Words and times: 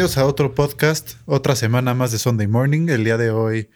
bienvenidos 0.00 0.16
a 0.16 0.24
otro 0.24 0.54
podcast, 0.54 1.16
otra 1.26 1.54
semana 1.54 1.92
más 1.92 2.10
de 2.10 2.18
Sunday 2.18 2.46
Morning. 2.46 2.88
El 2.88 3.04
día 3.04 3.18
de 3.18 3.30
hoy 3.30 3.68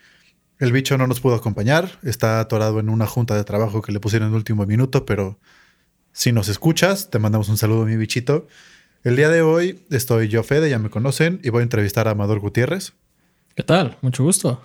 el 0.57 0.71
bicho 0.71 0.97
no 0.97 1.05
nos 1.05 1.19
pudo 1.19 1.35
acompañar, 1.35 1.99
está 2.01 2.39
atorado 2.39 2.79
en 2.79 2.89
una 2.89 3.05
junta 3.05 3.35
de 3.35 3.43
trabajo 3.43 3.83
que 3.83 3.91
le 3.91 3.99
pusieron 3.99 4.29
en 4.29 4.33
el 4.33 4.37
último 4.37 4.65
minuto, 4.65 5.05
pero 5.05 5.37
si 6.13 6.31
nos 6.31 6.47
escuchas, 6.47 7.11
te 7.11 7.19
mandamos 7.19 7.47
un 7.47 7.59
saludo, 7.59 7.85
mi 7.85 7.95
bichito. 7.95 8.47
El 9.03 9.17
día 9.17 9.29
de 9.29 9.43
hoy 9.43 9.85
estoy 9.91 10.27
yo, 10.27 10.41
Fede, 10.41 10.67
ya 10.67 10.79
me 10.79 10.89
conocen, 10.89 11.41
y 11.43 11.51
voy 11.51 11.59
a 11.59 11.63
entrevistar 11.63 12.07
a 12.07 12.11
Amador 12.11 12.39
Gutiérrez. 12.39 12.93
¿Qué 13.53 13.61
tal? 13.61 13.99
Mucho 14.01 14.23
gusto. 14.23 14.63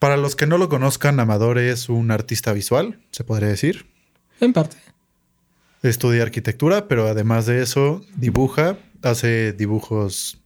Para 0.00 0.16
los 0.16 0.34
que 0.34 0.48
no 0.48 0.58
lo 0.58 0.68
conozcan, 0.68 1.20
Amador 1.20 1.58
es 1.58 1.88
un 1.88 2.10
artista 2.10 2.52
visual, 2.52 2.98
se 3.12 3.22
podría 3.22 3.48
decir. 3.48 3.86
En 4.40 4.52
parte. 4.52 4.76
Estudia 5.84 6.24
arquitectura, 6.24 6.88
pero 6.88 7.06
además 7.06 7.46
de 7.46 7.62
eso, 7.62 8.04
dibuja, 8.16 8.76
hace 9.02 9.52
dibujos 9.52 10.40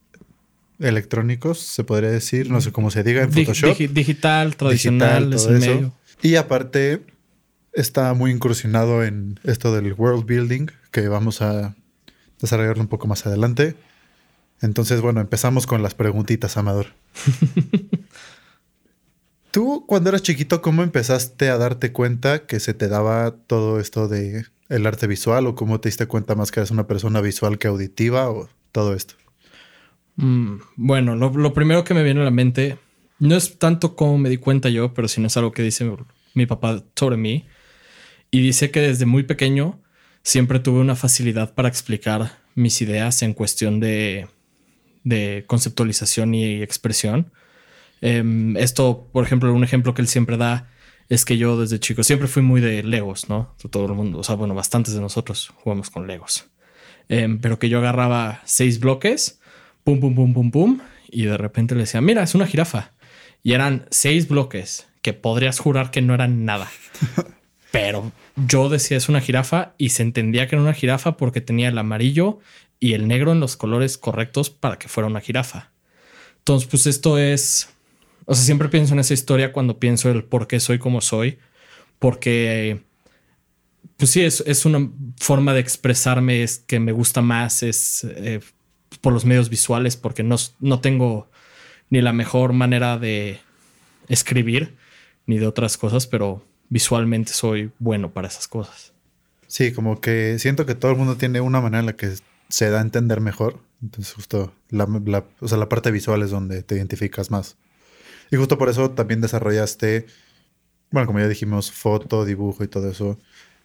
electrónicos, 0.79 1.59
se 1.59 1.83
podría 1.83 2.09
decir, 2.09 2.49
no 2.49 2.61
sé 2.61 2.71
cómo 2.71 2.91
se 2.91 3.03
diga, 3.03 3.23
en 3.23 3.31
Photoshop. 3.31 3.77
digital, 3.77 4.55
tradicional, 4.55 5.33
eso. 5.33 5.93
Y 6.21 6.35
aparte, 6.35 7.01
está 7.73 8.13
muy 8.13 8.31
incursionado 8.31 9.03
en 9.03 9.39
esto 9.43 9.73
del 9.73 9.93
world 9.93 10.25
building, 10.25 10.67
que 10.91 11.07
vamos 11.07 11.41
a 11.41 11.75
desarrollarlo 12.41 12.81
un 12.81 12.87
poco 12.87 13.07
más 13.07 13.25
adelante. 13.25 13.75
Entonces, 14.61 15.01
bueno, 15.01 15.21
empezamos 15.21 15.67
con 15.67 15.81
las 15.81 15.95
preguntitas, 15.95 16.57
Amador. 16.57 16.87
Tú, 19.51 19.85
cuando 19.87 20.09
eras 20.09 20.21
chiquito, 20.21 20.61
¿cómo 20.61 20.83
empezaste 20.83 21.49
a 21.49 21.57
darte 21.57 21.91
cuenta 21.91 22.45
que 22.45 22.59
se 22.59 22.73
te 22.73 22.87
daba 22.87 23.31
todo 23.31 23.79
esto 23.79 24.07
de 24.07 24.45
el 24.67 24.85
arte 24.85 25.07
visual 25.07 25.47
o 25.47 25.55
cómo 25.55 25.79
te 25.79 25.89
diste 25.89 26.05
cuenta 26.05 26.35
más 26.35 26.51
que 26.51 26.59
eres 26.59 26.69
una 26.69 26.85
persona 26.85 27.19
visual 27.21 27.57
que 27.57 27.67
auditiva 27.67 28.29
o 28.29 28.47
todo 28.71 28.93
esto? 28.93 29.15
Mm, 30.19 30.59
bueno, 30.75 31.15
lo, 31.15 31.53
primero 31.53 31.85
que 31.85 31.93
me 31.93 32.03
viene 32.03 32.19
a 32.19 32.25
la 32.25 32.31
mente 32.31 32.77
no 33.19 33.37
es 33.37 33.57
tanto 33.57 33.95
como 33.95 34.17
me 34.17 34.27
di 34.29 34.35
cuenta 34.35 34.67
yo, 34.67 34.93
pero 34.93 35.07
sino 35.07 35.27
es 35.27 35.37
algo 35.37 35.53
que 35.53 35.63
dice 35.63 35.89
mi 36.33 36.45
papá 36.45 36.83
sobre 36.95 37.15
mí. 37.15 37.45
Y 38.29 38.41
dice 38.41 38.69
que 38.69 38.81
desde 38.81 39.05
muy 39.05 39.23
pequeño 39.23 39.81
siempre 40.21 40.59
tuve 40.59 40.81
una 40.81 40.95
facilidad 40.95 41.55
para 41.55 41.69
explicar 41.69 42.39
mis 42.53 42.81
ideas 42.81 43.21
en 43.21 43.33
cuestión 43.33 43.79
de, 43.79 44.27
conceptualización 45.47 46.35
y 46.35 46.61
expresión. 46.61 47.31
Em, 48.01 48.57
esto, 48.57 49.09
por 49.13 49.23
ejemplo, 49.23 49.53
un 49.53 49.63
ejemplo 49.63 49.93
que 49.93 50.01
él 50.01 50.07
siempre 50.09 50.37
da 50.37 50.69
es 51.07 51.25
que 51.25 51.37
yo 51.37 51.59
desde 51.59 51.79
chico 51.79 52.03
siempre 52.03 52.27
fui 52.27 52.43
muy 52.43 52.61
de 52.61 52.83
Legos, 52.83 53.29
¿no? 53.29 53.55
Todo 53.71 53.85
el 53.85 53.93
mundo, 53.93 54.19
o 54.19 54.23
sea, 54.23 54.35
bueno, 54.35 54.53
bastantes 54.53 54.93
de 54.93 55.01
nosotros 55.01 55.51
jugamos 55.55 55.89
con 55.89 56.07
Legos. 56.07 56.49
Em, 57.09 57.39
pero 57.39 57.57
que 57.57 57.69
yo 57.69 57.79
agarraba 57.79 58.41
seis 58.45 58.79
bloques, 58.79 59.38
pum, 59.97 59.99
pum, 59.99 60.15
pum, 60.15 60.33
pum, 60.33 60.51
pum, 60.51 60.79
y 61.09 61.23
de 61.23 61.37
repente 61.37 61.75
le 61.75 61.81
decía, 61.81 62.01
mira, 62.01 62.23
es 62.23 62.35
una 62.35 62.45
jirafa. 62.45 62.91
Y 63.41 63.53
eran 63.53 63.87
seis 63.89 64.27
bloques 64.27 64.87
que 65.01 65.13
podrías 65.13 65.59
jurar 65.59 65.91
que 65.91 66.01
no 66.01 66.13
eran 66.13 66.45
nada. 66.45 66.69
pero 67.71 68.11
yo 68.35 68.69
decía 68.69 68.97
es 68.97 69.09
una 69.09 69.21
jirafa 69.21 69.73
y 69.77 69.89
se 69.89 70.03
entendía 70.03 70.47
que 70.47 70.55
era 70.55 70.63
una 70.63 70.73
jirafa 70.73 71.17
porque 71.17 71.39
tenía 71.39 71.69
el 71.69 71.77
amarillo 71.77 72.39
y 72.79 72.93
el 72.93 73.07
negro 73.07 73.31
en 73.31 73.39
los 73.39 73.57
colores 73.57 73.97
correctos 73.97 74.49
para 74.49 74.77
que 74.77 74.87
fuera 74.87 75.07
una 75.07 75.21
jirafa. 75.21 75.71
Entonces, 76.39 76.67
pues 76.67 76.87
esto 76.87 77.17
es 77.17 77.69
o 78.29 78.35
sea, 78.35 78.45
siempre 78.45 78.69
pienso 78.69 78.93
en 78.93 78.99
esa 78.99 79.15
historia 79.15 79.51
cuando 79.51 79.79
pienso 79.79 80.11
el 80.11 80.23
por 80.23 80.45
qué 80.45 80.59
soy 80.59 80.77
como 80.77 81.01
soy, 81.01 81.39
porque, 81.97 82.83
pues 83.97 84.11
sí, 84.11 84.21
es, 84.21 84.43
es 84.45 84.65
una 84.65 84.87
forma 85.19 85.55
de 85.55 85.61
expresarme 85.61 86.43
es 86.43 86.59
que 86.59 86.79
me 86.79 86.91
gusta 86.91 87.23
más, 87.23 87.63
es 87.63 88.03
eh, 88.03 88.39
por 89.01 89.13
los 89.13 89.25
medios 89.25 89.49
visuales, 89.49 89.97
porque 89.97 90.23
no, 90.23 90.35
no 90.59 90.79
tengo 90.81 91.29
ni 91.89 92.01
la 92.01 92.13
mejor 92.13 92.53
manera 92.53 92.97
de 92.97 93.39
escribir 94.07 94.77
ni 95.25 95.37
de 95.37 95.47
otras 95.47 95.77
cosas, 95.77 96.07
pero 96.07 96.43
visualmente 96.69 97.33
soy 97.33 97.71
bueno 97.79 98.11
para 98.11 98.27
esas 98.27 98.47
cosas. 98.47 98.93
Sí, 99.47 99.71
como 99.73 99.99
que 99.99 100.37
siento 100.39 100.65
que 100.65 100.75
todo 100.75 100.91
el 100.91 100.97
mundo 100.97 101.17
tiene 101.17 101.41
una 101.41 101.61
manera 101.61 101.79
en 101.79 101.85
la 101.87 101.95
que 101.95 102.13
se 102.49 102.69
da 102.69 102.79
a 102.79 102.81
entender 102.81 103.21
mejor. 103.21 103.59
Entonces, 103.81 104.13
justo 104.13 104.53
la, 104.69 104.85
o 105.39 105.47
sea, 105.47 105.57
la 105.57 105.69
parte 105.69 105.91
visual 105.91 106.21
es 106.21 106.31
donde 106.31 106.63
te 106.63 106.75
identificas 106.75 107.31
más. 107.31 107.57
Y 108.31 108.37
justo 108.37 108.57
por 108.57 108.69
eso 108.69 108.91
también 108.91 109.21
desarrollaste, 109.21 110.05
bueno, 110.91 111.07
como 111.07 111.19
ya 111.19 111.27
dijimos, 111.27 111.71
foto, 111.71 112.25
dibujo 112.25 112.63
y 112.63 112.67
todo 112.67 112.89
eso. 112.89 113.17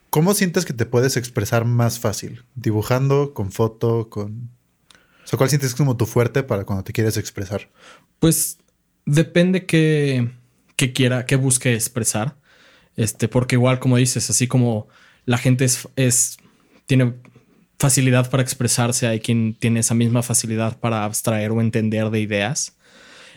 ¿Cómo 0.09 0.33
sientes 0.33 0.65
que 0.65 0.73
te 0.73 0.85
puedes 0.85 1.17
expresar 1.17 1.65
más 1.65 1.99
fácil? 1.99 2.43
¿Dibujando, 2.55 3.33
con 3.33 3.51
foto, 3.51 4.09
con... 4.09 4.49
O 5.25 5.27
sea, 5.27 5.37
¿cuál 5.37 5.49
sientes 5.49 5.75
como 5.75 5.97
tu 5.97 6.05
fuerte 6.05 6.43
para 6.43 6.63
cuando 6.63 6.83
te 6.83 6.93
quieres 6.93 7.17
expresar? 7.17 7.69
Pues 8.19 8.59
depende 9.05 9.65
que, 9.65 10.31
que 10.75 10.93
quiera, 10.93 11.25
que 11.25 11.35
busque 11.35 11.73
expresar. 11.73 12.37
Este, 12.95 13.27
porque 13.27 13.55
igual, 13.55 13.79
como 13.79 13.97
dices, 13.97 14.29
así 14.29 14.47
como 14.47 14.87
la 15.25 15.37
gente 15.37 15.65
es, 15.65 15.89
es 15.95 16.37
tiene 16.85 17.15
facilidad 17.79 18.29
para 18.29 18.43
expresarse, 18.43 19.07
hay 19.07 19.19
quien 19.19 19.55
tiene 19.55 19.81
esa 19.81 19.95
misma 19.95 20.23
facilidad 20.23 20.79
para 20.79 21.03
abstraer 21.03 21.51
o 21.51 21.61
entender 21.61 22.09
de 22.09 22.21
ideas. 22.21 22.77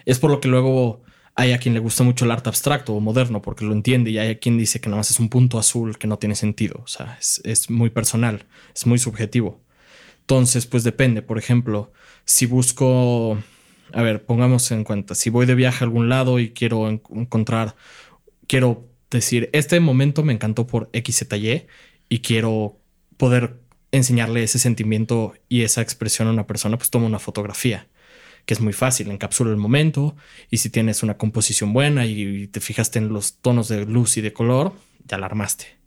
Es 0.05 0.19
por 0.19 0.31
lo 0.31 0.41
que 0.41 0.49
luego 0.49 1.03
hay 1.35 1.53
a 1.53 1.59
quien 1.59 1.75
le 1.75 1.81
gusta 1.81 2.03
mucho 2.03 2.25
el 2.25 2.31
arte 2.31 2.49
abstracto 2.49 2.95
o 2.95 3.01
moderno 3.01 3.43
porque 3.43 3.65
lo 3.65 3.73
entiende 3.73 4.11
y 4.11 4.19
hay 4.19 4.31
a 4.31 4.39
quien 4.39 4.59
dice 4.59 4.81
que 4.81 4.89
nada 4.89 4.99
más 4.99 5.11
es 5.11 5.21
un 5.21 5.29
punto 5.29 5.59
azul 5.59 5.99
que 5.99 6.07
no 6.07 6.19
tiene 6.19 6.35
sentido. 6.35 6.81
O 6.83 6.89
sea, 6.89 7.19
es, 7.21 7.71
muy 7.71 7.91
personal, 7.91 8.47
es 8.75 8.87
muy 8.87 8.99
subjetivo. 8.99 9.61
Entonces, 10.29 10.67
pues 10.67 10.85
depende. 10.85 11.23
Por 11.23 11.39
ejemplo, 11.39 11.91
si 12.27 12.45
busco, 12.45 13.39
a 13.95 14.03
ver, 14.03 14.27
pongamos 14.27 14.71
en 14.73 14.85
cuenta, 14.85 15.15
si 15.15 15.31
voy 15.31 15.47
de 15.47 15.55
viaje 15.55 15.83
a 15.83 15.87
algún 15.87 16.11
lado 16.11 16.39
y 16.39 16.51
quiero 16.51 16.87
encontrar, 16.91 17.77
quiero 18.47 18.87
decir, 19.11 19.49
este 19.55 19.81
momento 19.81 20.23
me 20.25 20.35
encantó 20.35 20.67
por 20.67 20.91
X, 20.93 21.27
Y 21.33 21.67
y 22.11 22.19
quiero 22.19 22.79
poder 23.17 23.59
enseñarle 23.91 24.43
ese 24.43 24.59
sentimiento 24.59 25.33
y 25.49 25.63
esa 25.63 25.81
expresión 25.81 26.29
a 26.29 26.33
una 26.33 26.47
persona, 26.47 26.77
pues 26.77 26.91
tomo 26.91 27.07
una 27.07 27.19
fotografía 27.19 27.89
que 28.45 28.53
es 28.53 28.61
muy 28.61 28.75
fácil, 28.75 29.11
encapsula 29.11 29.51
el 29.51 29.57
momento 29.57 30.15
y 30.51 30.59
si 30.59 30.69
tienes 30.69 31.03
una 31.03 31.17
composición 31.17 31.73
buena 31.73 32.05
y 32.05 32.49
te 32.49 32.61
fijaste 32.61 32.99
en 32.99 33.09
los 33.09 33.39
tonos 33.39 33.69
de 33.69 33.87
luz 33.87 34.19
y 34.19 34.21
de 34.21 34.35
color, 34.35 34.75
ya 35.07 35.17
la 35.17 35.25
armaste. 35.25 35.79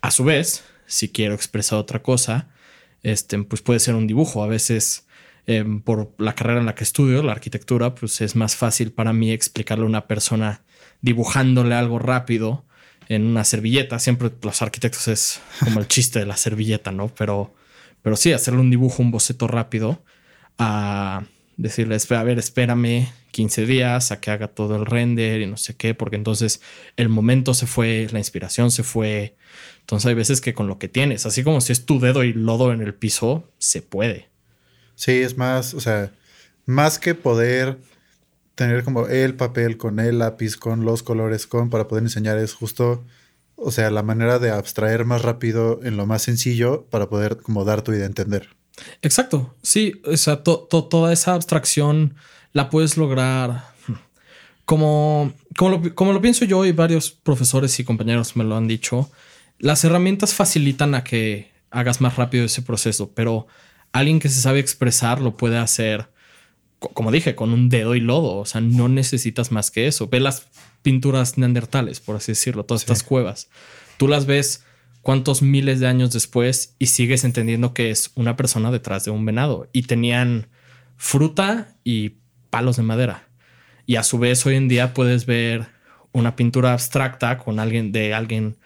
A 0.00 0.10
su 0.10 0.24
vez, 0.24 0.64
si 0.86 1.10
quiero 1.10 1.34
expresar 1.34 1.78
otra 1.78 2.02
cosa, 2.02 2.48
este, 3.04 3.38
pues 3.44 3.62
puede 3.62 3.78
ser 3.78 3.94
un 3.94 4.08
dibujo. 4.08 4.42
A 4.42 4.48
veces, 4.48 5.06
em, 5.46 5.80
por 5.80 6.12
la 6.18 6.34
carrera 6.34 6.58
en 6.58 6.66
la 6.66 6.74
que 6.74 6.82
estudio, 6.82 7.22
la 7.22 7.32
arquitectura, 7.32 7.94
pues 7.94 8.20
es 8.20 8.34
más 8.34 8.56
fácil 8.56 8.90
para 8.90 9.12
mí 9.12 9.30
explicarle 9.30 9.84
a 9.84 9.88
una 9.88 10.08
persona 10.08 10.62
dibujándole 11.00 11.76
algo 11.76 12.00
rápido 12.00 12.64
en 13.08 13.24
una 13.24 13.44
servilleta. 13.44 13.98
Siempre 14.00 14.32
los 14.42 14.62
arquitectos 14.62 15.06
es 15.08 15.40
como 15.60 15.78
el 15.78 15.86
chiste 15.88 16.18
de 16.18 16.26
la 16.26 16.36
servilleta, 16.36 16.90
¿no? 16.90 17.08
Pero, 17.14 17.54
pero 18.02 18.16
sí, 18.16 18.32
hacerle 18.32 18.60
un 18.60 18.70
dibujo, 18.70 19.02
un 19.02 19.10
boceto 19.10 19.46
rápido 19.46 20.02
a 20.58 21.24
decirle, 21.56 21.96
a 22.10 22.22
ver, 22.22 22.38
espérame 22.38 23.08
15 23.30 23.66
días 23.66 24.12
a 24.12 24.20
que 24.20 24.30
haga 24.30 24.48
todo 24.48 24.76
el 24.76 24.86
render 24.86 25.40
y 25.40 25.46
no 25.46 25.56
sé 25.56 25.76
qué, 25.76 25.94
porque 25.94 26.16
entonces 26.16 26.60
el 26.96 27.08
momento 27.08 27.52
se 27.52 27.66
fue, 27.66 28.08
la 28.12 28.18
inspiración 28.18 28.70
se 28.70 28.82
fue. 28.82 29.36
Entonces 29.84 30.06
hay 30.06 30.14
veces 30.14 30.40
que 30.40 30.54
con 30.54 30.66
lo 30.66 30.78
que 30.78 30.88
tienes, 30.88 31.26
así 31.26 31.44
como 31.44 31.60
si 31.60 31.72
es 31.72 31.84
tu 31.84 32.00
dedo 32.00 32.24
y 32.24 32.32
lodo 32.32 32.72
en 32.72 32.80
el 32.80 32.94
piso, 32.94 33.44
se 33.58 33.82
puede. 33.82 34.30
Sí, 34.94 35.12
es 35.12 35.36
más, 35.36 35.74
o 35.74 35.80
sea, 35.80 36.10
más 36.64 36.98
que 36.98 37.14
poder 37.14 37.78
tener 38.54 38.82
como 38.82 39.08
el 39.08 39.34
papel 39.34 39.76
con 39.76 40.00
el 40.00 40.20
lápiz, 40.20 40.56
con 40.56 40.86
los 40.86 41.02
colores, 41.02 41.46
con 41.46 41.68
para 41.68 41.86
poder 41.86 42.04
enseñar, 42.04 42.38
es 42.38 42.54
justo, 42.54 43.04
o 43.56 43.70
sea, 43.70 43.90
la 43.90 44.02
manera 44.02 44.38
de 44.38 44.50
abstraer 44.50 45.04
más 45.04 45.20
rápido 45.20 45.80
en 45.82 45.98
lo 45.98 46.06
más 46.06 46.22
sencillo 46.22 46.86
para 46.88 47.10
poder 47.10 47.36
como 47.36 47.66
dar 47.66 47.82
tu 47.82 47.92
idea 47.92 48.04
a 48.04 48.06
entender. 48.06 48.48
Exacto, 49.02 49.54
sí, 49.62 50.00
o 50.06 50.16
sea, 50.16 50.42
toda 50.42 51.12
esa 51.12 51.34
abstracción 51.34 52.14
la 52.52 52.70
puedes 52.70 52.96
lograr 52.96 53.74
como, 54.64 55.34
como 55.58 55.70
lo, 55.70 55.94
como, 55.94 56.12
lo, 56.14 56.22
pienso 56.22 56.46
yo 56.46 56.64
y 56.64 56.72
varios 56.72 57.10
profesores 57.10 57.78
y 57.78 57.84
compañeros 57.84 58.34
me 58.34 58.44
lo 58.44 58.56
han 58.56 58.66
dicho, 58.66 59.10
las 59.58 59.84
herramientas 59.84 60.34
facilitan 60.34 60.94
a 60.94 61.04
que 61.04 61.52
hagas 61.70 62.00
más 62.00 62.16
rápido 62.16 62.44
ese 62.44 62.62
proceso, 62.62 63.12
pero 63.14 63.46
alguien 63.92 64.20
que 64.20 64.28
se 64.28 64.40
sabe 64.40 64.60
expresar 64.60 65.20
lo 65.20 65.36
puede 65.36 65.58
hacer, 65.58 66.08
como 66.78 67.10
dije, 67.10 67.34
con 67.34 67.52
un 67.52 67.68
dedo 67.68 67.94
y 67.94 68.00
lodo, 68.00 68.36
o 68.36 68.44
sea, 68.44 68.60
no 68.60 68.88
necesitas 68.88 69.52
más 69.52 69.70
que 69.70 69.86
eso. 69.86 70.08
Ve 70.08 70.20
las 70.20 70.46
pinturas 70.82 71.38
neandertales, 71.38 72.00
por 72.00 72.16
así 72.16 72.32
decirlo, 72.32 72.64
todas 72.64 72.82
estas 72.82 73.02
cuevas. 73.02 73.48
Tú 73.96 74.08
las 74.08 74.26
ves 74.26 74.64
cuántos 75.02 75.42
miles 75.42 75.80
de 75.80 75.86
años 75.86 76.12
después 76.12 76.74
y 76.78 76.86
sigues 76.86 77.24
entendiendo 77.24 77.74
que 77.74 77.90
es 77.90 78.10
una 78.14 78.36
persona 78.36 78.70
detrás 78.70 79.04
de 79.04 79.10
un 79.10 79.24
venado 79.24 79.68
y 79.72 79.82
tenían 79.82 80.48
fruta 80.96 81.76
y 81.84 82.16
palos 82.50 82.76
de 82.76 82.82
madera. 82.82 83.28
Y 83.86 83.96
a 83.96 84.02
su 84.02 84.18
vez 84.18 84.44
hoy 84.46 84.56
en 84.56 84.68
día 84.68 84.94
puedes 84.94 85.26
ver 85.26 85.68
una 86.12 86.36
pintura 86.36 86.72
abstracta 86.72 87.38
con 87.38 87.58
alguien 87.58 87.92
de 87.92 88.14
alguien 88.14 88.56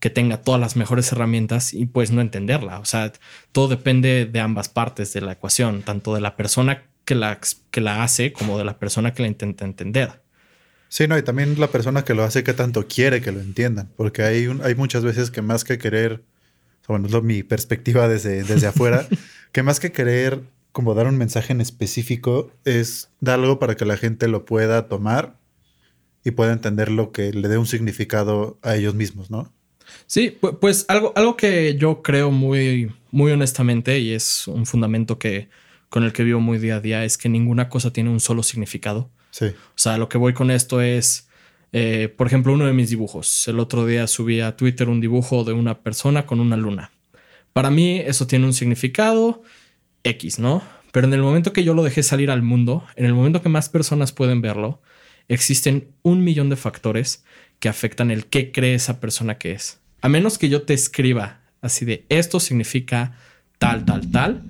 que 0.00 0.10
tenga 0.10 0.38
todas 0.38 0.60
las 0.60 0.76
mejores 0.76 1.12
herramientas 1.12 1.74
y 1.74 1.86
pues 1.86 2.10
no 2.10 2.20
entenderla. 2.20 2.80
O 2.80 2.84
sea, 2.84 3.12
todo 3.52 3.68
depende 3.68 4.26
de 4.26 4.40
ambas 4.40 4.68
partes 4.68 5.12
de 5.12 5.20
la 5.20 5.32
ecuación, 5.32 5.82
tanto 5.82 6.14
de 6.14 6.20
la 6.20 6.36
persona 6.36 6.84
que 7.04 7.14
la, 7.14 7.38
que 7.70 7.80
la 7.80 8.02
hace 8.02 8.32
como 8.32 8.58
de 8.58 8.64
la 8.64 8.78
persona 8.78 9.14
que 9.14 9.22
la 9.22 9.28
intenta 9.28 9.64
entender. 9.64 10.22
Sí, 10.88 11.06
no, 11.06 11.16
y 11.16 11.22
también 11.22 11.60
la 11.60 11.68
persona 11.68 12.04
que 12.04 12.14
lo 12.14 12.24
hace 12.24 12.42
que 12.42 12.54
tanto 12.54 12.88
quiere 12.88 13.20
que 13.20 13.30
lo 13.30 13.40
entiendan, 13.40 13.90
porque 13.96 14.22
hay, 14.22 14.48
un, 14.48 14.62
hay 14.62 14.74
muchas 14.74 15.04
veces 15.04 15.30
que 15.30 15.42
más 15.42 15.62
que 15.62 15.78
querer, 15.78 16.24
bueno, 16.88 17.06
es 17.06 17.22
mi 17.22 17.44
perspectiva 17.44 18.08
desde, 18.08 18.42
desde 18.42 18.66
afuera, 18.66 19.06
que 19.52 19.62
más 19.62 19.78
que 19.78 19.92
querer 19.92 20.40
como 20.72 20.94
dar 20.94 21.06
un 21.06 21.18
mensaje 21.18 21.52
en 21.52 21.60
específico, 21.60 22.52
es 22.64 23.10
dar 23.20 23.40
algo 23.40 23.58
para 23.58 23.76
que 23.76 23.84
la 23.84 23.96
gente 23.96 24.28
lo 24.28 24.44
pueda 24.44 24.88
tomar 24.88 25.36
y 26.24 26.32
pueda 26.32 26.52
entender 26.52 26.90
lo 26.90 27.12
que 27.12 27.32
le 27.32 27.48
dé 27.48 27.58
un 27.58 27.66
significado 27.66 28.58
a 28.62 28.76
ellos 28.76 28.94
mismos, 28.94 29.30
¿no? 29.30 29.52
Sí, 30.06 30.36
pues 30.60 30.84
algo, 30.88 31.12
algo 31.16 31.36
que 31.36 31.76
yo 31.76 32.02
creo 32.02 32.30
muy, 32.30 32.92
muy 33.10 33.32
honestamente 33.32 33.98
y 33.98 34.12
es 34.12 34.46
un 34.48 34.66
fundamento 34.66 35.18
que 35.18 35.48
con 35.88 36.04
el 36.04 36.12
que 36.12 36.24
vivo 36.24 36.40
muy 36.40 36.58
día 36.58 36.76
a 36.76 36.80
día 36.80 37.04
es 37.04 37.18
que 37.18 37.28
ninguna 37.28 37.68
cosa 37.68 37.92
tiene 37.92 38.10
un 38.10 38.20
solo 38.20 38.42
significado. 38.42 39.10
Sí. 39.30 39.46
O 39.46 39.76
sea, 39.76 39.98
lo 39.98 40.08
que 40.08 40.18
voy 40.18 40.32
con 40.32 40.50
esto 40.50 40.80
es, 40.80 41.28
eh, 41.72 42.12
por 42.16 42.26
ejemplo, 42.26 42.52
uno 42.52 42.66
de 42.66 42.72
mis 42.72 42.90
dibujos. 42.90 43.46
El 43.48 43.58
otro 43.58 43.84
día 43.86 44.06
subí 44.06 44.40
a 44.40 44.56
Twitter 44.56 44.88
un 44.88 45.00
dibujo 45.00 45.44
de 45.44 45.52
una 45.52 45.80
persona 45.80 46.26
con 46.26 46.40
una 46.40 46.56
luna. 46.56 46.92
Para 47.52 47.70
mí 47.70 47.98
eso 47.98 48.26
tiene 48.26 48.46
un 48.46 48.54
significado 48.54 49.42
X, 50.04 50.38
¿no? 50.38 50.62
Pero 50.92 51.06
en 51.06 51.14
el 51.14 51.22
momento 51.22 51.52
que 51.52 51.64
yo 51.64 51.74
lo 51.74 51.82
dejé 51.82 52.02
salir 52.02 52.30
al 52.30 52.42
mundo, 52.42 52.84
en 52.96 53.04
el 53.04 53.14
momento 53.14 53.42
que 53.42 53.48
más 53.48 53.68
personas 53.68 54.12
pueden 54.12 54.40
verlo, 54.40 54.80
existen 55.28 55.88
un 56.02 56.24
millón 56.24 56.48
de 56.50 56.56
factores 56.56 57.24
que 57.58 57.68
afectan 57.68 58.10
el 58.10 58.26
qué 58.26 58.52
cree 58.52 58.74
esa 58.74 59.00
persona 59.00 59.38
que 59.38 59.52
es. 59.52 59.79
A 60.00 60.08
menos 60.08 60.38
que 60.38 60.48
yo 60.48 60.62
te 60.62 60.74
escriba 60.74 61.40
así 61.60 61.84
de 61.84 62.06
esto 62.08 62.40
significa 62.40 63.16
tal, 63.58 63.84
tal, 63.84 64.10
tal, 64.10 64.42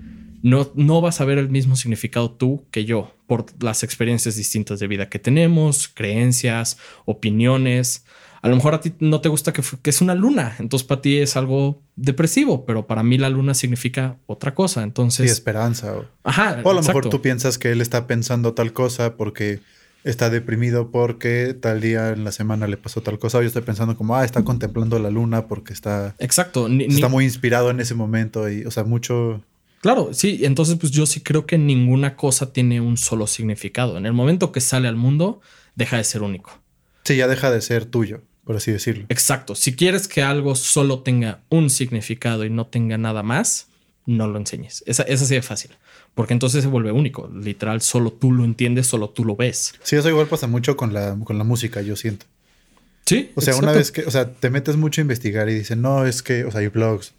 no, 0.43 0.70
no 0.75 1.00
vas 1.00 1.20
a 1.20 1.25
ver 1.25 1.38
el 1.38 1.49
mismo 1.49 1.76
significado 1.76 2.31
tú 2.31 2.64
que 2.70 2.85
yo 2.85 3.14
por 3.26 3.47
las 3.62 3.82
experiencias 3.82 4.37
distintas 4.37 4.81
de 4.81 4.87
vida 4.87 5.08
que 5.08 5.19
tenemos, 5.19 5.88
creencias, 5.88 6.79
opiniones. 7.05 8.05
A 8.43 8.49
lo 8.49 8.56
mejor 8.56 8.75
a 8.75 8.81
ti 8.81 8.94
no 9.00 9.20
te 9.20 9.29
gusta 9.29 9.52
que, 9.52 9.62
que 9.82 9.91
es 9.91 10.00
una 10.00 10.14
luna, 10.14 10.56
entonces 10.58 10.87
para 10.87 11.02
ti 11.02 11.19
es 11.19 11.37
algo 11.37 11.82
depresivo, 11.94 12.64
pero 12.64 12.87
para 12.87 13.02
mí 13.02 13.19
la 13.19 13.29
luna 13.29 13.52
significa 13.52 14.17
otra 14.26 14.55
cosa. 14.55 14.82
Entonces, 14.82 15.26
sí, 15.26 15.32
esperanza. 15.32 15.94
O, 15.94 16.06
Ajá, 16.25 16.61
o 16.64 16.70
a 16.70 16.75
lo 16.75 16.82
mejor 16.82 17.08
tú 17.11 17.20
piensas 17.20 17.58
que 17.58 17.73
él 17.73 17.82
está 17.82 18.06
pensando 18.06 18.55
tal 18.55 18.73
cosa 18.73 19.17
porque 19.17 19.61
está 20.05 20.31
deprimido 20.31 20.91
porque 20.91 21.55
tal 21.55 21.81
día 21.81 22.11
en 22.11 22.25
la 22.25 22.32
semana 22.32 22.67
le 22.67 22.76
pasó 22.76 23.02
tal 23.02 23.19
cosa. 23.19 23.41
Yo 23.41 23.47
estoy 23.47 23.62
pensando 23.62 23.97
como, 23.97 24.17
ah, 24.17 24.25
está 24.25 24.43
contemplando 24.44 24.99
la 24.99 25.11
luna 25.11 25.47
porque 25.47 25.73
está... 25.73 26.14
Exacto. 26.19 26.69
está 26.69 27.08
muy 27.08 27.25
inspirado 27.25 27.70
en 27.70 27.81
ese 27.81 27.94
momento 27.94 28.49
y, 28.49 28.64
o 28.64 28.70
sea, 28.70 28.85
mucho... 28.85 29.43
Claro, 29.81 30.11
sí. 30.12 30.41
Entonces, 30.43 30.76
pues 30.79 30.93
yo 30.93 31.06
sí 31.06 31.20
creo 31.20 31.47
que 31.47 31.58
ninguna 31.58 32.17
cosa 32.17 32.52
tiene 32.52 32.81
un 32.81 32.97
solo 32.97 33.26
significado. 33.26 33.97
En 33.97 34.06
el 34.06 34.12
momento 34.12 34.52
que 34.52 34.61
sale 34.61 34.88
al 34.88 34.97
mundo, 34.97 35.41
deja 35.75 35.97
de 35.97 36.05
ser 36.05 36.23
único. 36.23 36.50
Sí, 37.05 37.17
ya 37.17 37.29
deja 37.29 37.50
de 37.50 37.62
ser 37.62 37.87
tuyo, 37.87 38.23
por 38.44 38.56
así 38.56 38.73
decirlo. 38.73 39.06
Exacto. 39.08 39.55
Si 39.55 39.75
quieres 39.75 40.06
que 40.06 40.23
algo 40.23 40.55
solo 40.55 41.00
tenga 41.00 41.43
un 41.49 41.70
significado 41.70 42.44
y 42.44 42.50
no 42.50 42.67
tenga 42.67 42.99
nada 42.99 43.23
más, 43.23 43.69
no 44.05 44.29
lo 44.29 44.38
enseñes. 44.38 44.85
Esa, 44.87 45.02
esa 45.05 45.25
sí 45.25 45.37
es 45.37 45.47
fácil 45.47 45.70
porque 46.14 46.32
entonces 46.32 46.62
se 46.62 46.68
vuelve 46.68 46.92
único. 46.92 47.30
Literal, 47.34 47.80
solo 47.80 48.12
tú 48.12 48.32
lo 48.32 48.44
entiendes, 48.44 48.86
solo 48.86 49.10
tú 49.10 49.24
lo 49.24 49.36
ves. 49.36 49.74
Sí, 49.82 49.96
eso 49.96 50.08
igual 50.08 50.26
pasa 50.26 50.46
mucho 50.46 50.76
con 50.76 50.92
la, 50.92 51.16
con 51.24 51.38
la 51.38 51.44
música, 51.44 51.80
yo 51.82 51.96
siento. 51.96 52.26
Sí. 53.06 53.32
O 53.34 53.40
sea, 53.40 53.56
una 53.56 53.72
vez 53.72 53.90
que, 53.90 54.02
o 54.02 54.10
sea, 54.10 54.32
te 54.32 54.50
metes 54.50 54.76
mucho 54.76 55.00
a 55.00 55.02
investigar 55.02 55.48
y 55.48 55.54
dicen, 55.54 55.82
no, 55.82 56.06
es 56.06 56.22
que, 56.22 56.44
o 56.44 56.50
sea, 56.50 56.60
hay 56.60 56.68
blogs. 56.68 57.14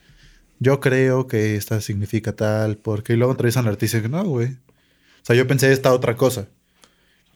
Yo 0.60 0.80
creo 0.80 1.28
que 1.28 1.56
esta 1.56 1.82
significa 1.82 2.34
tal, 2.34 2.78
porque 2.78 3.14
y 3.14 3.16
luego 3.16 3.32
entrevistan 3.34 3.66
al 3.66 3.72
artista 3.72 3.98
y 3.98 4.02
dicen, 4.02 4.12
no, 4.12 4.24
güey. 4.24 4.50
O 4.50 5.26
sea, 5.26 5.36
yo 5.36 5.48
pensé 5.48 5.72
esta 5.72 5.92
otra 5.94 6.16
cosa. 6.16 6.48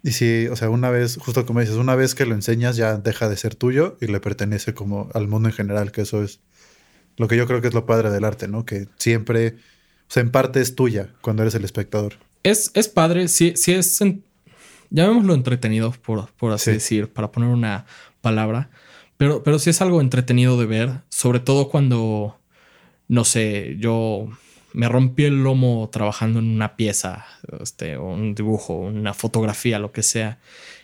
Y 0.04 0.12
si, 0.12 0.48
o 0.48 0.56
sea, 0.56 0.70
una 0.70 0.92
vez, 0.92 1.18
justo 1.18 1.48
como 1.48 1.62
dices, 1.62 1.78
una 1.78 1.96
vez 1.96 2.14
que 2.14 2.28
lo 2.28 2.36
enseñas 2.36 2.76
ya 2.76 2.98
deja 2.98 3.28
de 3.28 3.38
ser 3.38 3.56
tuyo 3.56 3.98
y 4.00 4.06
le 4.06 4.20
pertenece 4.20 4.76
como 4.76 5.10
al 5.16 5.28
mundo 5.28 5.50
en 5.50 5.56
general, 5.56 5.92
que 5.92 6.02
eso 6.02 6.24
es 6.24 6.40
lo 7.18 7.28
que 7.28 7.38
yo 7.38 7.48
creo 7.48 7.62
que 7.62 7.70
es 7.70 7.74
lo 7.74 7.88
padre 7.88 8.12
del 8.12 8.24
arte, 8.24 8.48
¿no? 8.48 8.66
Que 8.66 8.88
siempre 8.98 9.56
o 10.08 10.12
sea, 10.12 10.22
en 10.22 10.32
parte 10.32 10.62
es 10.62 10.76
tuya 10.76 11.10
cuando 11.22 11.44
eres 11.44 11.56
el 11.56 11.66
espectador. 11.66 12.14
Es, 12.44 12.72
es 12.74 12.88
padre, 12.88 13.28
sí, 13.28 13.54
sí 13.56 13.74
es, 13.74 14.00
llamémoslo 14.90 15.34
entretenido, 15.34 15.92
por, 15.92 16.32
por 16.34 16.52
así 16.52 16.72
decir, 16.72 17.12
para 17.12 17.32
poner 17.32 17.50
una 17.50 17.86
palabra, 18.22 18.70
pero, 19.18 19.44
pero 19.44 19.60
sí 19.60 19.70
es 19.70 19.82
algo 19.82 20.02
entretenido 20.02 20.60
de 20.60 20.66
ver, 20.66 21.02
sobre 21.10 21.40
todo 21.40 21.70
cuando, 21.70 22.40
no 23.08 23.24
sé, 23.24 23.78
yo 23.80 24.30
me 24.74 24.90
rompí 24.90 25.24
el 25.24 25.44
lomo 25.44 25.90
trabajando 25.92 26.40
en 26.40 26.46
una 26.46 26.76
pieza, 26.76 27.26
este, 27.62 27.98
un 27.98 28.36
dibujo, 28.36 28.74
una 28.74 29.14
fotografía, 29.14 29.80
lo 29.80 29.92
que 29.92 30.04
sea, 30.04 30.40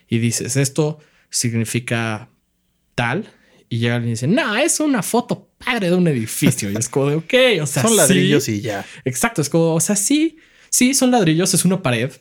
y 0.07 0.19
dices, 0.19 0.55
esto 0.55 0.99
significa 1.29 2.29
tal, 2.95 3.29
y 3.71 3.77
llegan 3.77 4.05
y 4.05 4.09
dicen, 4.09 4.35
no, 4.35 4.57
es 4.57 4.81
una 4.81 5.01
foto 5.01 5.47
padre 5.57 5.89
de 5.89 5.95
un 5.95 6.05
edificio. 6.05 6.69
Y 6.69 6.75
es 6.75 6.89
como 6.89 7.09
de, 7.09 7.15
ok, 7.15 7.63
o 7.63 7.65
sea, 7.65 7.83
son 7.83 7.95
ladrillos 7.95 8.49
y 8.49 8.59
ya. 8.59 8.85
Exacto, 9.05 9.41
es 9.41 9.49
como, 9.49 9.73
o 9.75 9.79
sea, 9.79 9.95
sí, 9.95 10.35
sí, 10.69 10.93
son 10.93 11.09
ladrillos, 11.09 11.53
es 11.53 11.63
una 11.63 11.81
pared, 11.81 12.11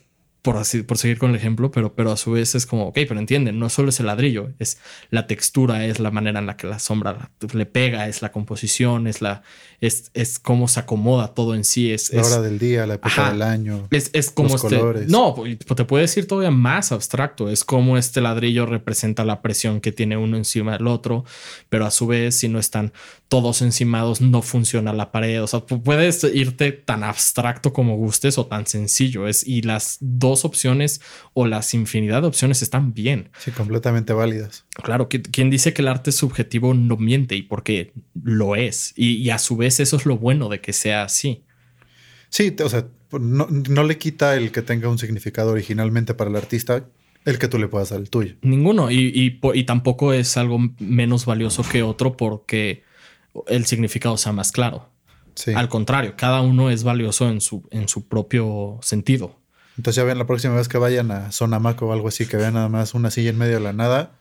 por 0.42 0.56
así, 0.58 0.84
por 0.84 0.96
seguir 0.96 1.18
con 1.18 1.30
el 1.30 1.36
ejemplo, 1.36 1.72
pero, 1.72 1.96
pero 1.96 2.12
a 2.12 2.16
su 2.16 2.30
vez 2.30 2.54
es 2.54 2.66
como, 2.66 2.86
ok, 2.86 3.00
pero 3.08 3.18
entienden, 3.18 3.58
no 3.58 3.68
solo 3.68 3.88
es 3.88 3.98
el 3.98 4.06
ladrillo, 4.06 4.52
es 4.60 4.78
la 5.10 5.26
textura, 5.26 5.84
es 5.84 5.98
la 5.98 6.12
manera 6.12 6.38
en 6.38 6.46
la 6.46 6.56
que 6.56 6.68
la 6.68 6.78
sombra 6.78 7.32
le 7.52 7.66
pega, 7.66 8.06
es 8.06 8.22
la 8.22 8.30
composición, 8.30 9.08
es 9.08 9.20
la, 9.20 9.42
es, 9.80 10.10
es 10.14 10.38
cómo 10.38 10.68
se 10.68 10.80
acomoda 10.80 11.28
todo 11.28 11.54
en 11.54 11.64
sí, 11.64 11.92
es 11.92 12.12
la 12.12 12.22
hora 12.22 12.40
del 12.40 12.58
día, 12.58 12.86
la 12.86 12.94
época 12.94 13.30
del 13.30 13.42
año, 13.42 13.88
es, 13.90 14.10
es 14.12 14.30
como 14.30 14.50
los 14.50 14.64
este, 14.64 14.78
colores. 14.78 15.08
no, 15.08 15.34
pues, 15.34 15.58
te 15.58 15.84
puede 15.84 16.02
decir 16.02 16.26
todavía 16.26 16.50
más 16.50 16.92
abstracto, 16.92 17.48
es 17.48 17.64
como 17.64 17.96
este 17.96 18.20
ladrillo 18.20 18.66
representa 18.66 19.24
la 19.24 19.42
presión 19.42 19.80
que 19.80 19.92
tiene 19.92 20.16
uno 20.16 20.36
encima 20.36 20.72
del 20.76 20.86
otro, 20.86 21.24
pero 21.68 21.86
a 21.86 21.90
su 21.90 22.06
vez 22.06 22.36
si 22.36 22.48
no 22.48 22.58
están 22.58 22.92
todos 23.28 23.62
encimados 23.62 24.20
no 24.20 24.42
funciona 24.42 24.92
la 24.92 25.12
pared, 25.12 25.42
o 25.42 25.46
sea, 25.46 25.60
puedes 25.60 26.24
irte 26.24 26.72
tan 26.72 27.04
abstracto 27.04 27.72
como 27.72 27.96
gustes 27.96 28.38
o 28.38 28.46
tan 28.46 28.66
sencillo, 28.66 29.28
es 29.28 29.46
y 29.46 29.62
las 29.62 29.98
dos 30.00 30.44
opciones 30.44 31.00
o 31.32 31.46
las 31.46 31.72
infinidad 31.74 32.22
de 32.22 32.28
opciones 32.28 32.62
están 32.62 32.92
bien. 32.92 33.30
Sí, 33.38 33.50
completamente 33.50 34.12
válidas. 34.12 34.64
Claro, 34.82 35.08
quien 35.08 35.50
dice 35.50 35.72
que 35.72 35.82
el 35.82 35.88
arte 35.88 36.10
es 36.10 36.16
subjetivo 36.16 36.74
no 36.74 36.96
miente 36.96 37.34
y 37.36 37.42
porque 37.42 37.92
lo 38.22 38.56
es. 38.56 38.92
Y, 38.96 39.30
a 39.30 39.38
su 39.38 39.56
vez 39.56 39.69
eso 39.78 39.96
es 39.96 40.06
lo 40.06 40.18
bueno 40.18 40.48
de 40.48 40.60
que 40.60 40.72
sea 40.72 41.04
así. 41.04 41.44
Sí, 42.30 42.56
o 42.64 42.68
sea, 42.68 42.86
no, 43.12 43.84
le 43.84 43.98
quita 43.98 44.36
el 44.36 44.52
que 44.52 44.62
tenga 44.62 44.88
un 44.88 44.98
significado 44.98 45.52
originalmente 45.52 46.14
para 46.14 46.30
el 46.30 46.36
artista 46.36 46.84
el 47.26 47.38
que 47.38 47.48
tú 47.48 47.58
le 47.58 47.68
puedas 47.68 47.90
dar 47.90 48.00
el 48.00 48.08
tuyo. 48.08 48.36
Ninguno. 48.40 48.90
Y, 48.90 49.38
y, 49.54 49.64
tampoco 49.64 50.14
es 50.14 50.38
algo 50.38 50.58
menos 50.78 51.26
valioso 51.26 51.62
que 51.62 51.82
otro 51.82 52.16
porque 52.16 52.82
el 53.46 53.66
significado 53.66 54.16
sea 54.16 54.32
más 54.32 54.52
claro. 54.52 54.88
Sí. 55.34 55.52
Al 55.54 55.68
contrario, 55.68 56.14
cada 56.16 56.40
uno 56.40 56.70
es 56.70 56.82
valioso 56.82 57.28
en 57.28 57.40
su, 57.40 57.68
en 57.70 57.88
su 57.88 58.08
propio 58.08 58.78
sentido. 58.82 59.38
Entonces 59.76 59.96
ya 59.96 60.04
ven 60.04 60.18
la 60.18 60.26
próxima 60.26 60.54
vez 60.54 60.68
que 60.68 60.78
vayan 60.78 61.10
a 61.10 61.30
Sonamaco 61.30 61.86
o 61.86 61.92
algo 61.92 62.08
así, 62.08 62.26
que 62.26 62.36
vean 62.36 62.54
nada 62.54 62.68
más 62.68 62.94
una 62.94 63.10
silla 63.10 63.30
en 63.30 63.38
medio 63.38 63.54
de 63.54 63.60
la 63.60 63.72
nada, 63.72 64.18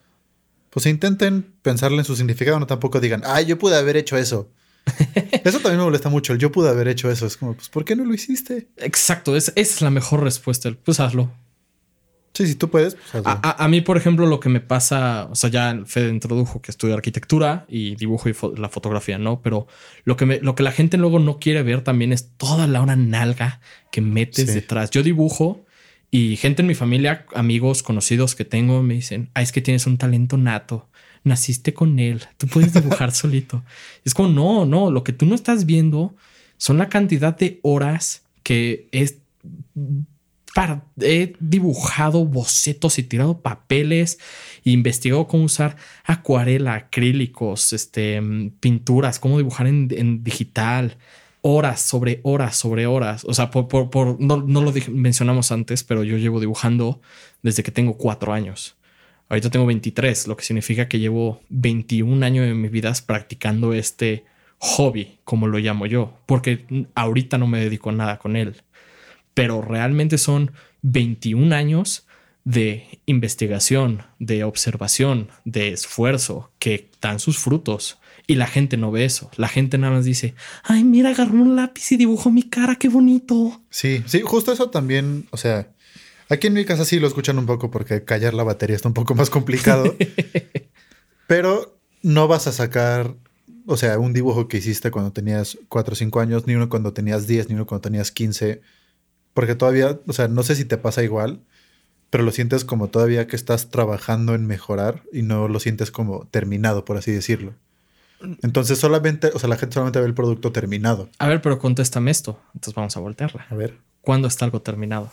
pues 0.70 0.86
intenten 0.86 1.54
pensarle 1.62 1.98
en 1.98 2.06
su 2.06 2.16
significado, 2.16 2.60
no 2.60 2.68
tampoco 2.68 3.00
digan, 3.00 3.24
ay, 3.26 3.46
yo 3.46 3.58
pude 3.58 3.76
haber 3.76 3.98
hecho 3.98 4.18
eso. 4.18 4.52
eso 5.44 5.60
también 5.60 5.78
me 5.78 5.84
molesta 5.84 6.10
mucho, 6.10 6.34
el 6.34 6.40
yo 6.40 6.52
pude 6.52 6.70
haber 6.70 6.88
hecho 6.88 7.10
eso. 7.12 7.26
Es 7.26 7.38
como, 7.38 7.54
pues, 7.54 7.70
¿por 7.70 7.86
qué 7.86 7.96
no 7.96 8.06
lo 8.06 8.14
hiciste? 8.14 8.68
Exacto, 8.78 9.36
es, 9.36 9.50
esa 9.50 9.76
es 9.76 9.82
la 9.82 9.90
mejor 9.90 10.24
respuesta, 10.24 10.72
pues 10.84 11.00
hazlo. 11.00 11.32
Sí, 12.34 12.48
si 12.48 12.56
tú 12.56 12.70
puedes. 12.70 12.96
Pues 13.12 13.24
a, 13.26 13.68
mí, 13.68 13.82
por 13.82 13.98
ejemplo, 13.98 14.26
lo 14.26 14.40
que 14.40 14.50
me 14.50 14.62
pasa, 14.62 15.28
o 15.30 15.36
sea, 15.36 15.50
ya 15.50 15.82
Fede 15.86 16.10
introdujo 16.10 16.62
que 16.62 16.72
estudio 16.72 16.94
arquitectura 16.94 17.66
y 17.68 17.96
dibujo 17.96 18.30
y 18.30 18.36
la 18.58 18.70
fotografía, 18.70 19.18
¿no? 19.18 19.42
Pero 19.42 19.68
lo 20.06 20.16
que, 20.16 20.26
me, 20.26 20.40
lo 20.40 20.56
que 20.56 20.64
la 20.64 20.72
gente 20.72 20.98
luego 20.98 21.20
no 21.20 21.40
quiere 21.40 21.64
ver 21.64 21.82
también 21.82 22.14
es 22.14 22.32
toda 22.38 22.68
la 22.68 22.82
hora 22.82 22.96
nalga 22.96 23.60
que 23.92 24.02
metes 24.02 24.54
detrás. 24.54 24.92
Yo 24.92 25.04
dibujo 25.04 25.66
y 26.12 26.38
gente 26.38 26.62
en 26.62 26.68
mi 26.68 26.76
familia, 26.76 27.26
amigos, 27.36 27.84
conocidos 27.84 28.36
que 28.36 28.46
tengo, 28.46 28.82
me 28.84 28.96
dicen, 28.96 29.30
ah, 29.34 29.42
es 29.42 29.52
que 29.52 29.62
tienes 29.62 29.86
un 29.86 29.98
talento 29.98 30.38
nato. 30.38 30.89
Naciste 31.24 31.74
con 31.74 32.00
él, 32.00 32.24
tú 32.38 32.48
puedes 32.48 32.74
dibujar 32.74 33.12
solito. 33.14 33.64
Es 34.06 34.14
como, 34.14 34.30
no, 34.30 34.66
no, 34.66 34.92
lo 34.92 35.04
que 35.04 35.14
tú 35.14 35.26
no 35.26 35.36
estás 35.36 35.66
viendo 35.66 36.16
son 36.58 36.78
la 36.78 36.90
cantidad 36.90 37.36
de 37.38 37.60
horas 37.64 38.24
que 38.44 38.88
es 38.92 39.18
he 41.02 41.34
dibujado 41.40 42.26
bocetos 42.26 43.00
y 43.00 43.04
tirado 43.04 43.42
papeles, 43.42 44.20
e 44.66 44.72
investigado 44.72 45.28
cómo 45.28 45.44
usar 45.46 45.78
acuarela, 46.04 46.74
acrílicos, 46.74 47.74
este, 47.74 48.22
pinturas, 48.60 49.20
cómo 49.20 49.38
dibujar 49.38 49.68
en, 49.68 50.24
digital, 50.24 50.98
horas 51.42 51.82
sobre 51.82 52.20
horas 52.24 52.58
sobre 52.58 52.88
horas. 52.88 53.24
O 53.26 53.34
sea, 53.34 53.52
por, 53.52 54.20
no, 54.20 54.38
lo 54.38 54.74
mencionamos 54.92 55.52
antes, 55.52 55.84
pero 55.84 56.04
yo 56.04 56.18
llevo 56.18 56.40
dibujando 56.40 57.02
desde 57.42 57.64
que 57.64 57.72
tengo 57.72 57.98
cuatro 57.98 58.34
años. 58.34 58.76
Ahorita 59.30 59.50
tengo 59.50 59.66
23, 59.66 60.28
lo 60.28 60.36
que 60.36 60.44
significa 60.44 60.88
que 60.88 61.00
llevo 61.00 61.42
21 61.50 62.26
años 62.26 62.46
de 62.48 62.54
mi 62.54 62.68
vida 62.68 62.92
practicando 63.06 63.74
este 63.74 64.26
hobby, 64.58 65.20
como 65.24 65.48
lo 65.48 65.60
llamo 65.60 65.86
yo, 65.86 66.18
porque 66.26 66.66
ahorita 66.96 67.38
no 67.38 67.48
me 67.48 67.60
dedico 67.60 67.92
a 67.92 67.94
nada 67.94 68.18
con 68.18 68.36
él 68.36 68.62
pero 69.40 69.62
realmente 69.62 70.18
son 70.18 70.52
21 70.82 71.56
años 71.56 72.06
de 72.44 73.00
investigación, 73.06 74.04
de 74.20 74.44
observación, 74.44 75.30
de 75.46 75.70
esfuerzo 75.70 76.52
que 76.60 76.90
dan 77.02 77.22
sus 77.22 77.38
frutos. 77.38 78.00
Y 78.28 78.36
la 78.36 78.48
gente 78.48 78.76
no 78.76 78.92
ve 78.92 79.06
eso. 79.06 79.32
La 79.38 79.48
gente 79.48 79.78
nada 79.78 79.94
más 79.94 80.04
dice, 80.04 80.36
ay, 80.64 80.84
mira, 80.84 81.12
agarró 81.12 81.42
un 81.42 81.56
lápiz 81.56 81.90
y 81.94 81.96
dibujó 81.96 82.32
mi 82.32 82.44
cara, 82.44 82.76
qué 82.76 82.90
bonito. 82.90 83.62
Sí, 83.70 84.04
sí, 84.08 84.20
justo 84.26 84.52
eso 84.52 84.70
también, 84.70 85.26
o 85.32 85.38
sea, 85.38 85.72
aquí 86.30 86.48
en 86.48 86.54
mi 86.54 86.66
casa 86.66 86.86
sí 86.86 87.00
lo 87.00 87.08
escuchan 87.08 87.38
un 87.38 87.46
poco 87.46 87.72
porque 87.72 88.04
callar 88.04 88.34
la 88.34 88.44
batería 88.44 88.76
está 88.76 88.88
un 88.88 88.94
poco 88.94 89.16
más 89.16 89.30
complicado. 89.30 89.96
pero 91.28 91.80
no 92.02 92.28
vas 92.28 92.48
a 92.48 92.52
sacar, 92.52 93.16
o 93.66 93.78
sea, 93.78 94.00
un 94.00 94.14
dibujo 94.14 94.48
que 94.48 94.58
hiciste 94.58 94.92
cuando 94.92 95.12
tenías 95.12 95.58
4 95.68 95.94
o 95.94 95.96
5 95.96 96.20
años, 96.20 96.48
ni 96.48 96.56
uno 96.56 96.70
cuando 96.70 96.94
tenías 96.94 97.28
10, 97.28 97.50
ni 97.50 97.56
uno 97.56 97.66
cuando 97.66 97.82
tenías 97.82 98.12
15. 98.12 98.62
Porque 99.34 99.56
todavía, 99.56 100.00
o 100.08 100.14
sea, 100.14 100.28
no 100.28 100.44
sé 100.44 100.56
si 100.56 100.66
te 100.66 100.78
pasa 100.78 101.04
igual, 101.04 101.42
pero 102.10 102.24
lo 102.24 102.32
sientes 102.32 102.66
como 102.66 102.90
todavía 102.90 103.28
que 103.28 103.36
estás 103.36 103.70
trabajando 103.70 104.34
en 104.34 104.48
mejorar 104.48 105.04
y 105.12 105.22
no 105.22 105.48
lo 105.48 105.60
sientes 105.60 105.92
como 105.92 106.28
terminado, 106.28 106.86
por 106.86 106.98
así 106.98 107.12
decirlo. 107.12 107.54
Entonces 108.42 108.78
solamente, 108.80 109.32
o 109.34 109.40
sea, 109.40 109.48
la 109.50 109.56
gente 109.56 109.76
solamente 109.76 110.00
ve 110.00 110.06
el 110.06 110.14
producto 110.14 110.52
terminado. 110.52 111.10
A 111.20 111.28
ver, 111.28 111.42
pero 111.42 111.58
contéstame 111.60 112.12
esto. 112.12 112.40
Entonces 112.54 112.74
vamos 112.74 112.98
a 112.98 113.00
voltearla. 113.00 113.46
A 113.50 113.56
ver. 113.56 113.78
¿Cuándo 114.02 114.28
está 114.28 114.46
algo 114.46 114.62
terminado? 114.62 115.12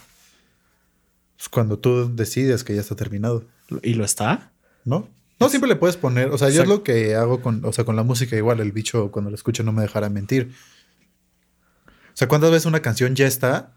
Pues 1.36 1.48
cuando 1.48 1.78
tú 1.78 2.14
decides 2.14 2.64
que 2.64 2.74
ya 2.74 2.80
está 2.80 2.96
terminado. 2.96 3.44
¿Y 3.82 3.94
lo 3.94 4.04
está? 4.04 4.52
¿No? 4.84 5.08
No, 5.38 5.48
siempre 5.50 5.68
le 5.68 5.76
puedes 5.76 5.96
poner, 5.96 6.30
o 6.30 6.38
sea, 6.38 6.48
yo 6.48 6.62
es 6.62 6.68
lo 6.68 6.82
que 6.82 7.14
hago 7.14 7.42
con, 7.42 7.62
o 7.64 7.72
sea, 7.72 7.84
con 7.84 7.94
la 7.94 8.02
música 8.02 8.36
igual, 8.36 8.60
el 8.60 8.72
bicho 8.72 9.10
cuando 9.10 9.30
lo 9.30 9.34
escucho 9.34 9.62
no 9.62 9.72
me 9.72 9.82
dejará 9.82 10.08
mentir. 10.08 10.52
O 11.86 12.16
sea, 12.16 12.26
¿cuántas 12.26 12.50
veces 12.50 12.64
una 12.64 12.80
canción 12.80 13.14
ya 13.14 13.26
está, 13.26 13.74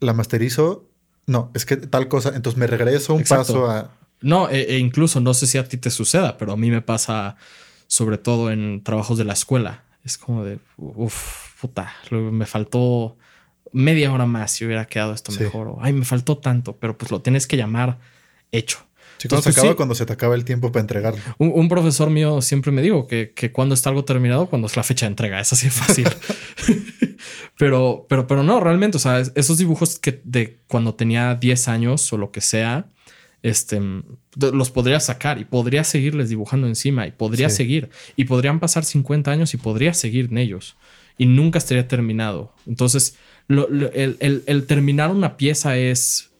la 0.00 0.12
masterizo, 0.12 0.88
no, 1.26 1.52
es 1.54 1.64
que 1.64 1.76
tal 1.76 2.08
cosa, 2.08 2.32
entonces 2.34 2.58
me 2.58 2.66
regreso 2.66 3.14
un 3.14 3.22
paso 3.22 3.70
a... 3.70 3.96
No, 4.20 4.50
e, 4.50 4.62
e, 4.62 4.78
incluso 4.78 5.20
no 5.20 5.32
sé 5.34 5.46
si 5.46 5.56
a 5.56 5.64
ti 5.68 5.76
te 5.76 5.90
suceda, 5.90 6.36
pero 6.36 6.52
a 6.52 6.56
mí 6.56 6.70
me 6.70 6.82
pasa 6.82 7.36
sobre 7.86 8.18
todo 8.18 8.50
en 8.50 8.82
trabajos 8.82 9.16
de 9.16 9.24
la 9.24 9.34
escuela. 9.34 9.84
Es 10.02 10.18
como 10.18 10.44
de, 10.44 10.58
uff, 10.76 11.60
puta, 11.60 11.92
me 12.10 12.46
faltó 12.46 13.16
media 13.72 14.12
hora 14.12 14.26
más 14.26 14.52
si 14.52 14.64
hubiera 14.64 14.86
quedado 14.86 15.12
esto 15.12 15.32
mejor. 15.32 15.68
O, 15.68 15.78
ay, 15.80 15.92
me 15.92 16.04
faltó 16.04 16.38
tanto, 16.38 16.76
pero 16.76 16.96
pues 16.96 17.10
lo 17.10 17.20
tienes 17.20 17.46
que 17.46 17.56
llamar 17.56 17.98
hecho. 18.52 18.78
Sí, 19.18 19.28
cuando 19.28 19.42
se 19.42 19.50
acaba, 19.50 19.76
cuando 19.76 19.94
se 19.94 20.06
te 20.06 20.12
acaba 20.14 20.34
el 20.34 20.46
tiempo 20.46 20.72
para 20.72 20.80
entregarlo. 20.80 21.20
Un, 21.36 21.68
profesor 21.68 22.08
mío 22.08 22.40
siempre 22.40 22.72
me 22.72 22.80
dijo 22.80 23.06
que, 23.06 23.32
que, 23.34 23.52
cuando 23.52 23.74
está 23.74 23.90
algo 23.90 24.04
terminado, 24.04 24.46
cuando 24.46 24.66
es 24.66 24.76
la 24.76 24.82
fecha 24.82 25.04
de 25.04 25.10
entrega, 25.10 25.38
es 25.38 25.52
así 25.52 25.68
fácil. 25.68 26.08
pero, 27.58 28.06
pero, 28.08 28.26
pero 28.26 28.42
no, 28.42 28.60
realmente, 28.60 28.96
o 28.96 29.00
sea, 29.00 29.20
esos 29.34 29.58
dibujos 29.58 29.98
que 29.98 30.22
de 30.24 30.60
cuando 30.68 30.94
tenía 30.94 31.34
10 31.34 31.68
años 31.68 32.10
o 32.14 32.16
lo 32.16 32.30
que 32.30 32.40
sea, 32.40 32.86
este, 33.42 33.80
los 34.36 34.70
podría 34.70 35.00
sacar 35.00 35.38
y 35.38 35.44
podría 35.44 35.84
seguirles 35.84 36.30
dibujando 36.30 36.66
encima 36.66 37.06
y 37.06 37.10
podría 37.10 37.50
seguir 37.50 37.90
y 38.16 38.24
podrían 38.24 38.60
pasar 38.60 38.84
50 38.84 39.30
años 39.30 39.54
y 39.54 39.56
podría 39.56 39.94
seguir 39.94 40.28
en 40.30 40.38
ellos 40.38 40.76
y 41.18 41.26
nunca 41.26 41.58
estaría 41.58 41.86
terminado. 41.88 42.54
Entonces, 42.66 43.16
el, 43.50 44.64
terminar 44.66 45.10
una 45.10 45.36
pieza 45.36 45.76
es 45.76 46.30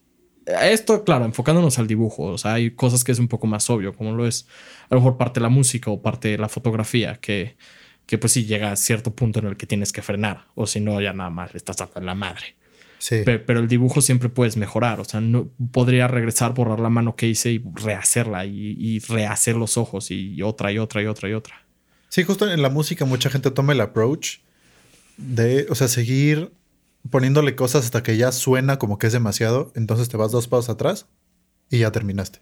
esto, 0.46 1.04
claro, 1.04 1.24
enfocándonos 1.24 1.78
al 1.78 1.86
dibujo. 1.86 2.24
O 2.24 2.38
sea, 2.38 2.54
hay 2.54 2.70
cosas 2.72 3.04
que 3.04 3.12
es 3.12 3.18
un 3.18 3.28
poco 3.28 3.46
más 3.46 3.68
obvio, 3.70 3.94
como 3.94 4.12
lo 4.12 4.26
es 4.26 4.46
a 4.88 4.94
lo 4.94 5.00
mejor 5.00 5.16
parte 5.16 5.40
de 5.40 5.42
la 5.42 5.48
música 5.48 5.90
o 5.90 6.02
parte 6.02 6.28
de 6.28 6.38
la 6.38 6.48
fotografía, 6.48 7.16
que, 7.16 7.56
que 8.06 8.18
pues 8.18 8.32
sí 8.32 8.44
llega 8.44 8.72
a 8.72 8.76
cierto 8.76 9.14
punto 9.14 9.38
en 9.40 9.46
el 9.46 9.56
que 9.56 9.66
tienes 9.66 9.92
que 9.92 10.02
frenar, 10.02 10.46
o 10.54 10.66
si 10.66 10.80
no, 10.80 11.00
ya 11.00 11.12
nada 11.12 11.30
más 11.30 11.52
le 11.52 11.58
estás 11.58 11.76
dando 11.76 12.00
la 12.00 12.14
madre. 12.14 12.56
Pero, 13.08 13.60
el 13.60 13.68
dibujo 13.68 14.02
siempre 14.02 14.28
puedes 14.28 14.56
mejorar. 14.56 15.00
O 15.00 15.04
sea, 15.04 15.20
no 15.20 15.48
podría 15.72 16.06
regresar, 16.06 16.52
borrar 16.52 16.80
la 16.80 16.90
mano 16.90 17.16
que 17.16 17.26
hice 17.26 17.52
y 17.52 17.64
rehacerla 17.74 18.44
y, 18.44 18.98
rehacer 19.08 19.56
los 19.56 19.78
ojos 19.78 20.10
y 20.10 20.42
otra 20.42 20.70
y 20.70 20.78
otra 20.78 21.02
y 21.02 21.06
otra 21.06 21.28
y 21.28 21.32
otra. 21.32 21.64
Sí, 22.10 22.24
justo 22.24 22.50
en 22.50 22.60
la 22.60 22.68
música 22.68 23.04
mucha 23.04 23.30
gente 23.30 23.50
toma 23.52 23.72
el 23.72 23.80
approach 23.80 24.38
de, 25.16 25.66
o 25.70 25.74
sea, 25.74 25.88
seguir 25.88 26.52
poniéndole 27.08 27.54
cosas 27.54 27.84
hasta 27.84 28.02
que 28.02 28.16
ya 28.16 28.32
suena 28.32 28.78
como 28.78 28.98
que 28.98 29.06
es 29.06 29.12
demasiado. 29.12 29.72
Entonces 29.74 30.08
te 30.08 30.16
vas 30.16 30.32
dos 30.32 30.48
pasos 30.48 30.68
atrás 30.68 31.06
y 31.70 31.78
ya 31.78 31.92
terminaste. 31.92 32.40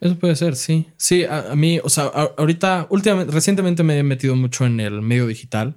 Eso 0.00 0.18
puede 0.18 0.36
ser, 0.36 0.56
sí. 0.56 0.88
Sí, 0.96 1.24
a, 1.24 1.54
mí, 1.54 1.80
o 1.82 1.88
sea, 1.88 2.04
ahorita, 2.36 2.88
últimamente, 2.90 3.32
recientemente 3.32 3.84
me 3.84 3.98
he 3.98 4.02
metido 4.02 4.34
mucho 4.34 4.66
en 4.66 4.80
el 4.80 5.00
medio 5.00 5.28
digital 5.28 5.76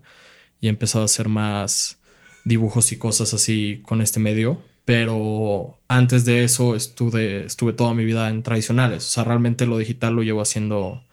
y 0.60 0.68
he 0.68 0.70
empezado 0.70 1.04
a 1.04 1.06
hacer 1.06 1.30
más 1.30 2.00
dibujos 2.44 2.92
y 2.92 2.98
cosas 2.98 3.34
así 3.34 3.82
con 3.86 4.02
este 4.02 4.20
medio. 4.20 4.62
Pero 4.84 5.80
antes 5.88 6.26
de 6.26 6.44
eso 6.44 6.76
estuve, 6.76 7.46
estuve 7.46 7.74
toda 7.74 7.94
mi 7.94 8.06
vida 8.06 8.30
en 8.30 8.44
tradicionales. 8.44 9.06
O 9.06 9.10
sea, 9.10 9.24
realmente 9.24 9.66
lo 9.66 9.78
digital 9.78 10.14
lo 10.16 10.24
llevo 10.24 10.42
haciendo 10.42 11.04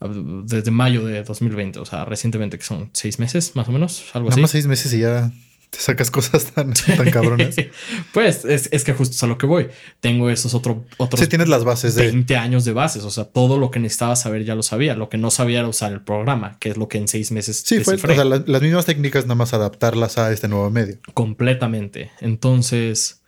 ah, 0.00 0.08
desde 0.44 0.70
mayo 0.70 1.06
de 1.06 1.22
2020. 1.22 1.78
O 1.78 1.86
sea, 1.86 2.04
recientemente, 2.04 2.58
que 2.58 2.64
son 2.64 2.90
seis 2.92 3.18
meses 3.18 3.54
más 3.54 3.68
o 3.68 3.72
menos, 3.72 4.04
algo 4.12 4.28
Nada 4.28 4.42
Más 4.42 4.50
seis 4.50 4.66
meses 4.66 4.92
y 4.92 5.00
ya 5.00 5.30
te 5.72 5.78
sacas 5.78 6.10
cosas 6.10 6.52
tan, 6.52 6.74
tan 6.74 7.10
cabronas. 7.10 7.56
pues 8.12 8.44
es, 8.44 8.84
que 8.84 8.92
justo 8.92 9.24
a 9.24 9.28
lo 9.28 9.38
que 9.38 9.46
voy. 9.46 9.68
Tengo 10.00 10.28
esos 10.28 10.52
otro, 10.52 10.84
otros. 10.98 11.18
Sí, 11.18 11.26
tienes 11.26 11.48
las 11.48 11.64
bases 11.64 11.94
de 11.94 12.08
20 12.08 12.36
años 12.36 12.66
de 12.66 12.74
bases. 12.74 13.04
O 13.04 13.10
sea, 13.10 13.24
todo 13.24 13.56
lo 13.56 13.70
que 13.70 13.80
necesitaba 13.80 14.14
saber 14.14 14.44
ya 14.44 14.54
lo 14.54 14.62
sabía. 14.62 14.94
Lo 14.94 15.08
que 15.08 15.16
no 15.16 15.30
sabía 15.30 15.60
era 15.60 15.68
usar 15.68 15.92
el 15.92 16.02
programa, 16.02 16.58
que 16.60 16.68
es 16.68 16.76
lo 16.76 16.88
que 16.88 16.98
en 16.98 17.08
seis 17.08 17.32
meses. 17.32 17.62
Sí, 17.64 17.80
fue. 17.80 17.94
O 17.94 17.98
sea, 17.98 18.24
las 18.24 18.62
mismas 18.62 18.84
técnicas, 18.84 19.24
nada 19.24 19.36
más 19.36 19.54
adaptarlas 19.54 20.18
a 20.18 20.30
este 20.30 20.46
nuevo 20.46 20.68
medio. 20.68 20.98
Completamente. 21.14 22.10
Entonces, 22.20 23.22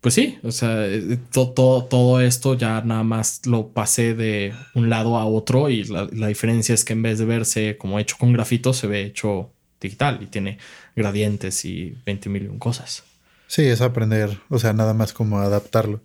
pues 0.00 0.14
sí, 0.14 0.38
o 0.44 0.52
sea, 0.52 0.86
eh, 0.86 1.18
todo, 1.32 1.84
todo, 1.86 2.20
esto 2.20 2.54
ya 2.54 2.80
nada 2.82 3.02
más 3.02 3.44
lo 3.44 3.70
pasé 3.72 4.14
de 4.14 4.54
un 4.76 4.88
lado 4.88 5.16
a 5.16 5.24
otro 5.26 5.68
y 5.68 5.82
la, 5.82 6.08
la 6.12 6.28
diferencia 6.28 6.76
es 6.76 6.84
que 6.84 6.92
en 6.92 7.02
vez 7.02 7.18
de 7.18 7.24
verse 7.24 7.76
como 7.76 7.98
hecho 7.98 8.14
con 8.20 8.32
grafito, 8.32 8.72
se 8.72 8.86
ve 8.86 9.02
hecho 9.02 9.50
digital 9.80 10.20
y 10.22 10.26
tiene 10.26 10.58
gradientes 10.96 11.64
y 11.64 11.96
20 12.06 12.28
mil 12.28 12.58
cosas. 12.58 13.04
Sí, 13.46 13.62
es 13.62 13.80
aprender, 13.80 14.40
o 14.48 14.58
sea, 14.58 14.72
nada 14.72 14.94
más 14.94 15.12
como 15.12 15.38
adaptarlo. 15.38 16.00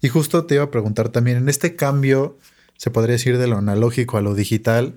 Y 0.00 0.08
justo 0.08 0.44
te 0.44 0.56
iba 0.56 0.64
a 0.64 0.70
preguntar 0.70 1.08
también, 1.08 1.38
en 1.38 1.48
este 1.48 1.76
cambio, 1.76 2.38
se 2.76 2.90
podría 2.90 3.12
decir 3.12 3.38
de 3.38 3.46
lo 3.46 3.56
analógico 3.56 4.16
a 4.16 4.22
lo 4.22 4.34
digital, 4.34 4.94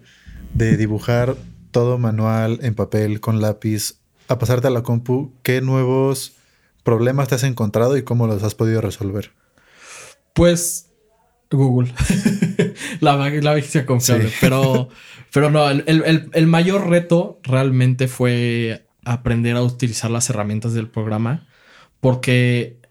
de 0.54 0.78
dibujar 0.78 1.36
todo 1.72 1.98
manual 1.98 2.60
en 2.62 2.76
papel 2.76 3.20
con 3.20 3.42
lápiz, 3.42 3.96
a 4.28 4.38
pasarte 4.38 4.68
a 4.68 4.72
la 4.72 4.84
compu, 4.84 5.34
¿qué 5.44 5.62
nuevos 5.62 6.34
problemas 6.84 7.28
te 7.28 7.36
has 7.36 7.44
encontrado 7.44 7.98
y 7.98 8.04
cómo 8.04 8.28
los 8.28 8.44
has 8.44 8.56
podido 8.56 8.82
resolver? 8.82 9.32
Pues 10.34 10.92
Google. 11.52 11.94
la, 13.00 13.30
la 13.30 13.86
confiable. 13.86 14.32
Pero, 14.40 14.90
pero 15.34 15.52
no, 15.52 15.70
el, 15.70 16.48
mayor 16.48 16.90
reto 16.90 17.40
realmente 17.44 18.08
fue 18.08 18.86
aprender 19.06 19.56
a 19.56 19.64
utilizar 19.64 20.12
las 20.12 20.30
herramientas 20.30 20.74
del 20.74 20.88
programa. 20.88 21.48
Porque 22.00 22.82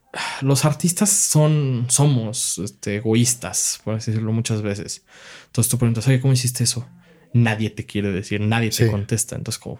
los 0.40 0.64
artistas 0.64 1.10
son, 1.10 1.86
somos 1.88 2.58
este, 2.58 2.96
egoístas, 2.96 3.80
por 3.84 3.94
así 3.94 4.10
decirlo 4.10 4.32
muchas 4.32 4.62
veces. 4.62 5.04
Entonces 5.46 5.70
tú 5.70 5.78
preguntas, 5.78 6.06
¿cómo 6.20 6.32
hiciste 6.32 6.64
eso? 6.64 6.86
Nadie 7.32 7.70
te 7.70 7.86
quiere 7.86 8.10
decir, 8.10 8.40
nadie 8.40 8.70
te 8.70 8.90
contesta. 8.90 9.36
Entonces, 9.36 9.60
como 9.60 9.78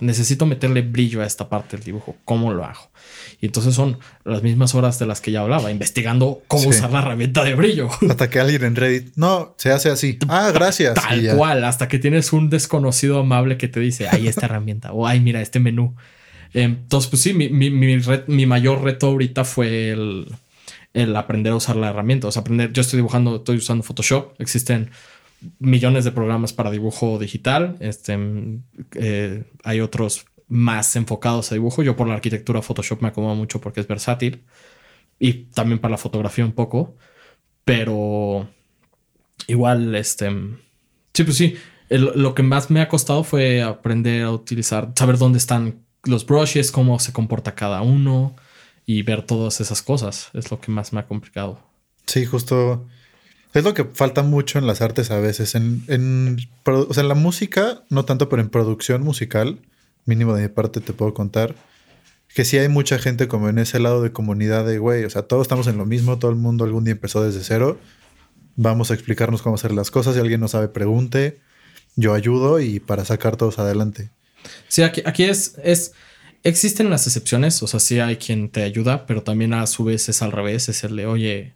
necesito 0.00 0.46
meterle 0.46 0.82
brillo 0.82 1.22
a 1.22 1.26
esta 1.26 1.48
parte 1.48 1.76
del 1.76 1.84
dibujo. 1.84 2.16
¿Cómo 2.24 2.52
lo 2.52 2.64
hago? 2.64 2.90
Y 3.40 3.46
entonces 3.46 3.74
son 3.74 3.98
las 4.24 4.42
mismas 4.42 4.74
horas 4.74 4.98
de 4.98 5.06
las 5.06 5.20
que 5.20 5.30
ya 5.30 5.40
hablaba, 5.40 5.70
investigando 5.70 6.42
cómo 6.46 6.68
usar 6.68 6.90
la 6.90 7.00
herramienta 7.00 7.44
de 7.44 7.54
brillo. 7.54 7.88
Hasta 8.08 8.28
que 8.28 8.40
alguien 8.40 8.64
en 8.64 8.76
Reddit, 8.76 9.12
no, 9.16 9.54
se 9.58 9.70
hace 9.70 9.90
así. 9.90 10.18
Ah, 10.28 10.50
gracias. 10.52 10.94
Tal 10.94 11.36
cual, 11.36 11.64
hasta 11.64 11.88
que 11.88 11.98
tienes 11.98 12.32
un 12.32 12.50
desconocido 12.50 13.20
amable 13.20 13.56
que 13.56 13.68
te 13.68 13.80
dice, 13.80 14.08
hay 14.08 14.28
esta 14.28 14.46
herramienta 14.46 14.92
o 14.92 15.06
ay, 15.06 15.20
mira, 15.20 15.40
este 15.40 15.60
menú. 15.60 15.94
Entonces, 16.52 17.10
pues 17.10 17.22
sí, 17.22 17.34
mi, 17.34 17.48
mi, 17.48 17.70
mi, 17.70 18.46
mayor 18.46 18.82
reto 18.82 19.08
ahorita 19.08 19.44
fue 19.44 19.90
el, 19.90 20.26
el 20.92 21.16
aprender 21.16 21.52
a 21.52 21.56
usar 21.56 21.74
la 21.76 21.90
herramienta. 21.90 22.28
O 22.28 22.32
sea, 22.32 22.42
aprender, 22.42 22.72
yo 22.72 22.80
estoy 22.80 22.98
dibujando, 22.98 23.36
estoy 23.36 23.56
usando 23.56 23.82
Photoshop, 23.82 24.40
existen 24.40 24.90
millones 25.58 26.04
de 26.04 26.12
programas 26.12 26.52
para 26.52 26.70
dibujo 26.70 27.18
digital. 27.18 27.76
Este, 27.80 28.18
eh, 28.94 29.44
hay 29.62 29.80
otros 29.80 30.26
más 30.48 30.96
enfocados 30.96 31.50
a 31.50 31.54
dibujo. 31.54 31.82
Yo 31.82 31.96
por 31.96 32.08
la 32.08 32.14
arquitectura 32.14 32.62
Photoshop 32.62 33.02
me 33.02 33.08
acomodo 33.08 33.34
mucho 33.34 33.60
porque 33.60 33.80
es 33.80 33.88
versátil. 33.88 34.44
Y 35.18 35.44
también 35.54 35.78
para 35.78 35.92
la 35.92 35.98
fotografía 35.98 36.44
un 36.44 36.52
poco. 36.52 36.96
Pero 37.64 38.48
igual, 39.46 39.94
este... 39.94 40.30
Sí, 41.12 41.24
pues 41.24 41.36
sí. 41.36 41.56
lo 41.88 42.34
que 42.34 42.42
más 42.42 42.70
me 42.70 42.80
ha 42.80 42.88
costado 42.88 43.24
fue 43.24 43.62
aprender 43.62 44.22
a 44.22 44.32
utilizar, 44.32 44.92
saber 44.96 45.16
dónde 45.16 45.38
están 45.38 45.84
los 46.04 46.26
brushes, 46.26 46.72
cómo 46.72 46.98
se 46.98 47.12
comporta 47.12 47.54
cada 47.54 47.82
uno 47.82 48.34
y 48.84 49.02
ver 49.02 49.22
todas 49.22 49.60
esas 49.60 49.82
cosas. 49.82 50.30
Es 50.34 50.50
lo 50.50 50.60
que 50.60 50.70
más 50.70 50.92
me 50.92 51.00
ha 51.00 51.06
complicado. 51.06 51.60
Sí, 52.06 52.26
justo 52.26 52.86
es 53.54 53.64
lo 53.64 53.72
que 53.72 53.84
falta 53.84 54.22
mucho 54.22 54.58
en 54.58 54.66
las 54.66 54.80
artes 54.80 55.10
a 55.10 55.18
veces. 55.20 55.54
En, 55.54 55.84
en, 55.86 56.36
o 56.64 56.92
sea, 56.92 57.02
en 57.02 57.08
la 57.08 57.14
música, 57.14 57.84
no 57.88 58.04
tanto, 58.04 58.28
pero 58.28 58.42
en 58.42 58.50
producción 58.50 59.02
musical, 59.02 59.60
mínimo 60.04 60.34
de 60.34 60.42
mi 60.42 60.48
parte 60.48 60.80
te 60.80 60.92
puedo 60.92 61.14
contar, 61.14 61.54
que 62.34 62.44
sí 62.44 62.58
hay 62.58 62.68
mucha 62.68 62.98
gente 62.98 63.28
como 63.28 63.48
en 63.48 63.58
ese 63.58 63.78
lado 63.78 64.02
de 64.02 64.12
comunidad 64.12 64.66
de, 64.66 64.78
güey, 64.78 65.04
o 65.04 65.10
sea, 65.10 65.22
todos 65.22 65.42
estamos 65.42 65.68
en 65.68 65.78
lo 65.78 65.86
mismo, 65.86 66.18
todo 66.18 66.32
el 66.32 66.36
mundo 66.36 66.64
algún 66.64 66.84
día 66.84 66.92
empezó 66.92 67.22
desde 67.22 67.44
cero, 67.44 67.78
vamos 68.56 68.90
a 68.90 68.94
explicarnos 68.94 69.40
cómo 69.40 69.54
hacer 69.54 69.72
las 69.72 69.92
cosas, 69.92 70.14
si 70.14 70.20
alguien 70.20 70.40
no 70.40 70.48
sabe, 70.48 70.68
pregunte, 70.68 71.40
yo 71.94 72.12
ayudo 72.12 72.58
y 72.58 72.80
para 72.80 73.04
sacar 73.04 73.36
todos 73.36 73.60
adelante. 73.60 74.10
Sí, 74.66 74.82
aquí, 74.82 75.02
aquí 75.06 75.24
es, 75.24 75.54
es, 75.62 75.92
existen 76.42 76.90
las 76.90 77.06
excepciones, 77.06 77.62
o 77.62 77.68
sea, 77.68 77.78
sí 77.78 78.00
hay 78.00 78.16
quien 78.16 78.48
te 78.48 78.64
ayuda, 78.64 79.06
pero 79.06 79.22
también 79.22 79.54
a 79.54 79.64
su 79.68 79.84
vez 79.84 80.08
es 80.08 80.20
al 80.20 80.32
revés, 80.32 80.68
es 80.68 80.82
el 80.82 80.96
de, 80.96 81.06
oye, 81.06 81.54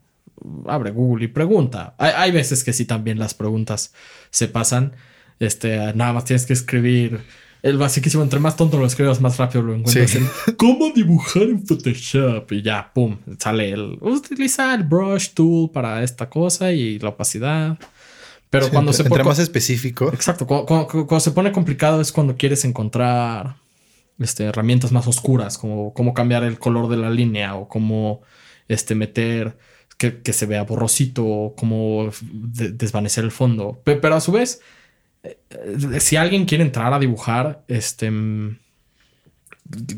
abre 0.66 0.90
Google 0.90 1.24
y 1.24 1.28
pregunta. 1.28 1.94
Hay, 1.98 2.12
hay 2.16 2.30
veces 2.30 2.64
que 2.64 2.72
sí 2.72 2.84
también 2.84 3.18
las 3.18 3.34
preguntas 3.34 3.92
se 4.30 4.48
pasan, 4.48 4.92
este, 5.40 5.76
nada 5.94 6.12
más 6.12 6.24
tienes 6.24 6.46
que 6.46 6.52
escribir 6.52 7.20
el 7.62 7.76
basiquísimo, 7.76 8.22
entre 8.22 8.38
más 8.38 8.56
tonto 8.56 8.78
lo 8.78 8.86
escribas, 8.86 9.20
más 9.20 9.36
rápido 9.36 9.62
lo 9.62 9.74
encuentras. 9.74 10.10
Sí. 10.10 10.18
en 10.18 10.54
¿Cómo 10.56 10.90
dibujar 10.94 11.42
en 11.42 11.66
Photoshop? 11.66 12.52
Y 12.52 12.62
ya, 12.62 12.92
pum, 12.94 13.18
sale 13.38 13.70
el 13.70 13.98
utiliza 14.00 14.74
el 14.74 14.84
brush 14.84 15.30
tool 15.34 15.70
para 15.70 16.02
esta 16.04 16.28
cosa 16.30 16.72
y 16.72 16.98
la 17.00 17.10
opacidad. 17.10 17.76
Pero 18.50 18.66
Sí, 18.66 18.70
cuando 18.70 18.92
entre, 18.92 18.96
se 18.96 19.02
entre 19.08 19.18
pone. 19.24 19.28
más 19.28 19.38
específico, 19.40 20.10
Exacto, 20.12 20.46
cu- 20.46 20.64
cu- 20.64 20.86
cu- 20.86 21.06
cuando, 21.06 21.20
se 21.20 21.32
pone 21.32 21.52
complicado 21.52 22.00
es 22.00 22.12
cuando 22.12 22.36
quieres 22.36 22.64
encontrar 22.64 23.56
este, 24.18 24.44
herramientas 24.44 24.90
más 24.92 25.06
oscuras, 25.06 25.58
como 25.58 25.92
cómo 25.92 26.14
cambiar 26.14 26.44
el 26.44 26.58
color 26.58 26.88
de 26.88 26.96
la 26.96 27.10
línea 27.10 27.56
o 27.56 27.68
cómo 27.68 28.22
este, 28.68 28.94
meter 28.94 29.58
que, 29.98 30.22
que 30.22 30.32
se 30.32 30.46
vea 30.46 30.64
borrosito 30.64 31.26
o 31.26 31.56
cómo 31.56 32.10
de- 32.32 32.72
desvanecer 32.72 33.24
el 33.24 33.32
fondo. 33.32 33.80
Pe- 33.84 33.96
Pero, 33.96 34.16
a 34.16 34.20
su 34.20 34.32
vez, 34.32 34.62
eh, 35.24 35.40
eh, 35.50 36.00
si 36.00 36.16
alguien 36.16 36.46
quiere 36.46 36.64
entrar 36.64 36.92
a 36.94 37.00
dibujar, 37.00 37.64
este... 37.68 38.10
mm, 38.10 38.58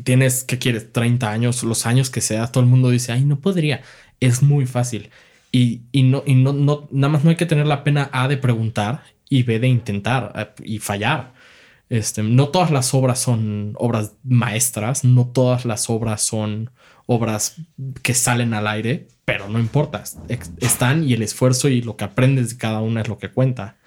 Tienes, 0.03 0.43
¿qué 0.43 0.59
quieres? 0.59 0.91
30 0.91 1.31
años, 1.31 1.63
los 1.63 1.85
años 1.85 2.09
que 2.09 2.19
seas, 2.21 2.51
todo 2.51 2.63
el 2.63 2.69
mundo 2.69 2.89
dice, 2.89 3.13
ay, 3.13 3.23
no 3.23 3.39
podría. 3.39 3.81
Es 4.19 4.41
muy 4.43 4.65
fácil. 4.65 5.09
Y, 5.51 5.83
y 5.93 6.03
no, 6.03 6.23
y 6.25 6.35
no, 6.35 6.51
no, 6.53 6.87
nada 6.91 7.11
más 7.13 7.23
no 7.23 7.29
hay 7.29 7.37
que 7.37 7.45
tener 7.45 7.67
la 7.67 7.83
pena 7.83 8.09
A 8.11 8.27
de 8.27 8.35
preguntar 8.37 9.03
y 9.29 9.43
B 9.43 9.59
de 9.59 9.67
intentar 9.69 10.33
eh, 10.35 10.63
y 10.65 10.79
fallar. 10.79 11.33
Este, 11.89 12.21
no 12.23 12.49
todas 12.49 12.71
las 12.71 12.93
obras 12.93 13.19
son 13.19 13.73
obras 13.77 14.13
maestras, 14.23 15.03
no 15.05 15.27
todas 15.27 15.65
las 15.65 15.89
obras 15.89 16.21
son 16.21 16.71
obras 17.05 17.55
que 18.01 18.13
salen 18.13 18.53
al 18.53 18.67
aire, 18.67 19.07
pero 19.31 19.47
no 19.47 19.59
importa, 19.59 20.03
están 20.59 21.07
y 21.07 21.13
el 21.13 21.21
esfuerzo 21.21 21.69
y 21.69 21.81
lo 21.81 21.95
que 21.95 22.03
aprendes 22.03 22.49
de 22.49 22.57
cada 22.57 22.81
una 22.81 22.99
es 22.99 23.07
lo 23.07 23.17
que 23.17 23.31
cuenta. 23.31 23.77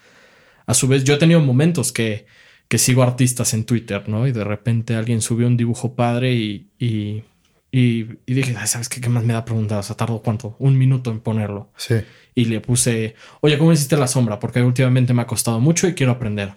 A 0.65 0.73
su 0.73 0.87
vez, 0.87 1.03
yo 1.03 1.13
he 1.13 1.17
tenido 1.17 1.39
momentos 1.39 1.91
que, 1.91 2.25
que 2.67 2.79
sigo 2.79 3.03
artistas 3.03 3.53
en 3.53 3.63
Twitter, 3.63 4.09
¿no? 4.09 4.25
Y 4.25 4.31
de 4.31 4.43
repente 4.43 4.95
alguien 4.95 5.21
subió 5.21 5.45
un 5.45 5.55
dibujo 5.55 5.93
padre 5.93 6.33
y, 6.33 6.71
y, 6.79 7.25
y, 7.71 8.07
y 8.25 8.33
dije, 8.33 8.55
"Ay, 8.57 8.65
¿sabes 8.65 8.89
qué? 8.89 8.99
¿Qué 8.99 9.07
más 9.09 9.23
me 9.23 9.33
da 9.33 9.45
preguntar? 9.45 9.77
O 9.77 9.83
sea, 9.83 9.95
tardo 9.95 10.23
cuánto? 10.23 10.55
Un 10.57 10.79
minuto 10.79 11.11
en 11.11 11.19
ponerlo 11.19 11.69
sí. 11.77 11.97
y 12.33 12.45
le 12.45 12.59
puse, 12.59 13.13
oye, 13.41 13.59
¿cómo 13.59 13.71
hiciste 13.71 13.97
la 13.97 14.07
sombra? 14.07 14.39
Porque 14.39 14.63
últimamente 14.63 15.13
me 15.13 15.21
ha 15.21 15.27
costado 15.27 15.59
mucho 15.59 15.87
y 15.87 15.93
quiero 15.93 16.13
aprender. 16.13 16.55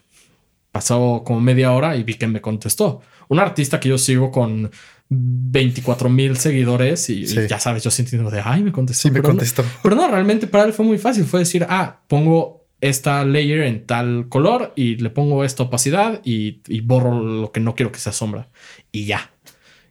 Pasó 0.73 1.25
como 1.26 1.42
media 1.42 1.73
hora 1.73 1.95
y 1.95 2.04
vi 2.04 2.14
que 2.14 2.26
me 2.26 2.40
contestó. 2.40 3.02
Un 3.28 3.38
artista 3.38 3.80
que 3.80 3.90
yo 3.90 3.99
sigo 3.99 4.30
con 4.30 4.71
24 5.10 6.08
mil 6.10 6.36
seguidores 6.36 7.08
y, 7.10 7.20
y 7.22 7.26
Sí. 7.26 7.40
ya 7.48 7.58
sabes, 7.58 7.82
yo 7.82 7.90
sintiendo 7.90 8.30
de, 8.30 8.42
ay, 8.44 8.62
me 8.62 8.72
contestó. 8.72 9.02
Sí, 9.02 9.08
me 9.10 9.14
pero 9.20 9.22
no- 9.28 9.28
contestó. 9.38 9.64
pero 9.82 9.96
no, 9.96 10.08
realmente 10.08 10.46
para 10.46 10.64
él 10.64 10.72
fue 10.72 10.84
muy 10.84 10.98
fácil. 10.98 11.24
Fue 11.24 11.40
decir, 11.40 11.66
ah, 11.68 12.00
pongo 12.08 12.66
esta 12.80 13.24
layer 13.24 13.62
en 13.62 13.86
tal 13.86 14.26
color 14.28 14.73
y 14.76 14.97
le 14.97 15.10
pongo 15.10 15.44
esta 15.44 15.64
opacidad 15.64 16.21
y, 16.25 16.60
y 16.68 16.80
borro 16.80 17.18
lo 17.21 17.50
que 17.52 17.60
no 17.60 17.75
quiero 17.75 17.90
que 17.90 17.99
sea 17.99 18.12
sombra. 18.12 18.50
Y 18.92 19.06
ya. 19.06 19.32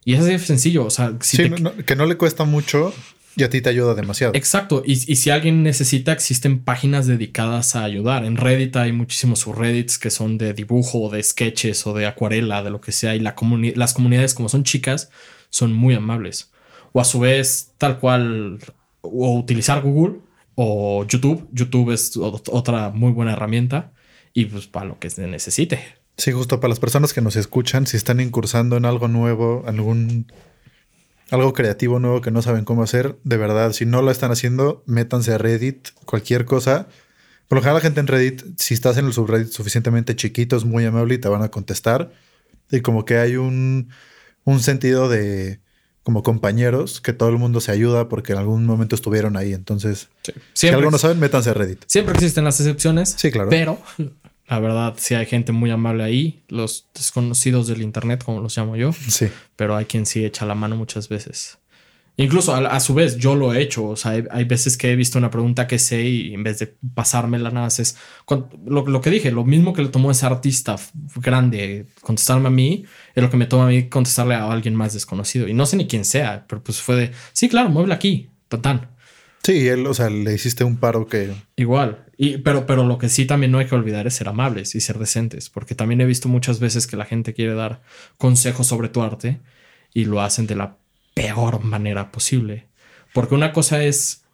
Y 0.06 0.14
es 0.14 0.22
así 0.22 0.40
sencillo. 0.40 0.86
O 0.86 0.90
sea, 0.90 1.14
si 1.22 1.38
Sí, 1.38 1.44
te- 1.44 1.50
no- 1.50 1.58
no- 1.58 1.76
que 1.86 1.96
no 1.96 2.06
le 2.06 2.16
cuesta 2.16 2.46
mucho 2.46 2.94
y 3.38 3.44
a 3.44 3.50
ti 3.50 3.62
te 3.62 3.70
ayuda 3.70 3.94
demasiado. 3.94 4.34
Exacto. 4.36 4.82
Y, 4.86 4.94
y 4.94 5.16
si 5.16 5.30
alguien 5.30 5.62
necesita, 5.62 6.12
existen 6.12 6.60
páginas 6.60 7.06
dedicadas 7.06 7.76
a 7.76 7.84
ayudar. 7.84 8.26
En 8.26 8.36
Reddit 8.36 8.76
hay 8.76 8.92
muchísimos 8.92 9.40
subreddits 9.40 10.00
que 10.00 10.10
son 10.10 10.38
de 10.40 10.54
dibujo, 10.54 11.04
o 11.04 11.10
de 11.12 11.22
sketches 11.22 11.86
o 11.86 11.94
de 11.94 12.08
acuarela, 12.08 12.64
de 12.64 12.72
lo 12.72 12.82
que 12.82 12.92
sea. 12.92 13.16
Y 13.16 13.20
la 13.20 13.36
comuni- 13.36 13.76
las 13.76 13.94
comunidades, 13.94 14.34
como 14.34 14.50
son 14.50 14.64
chicas, 14.64 15.12
son 15.50 15.72
muy 15.72 15.94
amables. 15.94 16.52
O 16.94 17.00
a 17.00 17.06
su 17.06 17.20
vez, 17.20 17.74
tal 17.78 18.00
cual, 18.00 18.60
o 19.02 19.38
utilizar 19.38 19.82
Google 19.84 20.16
o 20.56 21.06
YouTube. 21.06 21.48
YouTube 21.52 21.92
es 21.92 22.18
otra 22.18 22.90
muy 22.90 23.12
buena 23.12 23.34
herramienta. 23.34 23.94
Y 24.34 24.46
pues 24.46 24.68
para 24.68 24.88
lo 24.88 25.00
que 25.00 25.10
se 25.10 25.28
necesite. 25.28 25.80
Sí, 26.18 26.32
justo 26.32 26.60
para 26.60 26.70
las 26.70 26.80
personas 26.80 27.14
que 27.14 27.22
nos 27.22 27.36
escuchan, 27.36 27.86
si 27.86 27.98
están 27.98 28.20
incursando 28.20 28.78
en 28.78 28.86
algo 28.86 29.08
nuevo, 29.08 29.64
algún 29.68 30.32
algo 31.32 31.54
creativo 31.54 32.00
nuevo 32.00 32.22
que 32.22 32.32
no 32.32 32.42
saben 32.42 32.66
cómo 32.66 32.84
hacer, 32.84 33.18
de 33.24 33.38
verdad, 33.38 33.74
si 33.74 33.86
no 33.86 34.02
lo 34.02 34.12
están 34.12 34.32
haciendo, 34.32 34.84
métanse 34.86 35.34
a 35.34 35.38
Reddit, 35.38 35.90
cualquier 36.06 36.46
cosa. 36.46 36.88
Por 37.48 37.58
lo 37.58 37.62
general 37.62 37.76
la 37.76 37.82
gente 37.82 38.00
en 38.00 38.08
Reddit, 38.08 38.44
si 38.58 38.74
estás 38.74 38.98
en 38.98 39.06
el 39.06 39.14
subreddit 39.14 39.52
suficientemente 39.52 40.16
chiquito, 40.16 40.58
es 40.58 40.66
muy 40.66 40.86
amable 40.86 41.16
y 41.16 41.18
te 41.18 41.28
van 41.30 41.44
a 41.44 41.50
contestar. 41.50 42.12
Y 42.72 42.82
como 42.82 43.06
que 43.06 43.18
hay 43.18 43.38
un, 43.38 43.90
un 44.44 44.60
sentido 44.60 45.10
de 45.10 45.60
como 46.04 46.24
compañeros, 46.24 47.02
que 47.02 47.12
todo 47.12 47.28
el 47.30 47.38
mundo 47.38 47.60
se 47.60 47.72
ayuda 47.72 48.08
porque 48.08 48.32
en 48.32 48.40
algún 48.40 48.66
momento 48.66 48.96
estuvieron 48.96 49.36
ahí. 49.36 49.54
Entonces, 49.54 50.08
si 50.24 50.32
Siempre, 50.54 50.78
algo 50.80 50.92
no 50.92 50.98
saben, 50.98 51.20
métanse 51.20 51.50
a 51.50 51.54
Reddit. 51.54 51.84
siempre 51.86 52.14
existen 52.14 52.46
las 52.46 52.60
excepciones. 52.62 53.14
Sí, 53.18 53.30
claro. 53.30 53.50
Pero 53.50 53.78
la 54.48 54.60
verdad, 54.60 54.96
sí 54.98 55.14
hay 55.14 55.26
gente 55.26 55.52
muy 55.52 55.70
amable 55.72 56.04
ahí. 56.04 56.44
Los 56.48 56.88
desconocidos 56.94 57.68
del 57.68 57.82
Internet, 57.82 58.24
como 58.24 58.42
los 58.42 58.58
llamo 58.58 58.76
yo. 58.76 58.94
Sí. 58.94 59.28
pero 59.56 59.76
hay 59.76 59.86
quien 59.86 60.06
sí 60.06 60.24
echa 60.24 60.46
la 60.46 60.56
mano 60.56 60.76
muchas 60.76 61.10
veces. 61.10 61.60
Incluso 62.20 62.56
a, 62.56 62.60
a 62.60 62.80
su 62.80 62.96
vez 62.96 63.18
yo 63.18 63.36
lo 63.36 63.54
he 63.54 63.62
hecho, 63.62 63.86
o 63.90 63.96
sea, 63.96 64.12
hay, 64.12 64.24
hay 64.32 64.44
veces 64.46 64.76
que 64.76 64.92
he 64.92 64.96
visto 64.96 65.20
una 65.20 65.30
pregunta 65.30 65.68
que 65.68 65.78
sé 65.78 66.02
y 66.02 66.34
en 66.34 66.42
vez 66.42 66.58
de 66.58 66.76
pasármela 66.96 67.52
nada 67.52 67.68
más 67.68 67.80
es 67.80 67.96
lo, 68.66 68.88
lo 68.88 69.02
que 69.02 69.12
dije, 69.12 69.30
lo 69.32 69.46
mismo 69.46 69.72
que 69.72 69.84
le 69.84 69.90
tomó 69.90 70.10
ese 70.10 70.26
artista 70.26 70.78
grande 71.18 71.86
contestarme 72.02 72.48
a 72.48 72.52
mí, 72.52 72.86
es 73.14 73.22
lo 73.22 73.30
que 73.30 73.38
me 73.38 73.46
toma 73.46 73.66
a 73.66 73.68
mí 73.68 73.88
contestarle 73.88 74.34
a 74.34 74.52
alguien 74.52 74.74
más 74.74 74.94
desconocido. 74.94 75.48
Y 75.48 75.54
no 75.54 75.68
sé 75.68 75.78
ni 75.78 75.86
quién 75.86 76.06
sea, 76.06 76.46
pero 76.48 76.64
pues 76.64 76.82
fue 76.82 76.96
de, 76.96 77.12
sí, 77.34 77.50
claro, 77.50 77.70
mueble 77.70 77.94
aquí, 77.94 78.30
tan 78.48 78.64
tan. 78.64 78.97
Sí, 79.48 79.66
él, 79.70 79.88
o 79.88 79.94
sea, 79.94 80.10
le 80.10 80.34
hiciste 80.34 80.66
un 80.66 80.76
paro 80.76 81.08
que 81.08 81.34
Igual. 81.56 82.04
Y, 82.18 82.40
pero, 82.40 82.66
pero 82.66 82.84
lo 82.84 82.98
que 82.98 83.08
sí 83.08 83.24
también 83.26 83.50
no 83.50 83.60
hay 83.60 83.66
que 83.66 83.76
olvidar 83.76 84.06
es 84.06 84.16
ser 84.16 84.28
amables 84.28 84.76
y 84.76 84.82
ser 84.82 85.00
decentes, 85.00 85.50
porque 85.50 85.74
también 85.74 86.02
he 86.02 86.06
visto 86.06 86.28
muchas 86.28 86.60
veces 86.60 86.86
que 86.86 86.98
la 86.98 87.06
gente 87.06 87.34
quiere 87.34 87.54
dar 87.54 87.82
consejos 88.18 88.68
sobre 88.68 88.90
tu 88.90 89.02
arte 89.02 89.40
y 89.94 90.04
lo 90.04 90.20
hacen 90.20 90.48
de 90.48 90.58
la 90.58 90.76
peor 91.14 91.64
manera 91.64 92.12
posible. 92.12 92.68
Porque 93.14 93.36
una 93.36 93.54
cosa 93.54 93.82
es 93.86 94.26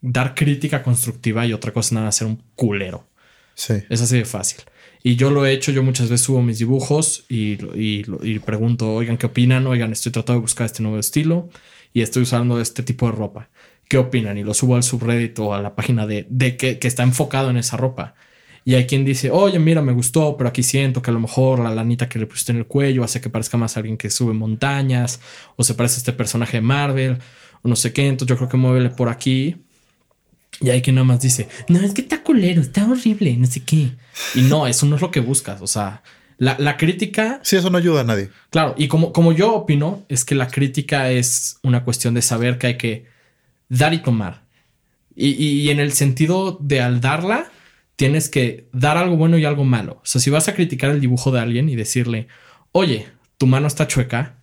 dar 0.00 0.34
crítica 0.34 0.82
constructiva 0.82 1.44
y 1.44 1.52
otra 1.52 1.74
cosa 1.74 1.88
es 1.88 1.92
nada 1.92 2.12
ser 2.12 2.26
un 2.26 2.42
culero. 2.54 3.06
sí. 3.54 3.74
Es 3.90 4.00
así 4.00 4.16
de 4.16 4.24
fácil. 4.24 4.62
Y 5.02 5.16
yo 5.16 5.30
lo 5.30 5.44
he 5.44 5.52
hecho, 5.52 5.70
yo 5.70 5.82
muchas 5.82 6.08
veces 6.08 6.24
subo 6.24 6.40
mis 6.40 6.58
dibujos 6.58 7.26
y, 7.28 7.62
y, 7.78 8.06
y 8.22 8.38
pregunto, 8.38 8.94
oigan, 8.94 9.18
¿qué 9.18 9.26
opinan? 9.26 9.66
Oigan, 9.66 9.92
estoy 9.92 10.12
tratando 10.12 10.38
de 10.40 10.44
buscar 10.44 10.64
este 10.64 10.82
nuevo 10.82 10.98
estilo 10.98 11.50
y 11.92 12.00
estoy 12.00 12.22
usando 12.22 12.58
este 12.58 12.82
tipo 12.82 13.04
de 13.04 13.12
ropa. 13.12 13.50
¿Qué 13.88 13.98
opinan? 13.98 14.36
Y 14.38 14.42
lo 14.44 14.52
subo 14.54 14.76
al 14.76 14.82
subreddit 14.82 15.38
o 15.38 15.54
a 15.54 15.62
la 15.62 15.74
página 15.76 16.06
de, 16.06 16.26
de 16.28 16.56
que, 16.56 16.78
que 16.78 16.88
está 16.88 17.02
enfocado 17.02 17.50
en 17.50 17.56
esa 17.56 17.76
ropa. 17.76 18.14
Y 18.64 18.74
hay 18.74 18.86
quien 18.86 19.04
dice, 19.04 19.30
oye, 19.30 19.60
mira, 19.60 19.80
me 19.80 19.92
gustó, 19.92 20.36
pero 20.36 20.48
aquí 20.48 20.64
siento 20.64 21.00
que 21.00 21.10
a 21.10 21.14
lo 21.14 21.20
mejor 21.20 21.60
la 21.60 21.72
lanita 21.72 22.08
que 22.08 22.18
le 22.18 22.26
pusiste 22.26 22.50
en 22.50 22.58
el 22.58 22.66
cuello 22.66 23.04
hace 23.04 23.20
que 23.20 23.30
parezca 23.30 23.56
más 23.56 23.76
a 23.76 23.80
alguien 23.80 23.96
que 23.96 24.10
sube 24.10 24.32
montañas, 24.34 25.20
o 25.54 25.62
se 25.62 25.74
parece 25.74 25.94
a 25.94 25.98
este 25.98 26.12
personaje 26.12 26.56
de 26.56 26.62
Marvel, 26.62 27.18
o 27.62 27.68
no 27.68 27.76
sé 27.76 27.92
qué, 27.92 28.08
entonces 28.08 28.28
yo 28.34 28.36
creo 28.36 28.48
que 28.48 28.56
muévele 28.56 28.90
por 28.90 29.08
aquí. 29.08 29.56
Y 30.60 30.70
hay 30.70 30.82
quien 30.82 30.96
nada 30.96 31.04
más 31.04 31.20
dice, 31.20 31.48
no, 31.68 31.78
es 31.80 31.92
que 31.94 32.00
está 32.00 32.24
culero, 32.24 32.60
está 32.60 32.90
horrible, 32.90 33.36
no 33.36 33.46
sé 33.46 33.62
qué. 33.62 33.92
Y 34.34 34.42
no, 34.42 34.66
eso 34.66 34.84
no 34.86 34.96
es 34.96 35.02
lo 35.02 35.12
que 35.12 35.20
buscas. 35.20 35.62
O 35.62 35.68
sea, 35.68 36.02
la, 36.38 36.56
la 36.58 36.76
crítica, 36.76 37.38
Sí, 37.44 37.54
eso 37.54 37.70
no 37.70 37.78
ayuda 37.78 38.00
a 38.00 38.04
nadie. 38.04 38.30
claro, 38.50 38.74
y 38.76 38.88
como, 38.88 39.12
como 39.12 39.32
yo 39.32 39.54
opino, 39.54 40.02
es 40.08 40.24
que 40.24 40.34
la 40.34 40.48
crítica 40.48 41.10
es 41.12 41.58
una 41.62 41.84
cuestión 41.84 42.14
de 42.14 42.22
saber 42.22 42.58
que 42.58 42.66
hay 42.66 42.78
que 42.78 43.06
dar 43.68 43.94
y 43.94 43.98
tomar. 43.98 44.44
Y, 45.14 45.28
y- 45.30 45.60
y 45.62 45.70
en 45.70 45.80
el 45.80 45.92
sentido 45.92 46.58
de 46.60 46.80
al 46.82 47.00
darla, 47.00 47.50
tienes 47.96 48.28
que 48.28 48.68
dar 48.72 48.96
algo 48.98 49.16
bueno 49.16 49.38
y 49.38 49.44
algo 49.44 49.64
malo. 49.64 49.94
O 50.02 50.06
sea, 50.06 50.20
si 50.20 50.30
vas 50.30 50.48
a 50.48 50.54
criticar 50.54 50.90
el 50.90 51.00
dibujo 51.00 51.30
de 51.32 51.40
alguien 51.40 51.68
y 51.68 51.76
decirle, 51.76 52.28
oye, 52.72 53.06
tu 53.38 53.46
mano 53.46 53.66
está 53.66 53.86
chueca, 53.86 54.36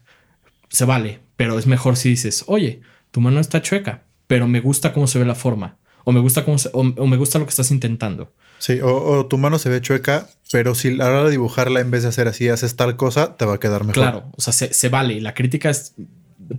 se 0.69 0.85
vale, 0.85 1.19
pero 1.35 1.59
es 1.59 1.67
mejor 1.67 1.95
si 1.95 2.09
dices, 2.09 2.43
oye, 2.47 2.81
tu 3.11 3.21
mano 3.21 3.39
está 3.39 3.61
chueca, 3.61 4.03
pero 4.27 4.47
me 4.47 4.59
gusta 4.59 4.93
cómo 4.93 5.05
se 5.07 5.19
ve 5.19 5.25
la 5.25 5.35
forma, 5.35 5.77
o 6.03 6.11
me 6.11 6.19
gusta 6.19 6.43
cómo 6.45 6.57
se- 6.57 6.69
o, 6.73 6.79
o 6.81 7.07
me 7.07 7.17
gusta 7.17 7.37
lo 7.37 7.45
que 7.45 7.49
estás 7.51 7.69
intentando. 7.69 8.33
Sí, 8.57 8.79
o, 8.81 8.89
o 8.95 9.25
tu 9.27 9.37
mano 9.37 9.59
se 9.59 9.69
ve 9.69 9.81
chueca, 9.81 10.29
pero 10.51 10.73
si 10.73 10.87
a 10.87 10.91
la 10.91 11.09
hora 11.09 11.23
de 11.25 11.31
dibujarla, 11.31 11.79
en 11.81 11.91
vez 11.91 12.01
de 12.03 12.09
hacer 12.09 12.27
así, 12.27 12.49
haces 12.49 12.75
tal 12.75 12.95
cosa, 12.95 13.35
te 13.37 13.45
va 13.45 13.55
a 13.55 13.59
quedar 13.59 13.81
mejor. 13.83 13.93
Claro, 14.03 14.31
o 14.35 14.41
sea, 14.41 14.53
se, 14.53 14.73
se 14.73 14.89
vale. 14.89 15.13
y 15.15 15.19
La 15.19 15.33
crítica 15.35 15.69
es 15.69 15.93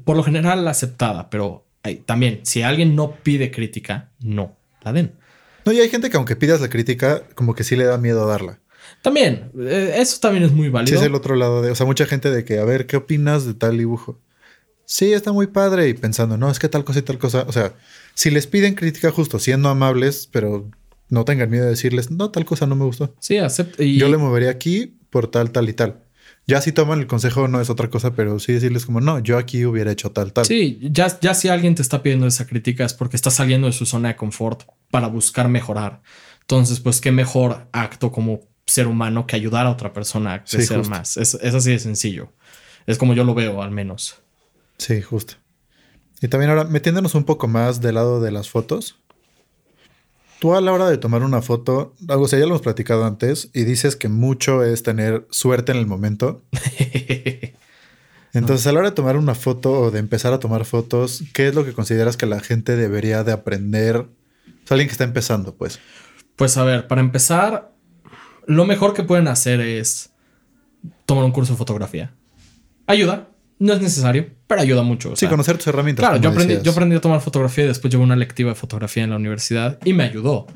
por 0.04 0.16
lo 0.16 0.22
general 0.22 0.66
aceptada, 0.68 1.28
pero 1.30 1.66
también, 2.06 2.40
si 2.44 2.62
alguien 2.62 2.94
no 2.96 3.14
pide 3.22 3.50
crítica, 3.50 4.10
no 4.20 4.56
la 4.82 4.92
den. 4.92 5.12
No, 5.64 5.72
y 5.72 5.80
hay 5.80 5.88
gente 5.88 6.10
que 6.10 6.16
aunque 6.16 6.36
pidas 6.36 6.60
la 6.60 6.68
crítica, 6.68 7.22
como 7.34 7.54
que 7.54 7.64
sí 7.64 7.76
le 7.76 7.84
da 7.84 7.98
miedo 7.98 8.26
darla. 8.26 8.58
También, 9.02 9.50
eh, 9.58 9.94
eso 9.96 10.18
también 10.20 10.44
es 10.44 10.52
muy 10.52 10.66
Sí, 10.66 10.72
válido. 10.72 10.98
es 11.00 11.06
el 11.06 11.14
otro 11.14 11.36
lado 11.36 11.62
de, 11.62 11.70
o 11.70 11.74
sea, 11.74 11.86
mucha 11.86 12.04
gente 12.06 12.30
de 12.30 12.44
que, 12.44 12.58
a 12.58 12.64
ver, 12.64 12.86
¿qué 12.86 12.96
opinas 12.96 13.46
de 13.46 13.54
tal 13.54 13.78
dibujo? 13.78 14.18
sí, 14.86 15.14
está 15.14 15.32
muy 15.32 15.46
padre 15.46 15.88
y 15.88 15.94
pensando, 15.94 16.36
no, 16.36 16.50
es 16.50 16.58
que 16.58 16.68
tal 16.68 16.84
cosa 16.84 16.98
y 16.98 17.02
tal 17.02 17.18
cosa. 17.18 17.46
O 17.48 17.52
sea, 17.52 17.72
si 18.12 18.30
les 18.30 18.46
piden 18.46 18.74
crítica 18.74 19.10
justo, 19.10 19.38
siendo 19.38 19.70
amables, 19.70 20.28
pero 20.30 20.68
no 21.08 21.24
tengan 21.24 21.48
miedo 21.48 21.64
de 21.64 21.70
decirles, 21.70 22.10
no, 22.10 22.30
tal 22.30 22.44
cosa 22.44 22.66
no 22.66 22.76
me 22.76 22.84
gustó. 22.84 23.14
Sí, 23.18 23.38
acepta. 23.38 23.82
Y... 23.82 23.96
Yo 23.96 24.08
le 24.10 24.18
movería 24.18 24.50
aquí 24.50 24.98
por 25.08 25.28
tal, 25.30 25.50
tal 25.52 25.70
y 25.70 25.72
tal. 25.72 26.03
Ya 26.46 26.60
si 26.60 26.72
toman 26.72 27.00
el 27.00 27.06
consejo 27.06 27.48
no 27.48 27.60
es 27.60 27.70
otra 27.70 27.88
cosa, 27.88 28.14
pero 28.14 28.38
sí 28.38 28.52
decirles 28.52 28.84
como, 28.84 29.00
no, 29.00 29.18
yo 29.18 29.38
aquí 29.38 29.64
hubiera 29.64 29.90
hecho 29.90 30.10
tal, 30.10 30.32
tal. 30.32 30.44
Sí, 30.44 30.78
ya, 30.82 31.18
ya 31.20 31.32
si 31.32 31.48
alguien 31.48 31.74
te 31.74 31.82
está 31.82 32.02
pidiendo 32.02 32.26
esa 32.26 32.46
crítica 32.46 32.84
es 32.84 32.92
porque 32.92 33.16
está 33.16 33.30
saliendo 33.30 33.66
de 33.66 33.72
su 33.72 33.86
zona 33.86 34.08
de 34.08 34.16
confort 34.16 34.64
para 34.90 35.06
buscar 35.06 35.48
mejorar. 35.48 36.02
Entonces, 36.42 36.80
pues 36.80 37.00
qué 37.00 37.12
mejor 37.12 37.68
acto 37.72 38.12
como 38.12 38.40
ser 38.66 38.86
humano 38.86 39.26
que 39.26 39.36
ayudar 39.36 39.66
a 39.66 39.70
otra 39.70 39.92
persona 39.92 40.34
a 40.34 40.44
crecer 40.44 40.86
más. 40.86 41.16
Es, 41.16 41.34
es 41.34 41.54
así 41.54 41.70
de 41.70 41.78
sencillo. 41.78 42.32
Es 42.86 42.98
como 42.98 43.14
yo 43.14 43.24
lo 43.24 43.34
veo, 43.34 43.62
al 43.62 43.70
menos. 43.70 44.16
Sí, 44.76 45.00
justo. 45.00 45.34
Y 46.20 46.28
también 46.28 46.50
ahora, 46.50 46.64
metiéndonos 46.64 47.14
un 47.14 47.24
poco 47.24 47.48
más 47.48 47.80
del 47.80 47.94
lado 47.94 48.20
de 48.20 48.30
las 48.30 48.50
fotos. 48.50 48.96
Tú 50.44 50.54
a 50.54 50.60
la 50.60 50.74
hora 50.74 50.90
de 50.90 50.98
tomar 50.98 51.22
una 51.22 51.40
foto, 51.40 51.94
algo 52.06 52.28
sea, 52.28 52.38
ya 52.38 52.44
lo 52.44 52.50
hemos 52.50 52.60
platicado 52.60 53.06
antes, 53.06 53.48
y 53.54 53.64
dices 53.64 53.96
que 53.96 54.10
mucho 54.10 54.62
es 54.62 54.82
tener 54.82 55.26
suerte 55.30 55.72
en 55.72 55.78
el 55.78 55.86
momento. 55.86 56.42
Entonces, 58.34 58.66
a 58.66 58.72
la 58.72 58.80
hora 58.80 58.90
de 58.90 58.94
tomar 58.94 59.16
una 59.16 59.34
foto 59.34 59.72
o 59.72 59.90
de 59.90 60.00
empezar 60.00 60.34
a 60.34 60.40
tomar 60.40 60.66
fotos, 60.66 61.24
¿qué 61.32 61.48
es 61.48 61.54
lo 61.54 61.64
que 61.64 61.72
consideras 61.72 62.18
que 62.18 62.26
la 62.26 62.40
gente 62.40 62.76
debería 62.76 63.24
de 63.24 63.32
aprender? 63.32 63.96
O 63.96 64.06
sea, 64.66 64.74
alguien 64.74 64.88
que 64.88 64.92
está 64.92 65.04
empezando, 65.04 65.54
pues. 65.54 65.80
Pues 66.36 66.58
a 66.58 66.64
ver, 66.64 66.88
para 66.88 67.00
empezar, 67.00 67.72
lo 68.44 68.66
mejor 68.66 68.92
que 68.92 69.02
pueden 69.02 69.28
hacer 69.28 69.62
es 69.62 70.10
tomar 71.06 71.24
un 71.24 71.32
curso 71.32 71.54
de 71.54 71.56
fotografía. 71.56 72.12
Ayuda, 72.86 73.30
no 73.58 73.72
es 73.72 73.80
necesario, 73.80 74.30
pero 74.46 74.60
ayuda 74.60 74.82
mucho. 74.82 75.14
sí, 75.16 75.26
conocer 75.26 75.56
tus 75.56 75.68
herramientas. 75.68 76.04
Claro, 76.04 76.20
yo 76.20 76.30
aprendí, 76.30 76.58
yo 76.62 76.72
aprendí, 76.72 76.96
a 76.96 77.00
tomar 77.00 77.20
fotografía 77.20 77.64
y 77.64 77.68
después 77.68 77.90
llevé 77.92 78.04
una 78.04 78.16
lectiva 78.16 78.50
de 78.50 78.56
fotografía 78.56 79.04
en 79.04 79.10
la 79.10 79.16
universidad 79.16 79.78
y 79.84 79.92
me 79.92 80.04
ayudó. 80.04 80.46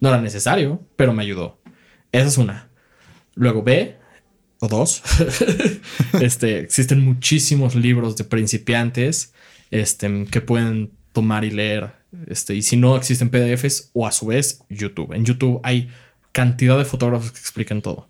No 0.00 0.08
era 0.08 0.20
necesario, 0.20 0.82
pero 0.96 1.12
me 1.12 1.22
ayudó. 1.22 1.60
Esa 2.12 2.26
es 2.26 2.38
una. 2.38 2.68
Luego 3.34 3.62
B 3.62 3.96
o 4.60 4.68
dos. 4.68 5.02
este, 6.20 6.60
existen 6.60 7.04
muchísimos 7.04 7.74
libros 7.74 8.16
de 8.16 8.24
principiantes 8.24 9.32
este, 9.70 10.26
que 10.30 10.40
pueden 10.40 10.92
tomar 11.12 11.44
y 11.44 11.50
leer. 11.50 11.92
Este, 12.26 12.54
y 12.54 12.62
si 12.62 12.76
no 12.76 12.96
existen 12.96 13.30
PDFs 13.30 13.90
o 13.92 14.06
a 14.06 14.12
su 14.12 14.26
vez 14.26 14.62
YouTube. 14.68 15.12
En 15.12 15.24
YouTube 15.24 15.60
hay 15.62 15.90
cantidad 16.32 16.78
de 16.78 16.84
fotógrafos 16.84 17.32
que 17.32 17.38
explican 17.38 17.82
todo. 17.82 18.08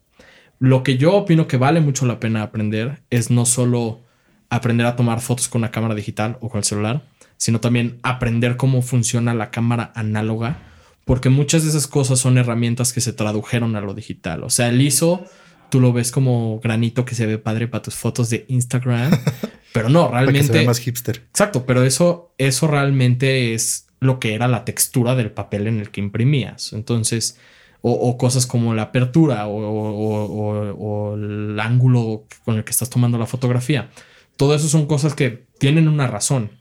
Lo 0.58 0.82
que 0.82 0.96
yo 0.98 1.14
opino 1.14 1.46
que 1.46 1.56
vale 1.56 1.80
mucho 1.80 2.06
la 2.06 2.20
pena 2.20 2.42
aprender 2.42 3.02
es 3.10 3.30
no 3.30 3.46
solo 3.46 4.02
aprender 4.50 4.86
a 4.86 4.96
tomar 4.96 5.20
fotos 5.20 5.48
con 5.48 5.60
una 5.60 5.70
cámara 5.70 5.94
digital 5.94 6.38
o 6.40 6.48
con 6.48 6.58
el 6.58 6.64
celular, 6.64 7.02
sino 7.36 7.60
también 7.60 7.98
aprender 8.02 8.56
cómo 8.56 8.82
funciona 8.82 9.34
la 9.34 9.50
cámara 9.50 9.92
análoga, 9.94 10.58
porque 11.04 11.28
muchas 11.28 11.62
de 11.62 11.70
esas 11.70 11.86
cosas 11.86 12.18
son 12.18 12.38
herramientas 12.38 12.92
que 12.92 13.00
se 13.00 13.12
tradujeron 13.12 13.76
a 13.76 13.80
lo 13.80 13.94
digital. 13.94 14.44
O 14.44 14.50
sea, 14.50 14.68
el 14.68 14.80
ISO, 14.80 15.24
tú 15.70 15.80
lo 15.80 15.92
ves 15.92 16.10
como 16.10 16.60
granito 16.60 17.04
que 17.04 17.14
se 17.14 17.26
ve 17.26 17.38
padre 17.38 17.68
para 17.68 17.82
tus 17.82 17.94
fotos 17.94 18.30
de 18.30 18.44
Instagram, 18.48 19.12
pero 19.72 19.88
no, 19.88 20.10
realmente... 20.10 20.64
más 20.64 20.80
hipster. 20.80 21.24
Exacto, 21.30 21.64
pero 21.64 21.84
eso, 21.84 22.34
eso 22.38 22.66
realmente 22.66 23.54
es 23.54 23.86
lo 24.00 24.18
que 24.18 24.34
era 24.34 24.48
la 24.48 24.64
textura 24.64 25.14
del 25.14 25.30
papel 25.30 25.66
en 25.66 25.80
el 25.80 25.90
que 25.90 26.00
imprimías. 26.00 26.72
Entonces, 26.72 27.38
o, 27.80 28.18
cosas 28.18 28.46
como 28.46 28.74
la 28.74 28.82
apertura 28.82 29.46
o, 29.46 29.56
o, 29.56 31.14
el 31.14 31.58
ángulo 31.60 32.24
con 32.44 32.56
el 32.56 32.64
que 32.64 32.72
estás 32.72 32.90
tomando 32.90 33.18
la 33.18 33.26
fotografía. 33.26 33.88
Todo 34.38 34.54
eso 34.54 34.68
son 34.68 34.86
cosas 34.86 35.14
que 35.14 35.48
tienen 35.58 35.88
una 35.88 36.06
razón. 36.06 36.52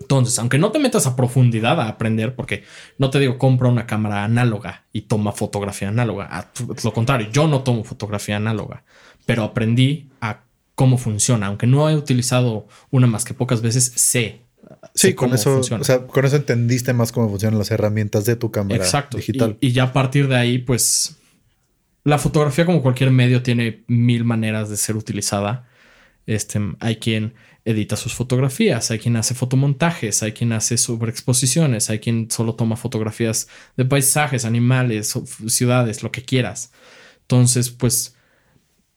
Entonces, 0.00 0.36
aunque 0.40 0.58
no 0.58 0.72
te 0.72 0.80
metas 0.80 1.06
a 1.06 1.14
profundidad 1.14 1.80
a 1.80 1.88
aprender, 1.88 2.34
porque 2.34 2.64
no 2.98 3.08
te 3.08 3.20
digo 3.20 3.38
compra 3.38 3.68
una 3.68 3.86
cámara 3.86 4.24
análoga 4.24 4.84
y 4.92 5.02
toma 5.02 5.30
fotografía 5.30 5.88
análoga, 5.88 6.26
a 6.26 6.50
lo 6.82 6.92
contrario, 6.92 7.28
yo 7.32 7.46
no 7.46 7.62
tomo 7.62 7.84
fotografía 7.84 8.36
análoga, 8.36 8.82
pero 9.26 9.44
aprendí 9.44 10.10
a 10.20 10.42
cómo 10.74 10.98
funciona, 10.98 11.46
aunque 11.46 11.68
no 11.68 11.88
he 11.88 11.94
utilizado 11.94 12.66
una 12.90 13.06
más 13.06 13.24
que 13.24 13.32
pocas 13.32 13.62
veces, 13.62 13.92
sé. 13.94 14.40
Sí, 14.94 15.14
con 15.14 15.32
eso, 15.32 15.60
o 15.60 15.84
sea, 15.84 16.06
con 16.08 16.24
eso 16.24 16.34
entendiste 16.34 16.92
más 16.94 17.12
cómo 17.12 17.28
funcionan 17.28 17.58
las 17.60 17.70
herramientas 17.70 18.24
de 18.24 18.34
tu 18.34 18.50
cámara 18.50 18.82
Exacto. 18.82 19.18
digital. 19.18 19.56
Y, 19.60 19.68
y 19.68 19.72
ya 19.72 19.84
a 19.84 19.92
partir 19.92 20.26
de 20.26 20.36
ahí, 20.36 20.58
pues, 20.58 21.16
la 22.02 22.18
fotografía 22.18 22.66
como 22.66 22.82
cualquier 22.82 23.12
medio 23.12 23.42
tiene 23.44 23.84
mil 23.86 24.24
maneras 24.24 24.68
de 24.68 24.76
ser 24.76 24.96
utilizada 24.96 25.68
este, 26.26 26.60
hay 26.80 26.96
quien 26.96 27.34
edita 27.64 27.96
sus 27.96 28.14
fotografías, 28.14 28.90
hay 28.90 28.98
quien 28.98 29.16
hace 29.16 29.34
fotomontajes, 29.34 30.22
hay 30.22 30.32
quien 30.32 30.52
hace 30.52 30.76
sobreexposiciones, 30.76 31.88
hay 31.90 31.98
quien 31.98 32.30
solo 32.30 32.54
toma 32.54 32.76
fotografías 32.76 33.48
de 33.76 33.84
paisajes, 33.84 34.44
animales, 34.44 35.18
ciudades, 35.46 36.02
lo 36.02 36.12
que 36.12 36.22
quieras. 36.22 36.72
Entonces, 37.22 37.70
pues, 37.70 38.16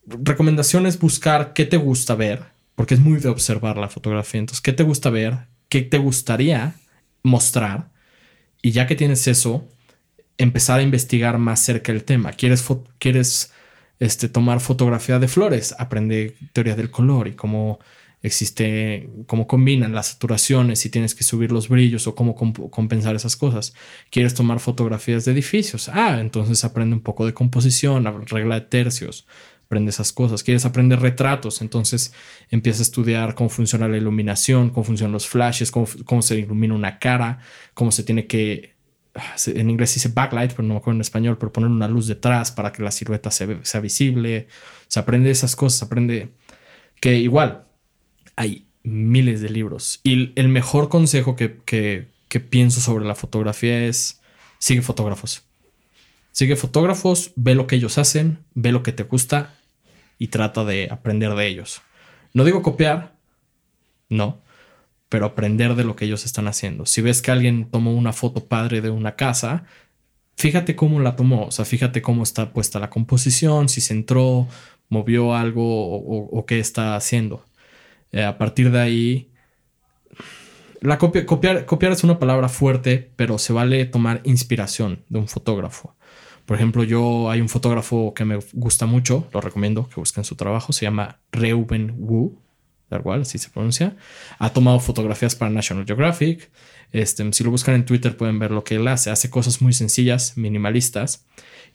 recomendación 0.06 0.86
es 0.86 0.98
buscar 0.98 1.54
qué 1.54 1.64
te 1.64 1.78
gusta 1.78 2.14
ver, 2.14 2.44
porque 2.74 2.94
es 2.94 3.00
muy 3.00 3.18
de 3.18 3.28
observar 3.28 3.78
la 3.78 3.88
fotografía. 3.88 4.40
Entonces, 4.40 4.60
¿qué 4.60 4.72
te 4.72 4.82
gusta 4.82 5.10
ver? 5.10 5.46
¿Qué 5.68 5.82
te 5.82 5.98
gustaría 5.98 6.74
mostrar? 7.22 7.90
Y 8.60 8.72
ya 8.72 8.86
que 8.86 8.96
tienes 8.96 9.26
eso, 9.28 9.66
empezar 10.36 10.80
a 10.80 10.82
investigar 10.82 11.38
más 11.38 11.60
cerca 11.60 11.92
el 11.92 12.04
tema. 12.04 12.32
¿Quieres, 12.32 12.64
quieres 12.98 13.52
este, 14.00 14.28
tomar 14.28 14.60
fotografía 14.60 15.18
de 15.18 15.28
flores, 15.28 15.74
aprende 15.78 16.36
teoría 16.52 16.76
del 16.76 16.90
color 16.90 17.28
y 17.28 17.32
cómo 17.32 17.78
existe, 18.22 19.08
cómo 19.26 19.46
combinan 19.46 19.94
las 19.94 20.08
saturaciones, 20.08 20.80
si 20.80 20.90
tienes 20.90 21.14
que 21.14 21.24
subir 21.24 21.52
los 21.52 21.68
brillos 21.68 22.06
o 22.06 22.14
cómo 22.14 22.34
compensar 22.34 23.14
esas 23.14 23.36
cosas. 23.36 23.74
¿Quieres 24.10 24.34
tomar 24.34 24.60
fotografías 24.60 25.24
de 25.24 25.32
edificios? 25.32 25.88
Ah, 25.88 26.18
entonces 26.20 26.64
aprende 26.64 26.96
un 26.96 27.02
poco 27.02 27.26
de 27.26 27.34
composición, 27.34 28.04
regla 28.26 28.56
de 28.56 28.62
tercios, 28.62 29.26
aprende 29.66 29.90
esas 29.90 30.12
cosas. 30.12 30.42
¿Quieres 30.42 30.64
aprender 30.64 31.00
retratos? 31.00 31.60
Entonces 31.60 32.12
empieza 32.50 32.80
a 32.80 32.82
estudiar 32.82 33.34
cómo 33.34 33.50
funciona 33.50 33.88
la 33.88 33.96
iluminación, 33.96 34.70
cómo 34.70 34.84
funcionan 34.84 35.12
los 35.12 35.28
flashes, 35.28 35.70
cómo, 35.70 35.86
cómo 36.04 36.22
se 36.22 36.38
ilumina 36.38 36.74
una 36.74 36.98
cara, 36.98 37.40
cómo 37.74 37.92
se 37.92 38.02
tiene 38.02 38.26
que 38.26 38.77
en 39.46 39.70
inglés 39.70 39.94
dice 39.94 40.08
backlight, 40.08 40.52
pero 40.52 40.62
no 40.62 40.74
me 40.74 40.78
acuerdo 40.78 40.96
en 40.96 41.00
español, 41.02 41.38
pero 41.38 41.52
poner 41.52 41.70
una 41.70 41.88
luz 41.88 42.06
detrás 42.06 42.50
para 42.50 42.72
que 42.72 42.82
la 42.82 42.90
silueta 42.90 43.30
sea, 43.30 43.80
visible. 43.80 44.48
Se 44.88 45.00
aprende 45.00 45.30
esas 45.30 45.56
cosas, 45.56 45.82
aprende 45.82 46.32
que 47.00 47.16
igual 47.16 47.66
hay 48.36 48.68
miles 48.82 49.40
de 49.40 49.50
libros. 49.50 50.00
Y 50.02 50.32
el 50.38 50.48
mejor 50.48 50.88
consejo 50.88 51.36
que, 51.36 51.58
que 51.64 52.40
pienso 52.40 52.80
sobre 52.80 53.04
la 53.04 53.14
fotografía 53.14 53.86
es 53.86 54.20
sigue 54.58 54.82
fotógrafos. 54.82 55.44
Sigue 56.32 56.56
fotógrafos, 56.56 57.32
ve 57.36 57.54
lo 57.54 57.66
que 57.66 57.76
ellos 57.76 57.98
hacen, 57.98 58.44
ve 58.54 58.72
lo 58.72 58.82
que 58.82 58.92
te 58.92 59.02
gusta 59.02 59.54
y 60.18 60.28
trata 60.28 60.64
de 60.64 60.88
aprender 60.90 61.34
de 61.34 61.46
ellos. 61.46 61.82
No 62.32 62.44
digo 62.44 62.62
copiar, 62.62 63.16
no, 64.08 64.40
pero 65.08 65.26
aprender 65.26 65.74
de 65.74 65.84
lo 65.84 65.96
que 65.96 66.04
ellos 66.04 66.24
están 66.24 66.48
haciendo. 66.48 66.86
Si 66.86 67.00
ves 67.00 67.22
que 67.22 67.30
alguien 67.30 67.70
tomó 67.70 67.92
una 67.94 68.12
foto 68.12 68.46
padre 68.46 68.80
de 68.80 68.90
una 68.90 69.16
casa, 69.16 69.64
fíjate 70.36 70.76
cómo 70.76 71.00
la 71.00 71.16
tomó, 71.16 71.46
o 71.46 71.50
sea, 71.50 71.64
fíjate 71.64 72.02
cómo 72.02 72.22
está 72.22 72.52
puesta 72.52 72.78
la 72.78 72.90
composición, 72.90 73.68
si 73.68 73.80
se 73.80 73.94
entró, 73.94 74.48
movió 74.88 75.34
algo 75.34 75.64
o, 75.64 76.46
qué 76.46 76.60
está 76.60 76.96
haciendo. 76.96 77.44
Eh, 78.12 78.24
a 78.24 78.38
partir 78.38 78.70
de 78.70 78.80
ahí, 78.80 79.30
la 80.80 80.98
copia, 80.98 81.26
copiar, 81.26 81.66
copiar 81.66 81.92
es 81.92 82.04
una 82.04 82.18
palabra 82.18 82.48
fuerte, 82.48 83.10
pero 83.16 83.38
se 83.38 83.52
vale 83.52 83.84
tomar 83.86 84.20
inspiración 84.24 85.04
de 85.08 85.18
un 85.18 85.28
fotógrafo. 85.28 85.96
Por 86.46 86.56
ejemplo, 86.56 86.84
yo 86.84 87.30
hay 87.30 87.40
un 87.40 87.48
fotógrafo 87.48 88.14
que 88.14 88.24
me 88.24 88.38
gusta 88.54 88.86
mucho, 88.86 89.28
lo 89.32 89.40
recomiendo 89.40 89.88
que 89.88 89.96
busquen 89.96 90.24
su 90.24 90.34
trabajo, 90.34 90.72
se 90.72 90.86
llama 90.86 91.20
Reuben 91.32 91.94
Wu 91.98 92.38
tal 92.88 93.02
cual, 93.02 93.22
así 93.22 93.38
se 93.38 93.50
pronuncia. 93.50 93.96
Ha 94.38 94.50
tomado 94.50 94.80
fotografías 94.80 95.34
para 95.34 95.50
National 95.50 95.84
Geographic. 95.86 96.50
Este, 96.92 97.30
si 97.32 97.44
lo 97.44 97.50
buscan 97.50 97.74
en 97.74 97.84
Twitter 97.84 98.16
pueden 98.16 98.38
ver 98.38 98.50
lo 98.50 98.64
que 98.64 98.76
él 98.76 98.88
hace. 98.88 99.10
Hace 99.10 99.30
cosas 99.30 99.60
muy 99.60 99.72
sencillas, 99.72 100.36
minimalistas. 100.36 101.26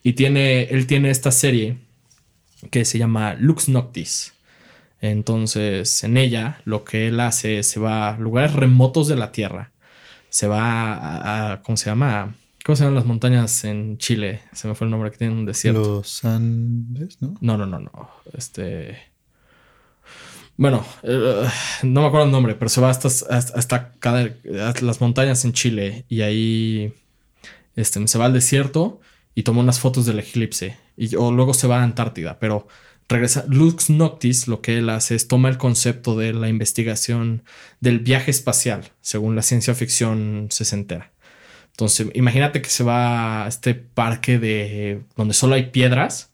Y 0.01 0.13
tiene, 0.13 0.63
él 0.63 0.87
tiene 0.87 1.09
esta 1.09 1.31
serie 1.31 1.77
que 2.71 2.85
se 2.85 2.97
llama 2.97 3.35
Lux 3.35 3.69
Noctis. 3.69 4.33
Entonces, 5.01 6.03
en 6.03 6.17
ella 6.17 6.61
lo 6.65 6.83
que 6.83 7.07
él 7.07 7.19
hace 7.19 7.59
es 7.59 7.67
se 7.67 7.79
va 7.79 8.09
a 8.09 8.17
lugares 8.17 8.53
remotos 8.53 9.07
de 9.07 9.15
la 9.15 9.31
Tierra. 9.31 9.71
Se 10.29 10.47
va 10.47 11.51
a, 11.51 11.61
¿cómo 11.61 11.77
se 11.77 11.89
llama? 11.89 12.35
¿Cómo 12.65 12.75
se 12.75 12.83
llaman 12.83 12.95
las 12.95 13.05
montañas 13.05 13.65
en 13.65 13.97
Chile? 13.97 14.41
Se 14.53 14.67
me 14.67 14.75
fue 14.75 14.85
el 14.85 14.91
nombre 14.91 15.11
que 15.11 15.17
tiene 15.17 15.33
un 15.33 15.45
desierto. 15.45 15.97
Los 15.97 16.23
Andes, 16.23 17.21
¿no? 17.21 17.35
No, 17.41 17.57
no, 17.57 17.65
no, 17.65 17.79
no. 17.79 18.09
Este 18.33 19.12
bueno, 20.57 20.85
eh, 21.03 21.47
no 21.83 22.01
me 22.01 22.07
acuerdo 22.07 22.25
el 22.25 22.31
nombre, 22.31 22.55
pero 22.55 22.69
se 22.69 22.81
va 22.81 22.89
hasta, 22.89 23.07
hasta, 23.07 23.91
las 24.81 25.01
montañas 25.01 25.45
en 25.45 25.53
Chile 25.53 26.05
y 26.09 26.21
ahí 26.21 26.93
este, 27.75 28.07
se 28.07 28.17
va 28.17 28.25
al 28.25 28.33
desierto 28.33 29.01
y 29.35 29.43
toma 29.43 29.61
unas 29.61 29.79
fotos 29.79 30.05
del 30.05 30.19
eclipse 30.19 30.77
y 30.95 31.15
o 31.15 31.31
luego 31.31 31.53
se 31.53 31.67
va 31.67 31.79
a 31.79 31.83
Antártida, 31.83 32.37
pero 32.39 32.67
regresa. 33.09 33.45
Lux 33.47 33.89
Noctis 33.89 34.47
lo 34.47 34.61
que 34.61 34.77
él 34.77 34.89
hace 34.89 35.15
es 35.15 35.27
toma 35.27 35.49
el 35.49 35.57
concepto 35.57 36.15
de 36.17 36.33
la 36.33 36.49
investigación 36.49 37.43
del 37.79 37.99
viaje 37.99 38.31
espacial, 38.31 38.91
según 39.01 39.35
la 39.35 39.41
ciencia 39.41 39.73
ficción 39.73 40.47
sesentera. 40.51 41.11
Entonces, 41.71 42.07
imagínate 42.13 42.61
que 42.61 42.69
se 42.69 42.83
va 42.83 43.45
a 43.45 43.47
este 43.47 43.73
parque 43.73 44.37
de 44.37 45.01
donde 45.15 45.33
solo 45.33 45.55
hay 45.55 45.71
piedras, 45.71 46.31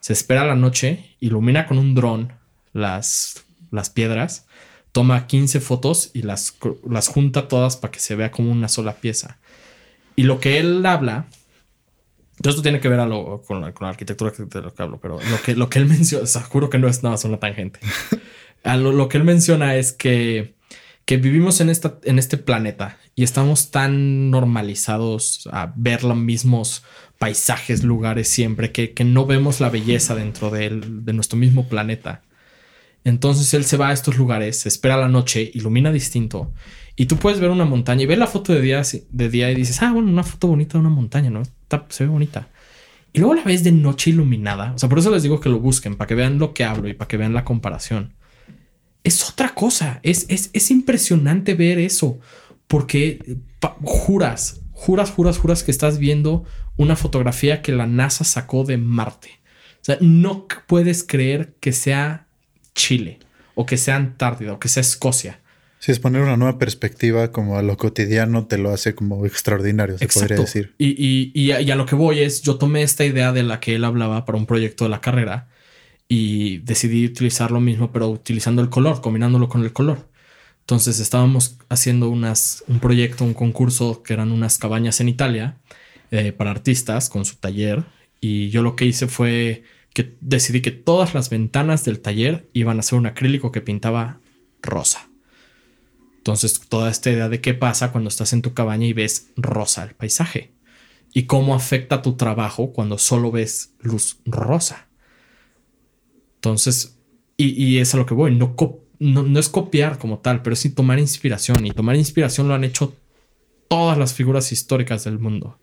se 0.00 0.12
espera 0.12 0.44
la 0.44 0.56
noche, 0.56 1.16
ilumina 1.20 1.66
con 1.66 1.78
un 1.78 1.94
dron 1.94 2.34
las, 2.74 3.44
las 3.72 3.90
piedras, 3.90 4.46
toma 4.92 5.26
15 5.26 5.58
fotos 5.60 6.10
y 6.14 6.22
las, 6.22 6.56
las 6.88 7.08
junta 7.08 7.48
todas 7.48 7.76
para 7.76 7.90
que 7.90 7.98
se 7.98 8.14
vea 8.14 8.30
como 8.30 8.52
una 8.52 8.68
sola 8.68 8.94
pieza. 8.94 9.38
Y 10.14 10.22
lo 10.22 10.38
que 10.38 10.60
él 10.60 10.86
habla, 10.86 11.26
esto 12.44 12.62
tiene 12.62 12.78
que 12.78 12.88
ver 12.88 13.00
con, 13.46 13.60
la, 13.60 13.72
arquitectura 13.88 14.30
de 14.30 14.62
lo 14.62 14.72
que 14.72 14.82
hablo, 14.82 15.00
pero 15.00 15.18
lo 15.18 15.42
que, 15.42 15.56
lo 15.56 15.68
que 15.68 15.80
él 15.80 15.86
menciona, 15.86 16.24
o 16.24 16.40
juro 16.42 16.70
que 16.70 16.78
no 16.78 16.86
es 16.86 17.02
nada, 17.02 17.16
es 17.16 17.24
una 17.24 17.40
tangente. 17.40 17.80
A 18.64 18.76
lo, 18.76 18.92
lo 18.92 19.08
que 19.08 19.18
él 19.18 19.24
menciona 19.24 19.74
es 19.74 19.92
que 19.92 20.54
que 21.04 21.16
vivimos 21.16 21.60
en, 21.60 21.68
esta, 21.68 21.98
en 22.04 22.18
este 22.18 22.36
planeta 22.38 22.98
y 23.14 23.24
estamos 23.24 23.70
tan 23.70 24.30
normalizados 24.30 25.48
a 25.52 25.72
ver 25.76 26.04
los 26.04 26.16
mismos 26.16 26.84
paisajes, 27.18 27.84
lugares 27.84 28.28
siempre, 28.28 28.72
que, 28.72 28.94
no 29.04 29.26
vemos 29.26 29.60
la 29.60 29.68
belleza 29.68 30.14
dentro 30.14 30.50
de, 30.50 30.70
de, 30.70 31.12
nuestro 31.12 31.38
mismo 31.38 31.68
planeta. 31.68 32.22
Entonces 33.04 33.52
él 33.54 33.64
se 33.64 33.76
va 33.76 33.88
a 33.88 33.92
estos 33.92 34.16
lugares, 34.16 34.66
espera 34.66 34.96
la 34.96 35.08
noche, 35.08 35.50
ilumina 35.54 35.90
distinto, 35.90 36.52
y 36.94 37.06
tú 37.06 37.16
puedes 37.16 37.40
ver 37.40 37.50
una 37.50 37.64
montaña 37.64 38.02
y 38.02 38.06
ver 38.06 38.18
la 38.18 38.26
foto 38.26 38.52
de 38.52 38.60
día, 38.60 38.82
de 39.10 39.28
día 39.28 39.50
y 39.50 39.54
dices, 39.54 39.82
ah, 39.82 39.92
bueno, 39.92 40.10
una 40.10 40.22
foto 40.22 40.48
bonita 40.48 40.74
de 40.74 40.80
una 40.80 40.90
montaña, 40.90 41.30
¿no? 41.30 41.42
se 41.88 42.04
ve 42.04 42.10
bonita. 42.10 42.48
Y 43.12 43.18
luego 43.18 43.34
la 43.34 43.44
ves 43.44 43.64
de 43.64 43.72
noche 43.72 44.10
iluminada. 44.10 44.72
O 44.74 44.78
sea, 44.78 44.88
por 44.88 44.98
eso 44.98 45.10
les 45.10 45.22
digo 45.22 45.40
que 45.40 45.48
lo 45.48 45.58
busquen, 45.58 45.96
para 45.96 46.06
que 46.06 46.14
vean 46.14 46.38
lo 46.38 46.54
que 46.54 46.64
hablo 46.64 46.88
y 46.88 46.94
para 46.94 47.08
que 47.08 47.16
vean 47.16 47.34
la 47.34 47.44
comparación 47.44 48.14
es 49.04 49.28
otra 49.28 49.54
cosa. 49.54 50.00
Es, 50.02 50.26
es, 50.28 50.70
impresionante 50.70 51.54
ver 51.54 51.78
eso. 51.78 52.18
Porque 52.66 53.38
juras, 53.82 54.62
juras, 54.72 55.10
juras, 55.10 55.38
juras 55.38 55.62
que 55.62 55.70
estás 55.70 55.98
viendo 55.98 56.44
una 56.76 56.96
fotografía 56.96 57.62
que 57.62 57.72
la 57.72 57.86
NASA 57.86 58.24
sacó 58.24 58.64
de 58.64 58.78
Marte. 58.78 59.40
O 59.74 59.84
sea, 59.84 59.98
no 60.00 60.46
puedes 60.66 61.04
creer 61.04 61.56
que 61.60 61.72
sea 61.72 62.28
Chile 62.74 63.18
o 63.54 63.66
que 63.66 63.76
sea 63.76 63.96
Antártida 63.96 64.52
o 64.52 64.58
que 64.58 64.68
sea 64.68 64.80
Escocia. 64.80 65.40
Si 65.78 65.90
es 65.90 65.98
poner 65.98 66.22
una 66.22 66.36
nueva 66.36 66.58
perspectiva 66.58 67.32
como 67.32 67.58
a 67.58 67.62
lo 67.62 67.76
cotidiano, 67.76 68.46
te 68.46 68.56
lo 68.56 68.70
hace 68.72 68.94
como 68.94 69.26
extraordinario, 69.26 69.98
se 69.98 70.06
podría 70.06 70.36
decir. 70.36 70.74
Y, 70.78 70.90
y, 70.90 71.32
y, 71.34 71.50
a, 71.50 71.74
lo 71.74 71.86
que 71.86 71.96
voy 71.96 72.20
es, 72.20 72.42
yo 72.42 72.54
tomé 72.54 72.84
esta 72.84 73.04
idea 73.04 73.32
de 73.32 73.42
la 73.42 73.58
que 73.58 73.74
él 73.74 73.84
hablaba 73.84 74.24
para 74.24 74.38
un 74.38 74.46
proyecto 74.46 74.84
de 74.84 74.90
la 74.90 75.00
carrera 75.00 75.48
y 76.06 76.58
decidí 76.58 77.04
utilizar 77.06 77.50
lo 77.50 77.60
mismo, 77.60 77.90
pero 77.90 78.08
utilizando 78.08 78.62
el 78.62 78.68
color, 78.68 79.00
combinándolo 79.00 79.48
con 79.48 79.64
el 79.64 79.72
color. 79.72 80.08
Entonces 80.60 81.00
estábamos 81.00 81.56
haciendo 81.68 82.10
unas, 82.10 82.62
un 82.68 82.78
proyecto, 82.78 83.24
un 83.24 83.34
concurso 83.34 84.04
que 84.04 84.12
eran 84.12 84.30
unas 84.30 84.58
cabañas 84.58 85.00
en 85.00 85.08
Italia 85.08 85.56
eh, 86.12 86.30
para 86.30 86.52
artistas 86.52 87.08
con 87.08 87.24
su 87.24 87.36
taller. 87.36 87.82
Y 88.20 88.50
yo 88.50 88.62
lo 88.62 88.76
que 88.76 88.84
hice 88.84 89.08
fue 89.08 89.64
que 89.94 90.16
decidí 90.20 90.62
que 90.62 90.70
todas 90.70 91.14
las 91.14 91.30
ventanas 91.30 91.84
del 91.84 92.00
taller 92.00 92.48
iban 92.52 92.78
a 92.78 92.82
ser 92.82 92.98
un 92.98 93.06
acrílico 93.06 93.52
que 93.52 93.60
pintaba 93.60 94.20
rosa. 94.62 95.08
Entonces, 96.16 96.60
toda 96.68 96.90
esta 96.90 97.10
idea 97.10 97.28
de 97.28 97.40
qué 97.40 97.52
pasa 97.52 97.92
cuando 97.92 98.08
estás 98.08 98.32
en 98.32 98.42
tu 98.42 98.54
cabaña 98.54 98.86
y 98.86 98.92
ves 98.92 99.30
rosa 99.36 99.82
el 99.82 99.94
paisaje 99.94 100.52
y 101.12 101.24
cómo 101.24 101.54
afecta 101.54 102.00
tu 102.00 102.14
trabajo 102.14 102.72
cuando 102.72 102.96
solo 102.98 103.30
ves 103.30 103.74
luz 103.80 104.18
rosa. 104.24 104.88
Entonces, 106.36 106.98
y, 107.36 107.78
es 107.78 107.94
a 107.94 107.98
lo 107.98 108.06
que 108.06 108.14
voy, 108.14 108.36
no, 108.36 108.54
no, 108.98 109.38
es 109.38 109.48
copiar 109.48 109.98
como 109.98 110.18
tal, 110.18 110.42
pero 110.42 110.54
sí 110.54 110.70
tomar 110.70 110.98
inspiración. 110.98 111.66
Y 111.66 111.72
tomar 111.72 111.96
inspiración 111.96 112.48
lo 112.48 112.54
han 112.54 112.64
hecho 112.64 112.96
todas 113.68 113.98
las 113.98 114.14
figuras 114.14 114.52
históricas 114.52 115.04
del 115.04 115.18
mundo. 115.18 115.58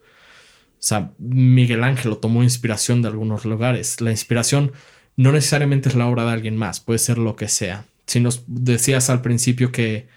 O 0.80 0.82
sea, 0.82 1.12
Miguel 1.18 1.84
Ángel 1.84 2.18
tomó 2.18 2.44
inspiración 2.44 3.02
de 3.02 3.10
algunos 3.10 3.46
lugares. 3.46 4.02
La 4.02 4.12
inspiración 4.12 4.72
no 5.16 5.32
necesariamente 5.32 5.90
es 5.90 5.96
la 5.96 6.08
obra 6.08 6.26
de 6.26 6.32
alguien 6.32 6.56
más, 6.56 6.80
puede 6.80 7.00
ser 7.00 7.18
lo 7.18 7.36
que 7.36 7.48
sea. 7.48 7.86
Si 8.08 8.20
nos 8.20 8.44
decías 8.48 9.10
al 9.10 9.22
principio 9.22 9.72
que, 9.72 10.08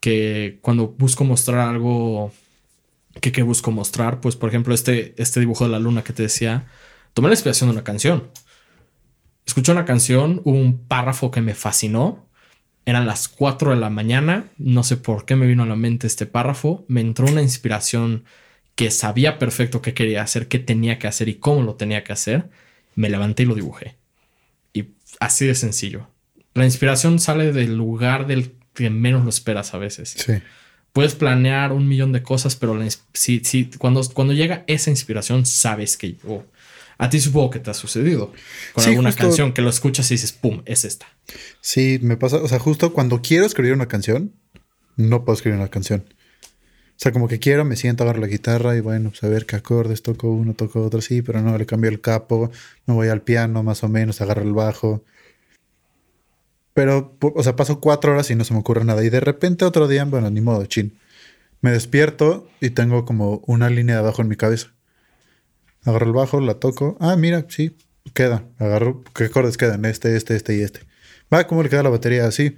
que 0.00 0.58
cuando 0.62 0.88
busco 0.88 1.24
mostrar 1.24 1.68
algo, 1.68 2.32
que, 3.20 3.32
que 3.32 3.42
busco 3.42 3.70
mostrar, 3.70 4.20
pues 4.20 4.36
por 4.36 4.48
ejemplo 4.48 4.74
este, 4.74 5.14
este 5.18 5.40
dibujo 5.40 5.64
de 5.64 5.70
la 5.70 5.78
luna 5.78 6.04
que 6.04 6.12
te 6.12 6.22
decía, 6.22 6.66
tomé 7.12 7.28
la 7.28 7.34
inspiración 7.34 7.68
de 7.68 7.74
una 7.74 7.84
canción 7.84 8.30
escuché 9.46 9.72
una 9.72 9.84
canción, 9.84 10.40
hubo 10.44 10.56
un 10.56 10.78
párrafo 10.78 11.30
que 11.30 11.40
me 11.40 11.54
fascinó. 11.54 12.26
Eran 12.86 13.06
las 13.06 13.28
4 13.28 13.70
de 13.70 13.76
la 13.76 13.88
mañana, 13.88 14.46
no 14.58 14.82
sé 14.82 14.96
por 14.96 15.24
qué 15.24 15.36
me 15.36 15.46
vino 15.46 15.62
a 15.62 15.66
la 15.66 15.76
mente 15.76 16.06
este 16.06 16.26
párrafo, 16.26 16.84
me 16.86 17.00
entró 17.00 17.26
una 17.26 17.40
inspiración 17.40 18.24
que 18.74 18.90
sabía 18.90 19.38
perfecto 19.38 19.82
qué 19.82 19.94
quería 19.94 20.22
hacer, 20.22 20.48
qué 20.48 20.58
tenía 20.58 20.98
que 20.98 21.06
hacer 21.06 21.28
y 21.28 21.34
cómo 21.34 21.62
lo 21.62 21.74
tenía 21.74 22.04
que 22.04 22.12
hacer. 22.12 22.48
Me 22.94 23.08
levanté 23.08 23.44
y 23.44 23.46
lo 23.46 23.54
dibujé. 23.54 23.96
Y 24.72 24.86
así 25.20 25.46
de 25.46 25.54
sencillo. 25.54 26.08
La 26.54 26.64
inspiración 26.64 27.18
sale 27.18 27.52
del 27.52 27.76
lugar 27.76 28.26
del 28.26 28.52
que 28.74 28.90
menos 28.90 29.24
lo 29.24 29.30
esperas 29.30 29.74
a 29.74 29.78
veces. 29.78 30.14
Sí. 30.16 30.34
Puedes 30.92 31.14
planear 31.14 31.72
un 31.72 31.88
millón 31.88 32.12
de 32.12 32.22
cosas, 32.22 32.54
pero 32.54 32.80
si, 33.12 33.40
si, 33.40 33.66
cuando, 33.78 34.08
cuando 34.12 34.32
llega 34.32 34.64
esa 34.68 34.90
inspiración, 34.90 35.44
sabes 35.44 35.96
que 35.96 36.12
llegó. 36.12 36.46
A 36.98 37.10
ti 37.10 37.20
supongo 37.20 37.50
que 37.50 37.58
te 37.58 37.70
ha 37.70 37.74
sucedido 37.74 38.32
con 38.72 38.84
alguna 38.84 39.12
canción 39.12 39.52
que 39.52 39.62
lo 39.62 39.70
escuchas 39.70 40.08
y 40.10 40.14
dices, 40.14 40.32
¡pum! 40.32 40.62
Es 40.64 40.84
esta. 40.84 41.06
Sí, 41.60 41.98
me 42.00 42.16
pasa. 42.16 42.36
O 42.36 42.46
sea, 42.46 42.60
justo 42.60 42.92
cuando 42.92 43.20
quiero 43.22 43.44
escribir 43.44 43.72
una 43.72 43.88
canción, 43.88 44.32
no 44.96 45.24
puedo 45.24 45.34
escribir 45.34 45.58
una 45.58 45.68
canción. 45.68 46.04
O 46.96 46.96
sea, 46.96 47.12
como 47.12 47.28
que 47.28 47.38
quiero, 47.40 47.64
me 47.64 47.76
siento, 47.76 48.04
agarro 48.04 48.20
la 48.20 48.28
guitarra 48.28 48.76
y 48.76 48.80
bueno, 48.80 49.10
pues 49.10 49.24
a 49.24 49.28
ver 49.28 49.46
qué 49.46 49.56
acordes 49.56 50.02
toco 50.02 50.30
uno, 50.30 50.54
toco 50.54 50.82
otro, 50.84 51.00
sí, 51.00 51.22
pero 51.22 51.42
no, 51.42 51.58
le 51.58 51.66
cambio 51.66 51.90
el 51.90 52.00
capo, 52.00 52.50
me 52.86 52.94
voy 52.94 53.08
al 53.08 53.22
piano 53.22 53.62
más 53.62 53.82
o 53.82 53.88
menos, 53.88 54.20
agarro 54.20 54.42
el 54.42 54.52
bajo. 54.52 55.04
Pero, 56.72 57.16
o 57.20 57.42
sea, 57.42 57.56
paso 57.56 57.80
cuatro 57.80 58.12
horas 58.12 58.30
y 58.30 58.34
no 58.34 58.44
se 58.44 58.52
me 58.52 58.60
ocurre 58.60 58.84
nada. 58.84 59.04
Y 59.04 59.10
de 59.10 59.20
repente 59.20 59.64
otro 59.64 59.86
día, 59.88 60.04
bueno, 60.04 60.30
ni 60.30 60.40
modo, 60.40 60.66
chin. 60.66 60.98
Me 61.60 61.70
despierto 61.70 62.48
y 62.60 62.70
tengo 62.70 63.04
como 63.04 63.42
una 63.46 63.70
línea 63.70 63.94
de 63.96 64.00
abajo 64.00 64.22
en 64.22 64.28
mi 64.28 64.36
cabeza. 64.36 64.74
Agarro 65.84 66.06
el 66.06 66.12
bajo, 66.12 66.40
la 66.40 66.54
toco. 66.54 66.96
Ah, 67.00 67.16
mira, 67.16 67.46
sí, 67.48 67.76
queda. 68.12 68.44
Agarro, 68.58 69.04
¿qué 69.14 69.24
acordes 69.24 69.56
quedan? 69.56 69.84
Este, 69.84 70.16
este, 70.16 70.34
este 70.36 70.56
y 70.56 70.62
este. 70.62 70.80
Va, 71.32 71.46
¿cómo 71.46 71.62
le 71.62 71.68
queda 71.68 71.82
la 71.82 71.90
batería? 71.90 72.26
Así. 72.26 72.56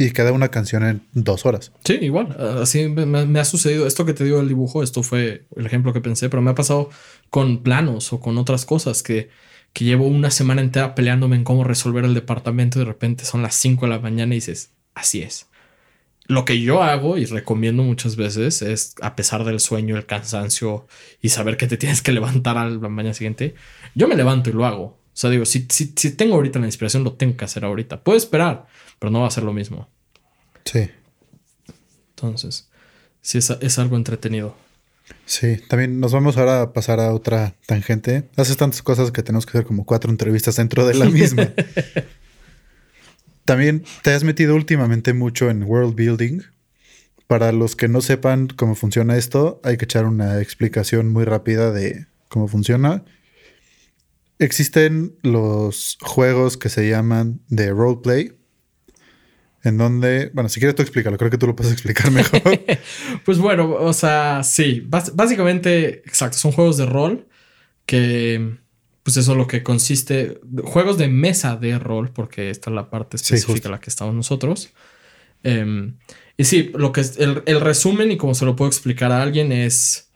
Y 0.00 0.12
queda 0.12 0.30
una 0.30 0.48
canción 0.48 0.84
en 0.84 1.02
dos 1.12 1.44
horas. 1.44 1.72
Sí, 1.84 1.98
igual. 2.00 2.36
Así 2.62 2.86
me, 2.86 3.40
ha 3.40 3.44
sucedido. 3.44 3.84
Esto 3.84 4.06
que 4.06 4.14
te 4.14 4.22
digo 4.22 4.38
del 4.38 4.46
dibujo, 4.46 4.84
esto 4.84 5.02
fue 5.02 5.46
el 5.56 5.66
ejemplo 5.66 5.92
que 5.92 6.00
pensé, 6.00 6.28
pero 6.28 6.40
me 6.40 6.52
ha 6.52 6.54
pasado 6.54 6.88
con 7.30 7.64
planos 7.64 8.12
o 8.12 8.20
con 8.20 8.38
otras 8.38 8.64
cosas 8.64 9.02
que, 9.02 9.28
que 9.72 9.84
llevo 9.84 10.06
una 10.06 10.30
semana 10.30 10.62
entera 10.62 10.94
peleándome 10.94 11.34
en 11.34 11.42
cómo 11.42 11.64
resolver 11.64 12.04
el 12.04 12.14
departamento 12.14 12.78
y 12.78 12.82
de 12.82 12.86
repente 12.86 13.24
son 13.24 13.42
las 13.42 13.56
5 13.56 13.86
de 13.86 13.90
la 13.90 13.98
mañana 13.98 14.34
y 14.34 14.36
dices, 14.36 14.70
así 14.94 15.20
es. 15.20 15.48
Lo 16.28 16.44
que 16.44 16.60
yo 16.60 16.82
hago 16.82 17.18
y 17.18 17.24
recomiendo 17.24 17.82
muchas 17.82 18.14
veces 18.14 18.62
es, 18.62 18.94
a 19.02 19.16
pesar 19.16 19.44
del 19.44 19.58
sueño, 19.58 19.96
el 19.96 20.06
cansancio 20.06 20.86
y 21.20 21.30
saber 21.30 21.56
que 21.56 21.66
te 21.66 21.76
tienes 21.76 22.02
que 22.02 22.12
levantar 22.12 22.56
a 22.56 22.70
la 22.70 22.88
mañana 22.88 23.14
siguiente, 23.14 23.56
yo 23.96 24.06
me 24.06 24.14
levanto 24.14 24.50
y 24.50 24.52
lo 24.52 24.64
hago. 24.64 24.84
O 24.84 25.20
sea, 25.20 25.30
digo, 25.30 25.44
si, 25.44 25.66
si, 25.68 25.92
si 25.96 26.12
tengo 26.12 26.36
ahorita 26.36 26.60
la 26.60 26.66
inspiración, 26.66 27.02
lo 27.02 27.14
tengo 27.14 27.36
que 27.36 27.44
hacer 27.44 27.64
ahorita. 27.64 28.04
Puedo 28.04 28.16
esperar, 28.16 28.66
pero 28.98 29.10
no 29.10 29.20
va 29.20 29.28
a 29.28 29.30
ser 29.30 29.44
lo 29.44 29.52
mismo. 29.52 29.88
Sí. 30.64 30.90
Entonces, 32.10 32.68
sí, 33.20 33.38
es, 33.38 33.50
es 33.50 33.78
algo 33.78 33.96
entretenido. 33.96 34.56
Sí, 35.24 35.58
también 35.68 36.00
nos 36.00 36.12
vamos 36.12 36.36
ahora 36.36 36.62
a 36.62 36.72
pasar 36.72 37.00
a 37.00 37.12
otra 37.12 37.54
tangente. 37.66 38.28
Haces 38.36 38.56
tantas 38.56 38.82
cosas 38.82 39.10
que 39.10 39.22
tenemos 39.22 39.46
que 39.46 39.50
hacer 39.50 39.64
como 39.64 39.84
cuatro 39.84 40.10
entrevistas 40.10 40.56
dentro 40.56 40.86
de 40.86 40.94
la 40.94 41.04
misma. 41.10 41.52
También 43.44 43.84
te 44.02 44.12
has 44.12 44.24
metido 44.24 44.54
últimamente 44.54 45.14
mucho 45.14 45.50
en 45.50 45.62
world 45.62 45.94
building. 45.94 46.42
Para 47.26 47.52
los 47.52 47.76
que 47.76 47.88
no 47.88 48.00
sepan 48.00 48.48
cómo 48.48 48.74
funciona 48.74 49.16
esto, 49.16 49.60
hay 49.64 49.76
que 49.76 49.84
echar 49.84 50.06
una 50.06 50.40
explicación 50.40 51.12
muy 51.12 51.24
rápida 51.24 51.70
de 51.72 52.06
cómo 52.28 52.48
funciona. 52.48 53.04
Existen 54.38 55.16
los 55.22 55.98
juegos 56.00 56.56
que 56.56 56.68
se 56.68 56.88
llaman 56.88 57.40
de 57.48 57.70
roleplay, 57.70 58.37
en 59.64 59.76
donde, 59.76 60.30
bueno, 60.34 60.48
si 60.48 60.60
quieres 60.60 60.76
tú 60.76 60.82
explícalo, 60.82 61.18
creo 61.18 61.30
que 61.30 61.38
tú 61.38 61.46
lo 61.46 61.56
puedes 61.56 61.72
explicar 61.72 62.10
mejor. 62.10 62.42
pues 63.24 63.38
bueno, 63.38 63.72
o 63.72 63.92
sea, 63.92 64.42
sí, 64.44 64.86
básicamente, 64.86 66.02
exacto, 66.06 66.38
son 66.38 66.52
juegos 66.52 66.76
de 66.76 66.86
rol 66.86 67.26
que 67.86 68.58
pues 69.02 69.16
eso 69.16 69.32
es 69.32 69.38
lo 69.38 69.46
que 69.46 69.62
consiste, 69.62 70.38
juegos 70.64 70.98
de 70.98 71.08
mesa 71.08 71.56
de 71.56 71.78
rol, 71.78 72.12
porque 72.12 72.50
esta 72.50 72.68
es 72.68 72.74
la 72.74 72.90
parte 72.90 73.16
específica 73.16 73.68
en 73.68 73.72
la 73.72 73.80
que 73.80 73.88
estamos 73.88 74.14
nosotros. 74.14 74.74
Em, 75.42 75.96
y 76.36 76.44
sí, 76.44 76.70
lo 76.74 76.92
que 76.92 77.00
es 77.00 77.18
el, 77.18 77.60
resumen 77.60 78.12
y 78.12 78.18
como 78.18 78.34
se 78.34 78.44
lo 78.44 78.54
puedo 78.54 78.68
explicar 78.68 79.10
a 79.10 79.22
alguien 79.22 79.50
es, 79.50 80.10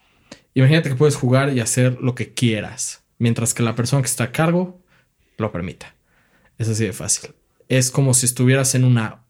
imagínate 0.53 0.91
que 0.91 0.95
puedes 0.95 1.17
jugar 1.17 1.57
y 1.57 1.61
hacer 1.61 2.03
lo 2.03 2.15
que 2.15 2.35
quieras, 2.35 3.03
mientras 3.19 3.55
que 3.55 3.63
la 3.63 3.75
persona 3.75 4.03
que 4.03 4.09
está 4.09 4.25
a 4.25 4.33
cargo 4.33 4.79
lo 5.39 5.51
permita. 5.51 5.95
Es 6.59 6.69
así 6.69 6.85
de 6.85 6.93
fácil. 6.93 7.31
Es 7.69 7.91
como 7.91 8.13
si 8.13 8.27
estuvieras 8.27 8.75
en 8.75 8.85
una 8.85 9.22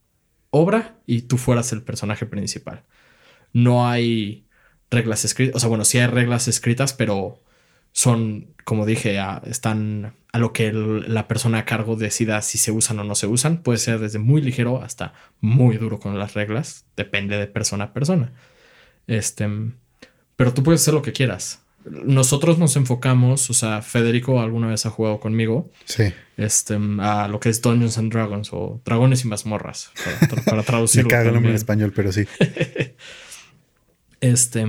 obra 0.53 0.99
y 1.07 1.23
tú 1.23 1.39
fueras 1.39 1.73
el 1.73 1.83
personaje 1.83 2.27
principal. 2.27 2.85
No 3.53 3.89
hay 3.89 4.47
reglas 4.91 5.25
escritas. 5.25 5.57
O 5.57 5.61
sea, 5.61 5.69
bueno, 5.69 5.85
sí 5.85 5.99
hay 5.99 6.07
reglas 6.07 6.47
escritas, 6.47 6.93
pero 6.93 7.43
son, 7.91 8.55
como 8.65 8.87
dije, 8.87 9.19
están 9.47 10.15
a 10.33 10.39
lo 10.39 10.53
que 10.53 10.73
la 10.73 11.27
persona 11.27 11.59
a 11.59 11.65
cargo 11.65 11.97
decida 11.97 12.41
si 12.43 12.59
se 12.59 12.71
usan 12.71 12.99
o 13.01 13.05
no 13.05 13.15
se 13.15 13.27
usan. 13.27 13.63
Puede 13.63 13.79
ser 13.79 13.99
desde 13.99 14.19
muy 14.19 14.41
ligero 14.43 14.83
hasta 14.83 15.15
muy 15.41 15.79
duro 15.79 15.99
con 15.99 16.19
las 16.19 16.35
reglas. 16.35 16.87
Depende 16.97 17.39
de 17.39 17.47
persona 17.47 17.85
a 17.85 17.93
persona. 17.93 18.33
Este, 19.07 19.49
pero 20.37 20.55
tú 20.55 20.63
puedes 20.63 20.83
hacer 20.83 20.95
lo 20.95 21.03
que 21.03 21.13
quieras. 21.13 21.62
Nosotros 21.85 22.59
nos 22.59 22.77
enfocamos, 22.77 23.51
o 23.51 23.55
sea, 23.55 23.83
Federico 23.83 24.41
alguna 24.41 24.69
vez 24.69 24.87
ha 24.87 24.91
jugado 24.91 25.21
conmigo. 25.21 25.71
Sí. 25.85 26.05
Este, 26.37 26.79
a 27.01 27.29
lo 27.29 27.41
que 27.41 27.49
es 27.49 27.61
Dungeons 27.61 27.99
and 27.99 28.13
Dragons 28.13 28.51
o 28.53 28.81
Dragones 28.85 29.25
y 29.25 29.29
mazmorras, 29.29 29.91
para, 30.29 30.43
para 30.45 30.63
traducirlo. 30.63 31.09
Me 31.09 31.11
cago 31.11 31.37
en 31.37 31.47
español, 31.47 31.93
pero 31.95 32.13
sí. 32.13 32.25
este, 34.21 34.67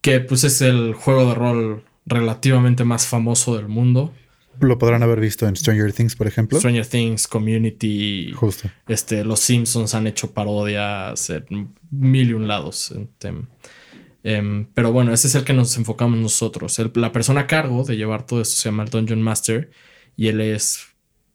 que 0.00 0.20
pues 0.20 0.44
es 0.44 0.60
el 0.60 0.94
juego 0.94 1.28
de 1.28 1.34
rol 1.34 1.84
relativamente 2.06 2.84
más 2.84 3.06
famoso 3.06 3.56
del 3.56 3.68
mundo. 3.68 4.12
Lo 4.60 4.78
podrán 4.78 5.02
haber 5.02 5.20
visto 5.20 5.48
en 5.48 5.56
Stranger 5.56 5.92
Things, 5.92 6.14
por 6.14 6.26
ejemplo. 6.26 6.58
Stranger 6.58 6.86
Things, 6.86 7.26
Community. 7.26 8.32
Justo. 8.34 8.70
Este, 8.86 9.24
los 9.24 9.40
Simpsons 9.40 9.94
han 9.94 10.06
hecho 10.06 10.32
parodias 10.32 11.30
en 11.30 11.74
mil 11.90 12.30
y 12.30 12.32
un 12.34 12.46
lados. 12.46 12.92
Este, 12.92 13.32
em, 14.24 14.66
pero 14.74 14.90
bueno, 14.92 15.12
ese 15.12 15.28
es 15.28 15.36
el 15.36 15.44
que 15.44 15.52
nos 15.52 15.76
enfocamos 15.76 16.18
nosotros. 16.18 16.80
la 16.94 17.12
persona 17.12 17.42
a 17.42 17.46
cargo 17.46 17.84
de 17.84 17.96
llevar 17.96 18.26
todo 18.26 18.40
esto 18.40 18.56
se 18.56 18.68
llama 18.68 18.82
el 18.82 18.90
Dungeon 18.90 19.22
Master 19.22 19.70
y 20.16 20.26
él 20.28 20.40
es, 20.40 20.86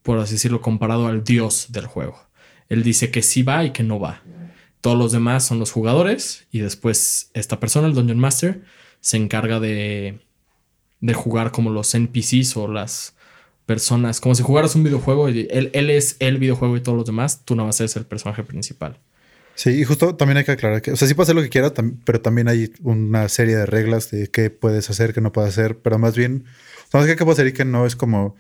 por 0.03 0.19
así 0.19 0.33
decirlo, 0.33 0.59
comparado 0.59 1.07
al 1.07 1.23
dios 1.23 1.67
del 1.69 1.85
juego. 1.85 2.19
Él 2.67 2.83
dice 2.83 3.11
que 3.11 3.21
sí 3.21 3.43
va 3.43 3.63
y 3.63 3.71
que 3.71 3.83
no 3.83 3.99
va. 3.99 4.21
Todos 4.81 4.97
los 4.97 5.11
demás 5.13 5.45
son 5.45 5.59
los 5.59 5.71
jugadores 5.71 6.47
y 6.51 6.59
después 6.59 7.31
esta 7.33 7.59
persona, 7.61 7.87
el 7.87 7.93
Dungeon 7.93 8.19
Master, 8.19 8.63
se 8.99 9.15
encarga 9.15 9.61
de 9.61 10.19
de 11.01 11.13
jugar 11.13 11.51
como 11.51 11.69
los 11.69 11.93
NPCs 11.93 12.57
o 12.57 12.67
las 12.67 13.15
personas, 13.65 14.19
como 14.19 14.35
si 14.35 14.43
jugaras 14.43 14.75
un 14.75 14.83
videojuego 14.83 15.29
y 15.29 15.47
él, 15.51 15.69
él 15.73 15.89
es 15.89 16.17
el 16.19 16.37
videojuego 16.37 16.75
y 16.77 16.81
todos 16.81 16.97
los 16.97 17.05
demás, 17.05 17.45
tú 17.45 17.55
no 17.55 17.65
vas 17.65 17.79
a 17.81 17.87
ser 17.87 18.01
el 18.01 18.07
personaje 18.07 18.43
principal. 18.43 18.97
Sí, 19.59 19.71
y 19.71 19.83
justo 19.83 20.15
también 20.15 20.37
hay 20.37 20.45
que 20.45 20.53
aclarar 20.53 20.81
que, 20.81 20.93
o 20.93 20.95
sea, 20.95 21.05
sí 21.05 21.13
puedes 21.15 21.27
hacer 21.27 21.35
lo 21.35 21.41
que 21.41 21.49
quieras, 21.49 21.73
pero 22.05 22.21
también 22.21 22.47
hay 22.47 22.71
una 22.81 23.27
serie 23.27 23.57
de 23.57 23.65
reglas 23.65 24.09
de 24.09 24.29
qué 24.29 24.49
puedes 24.49 24.89
hacer, 24.89 25.13
qué 25.13 25.19
no 25.19 25.33
puedes 25.33 25.49
hacer, 25.49 25.79
pero 25.79 25.99
más 25.99 26.15
bien, 26.15 26.45
sabes 26.89 27.07
qué 27.07 27.17
puedo 27.17 27.33
hacer 27.33 27.47
y 27.47 27.51
que 27.51 27.65
no 27.65 27.85
es 27.85 27.97
como 27.97 28.37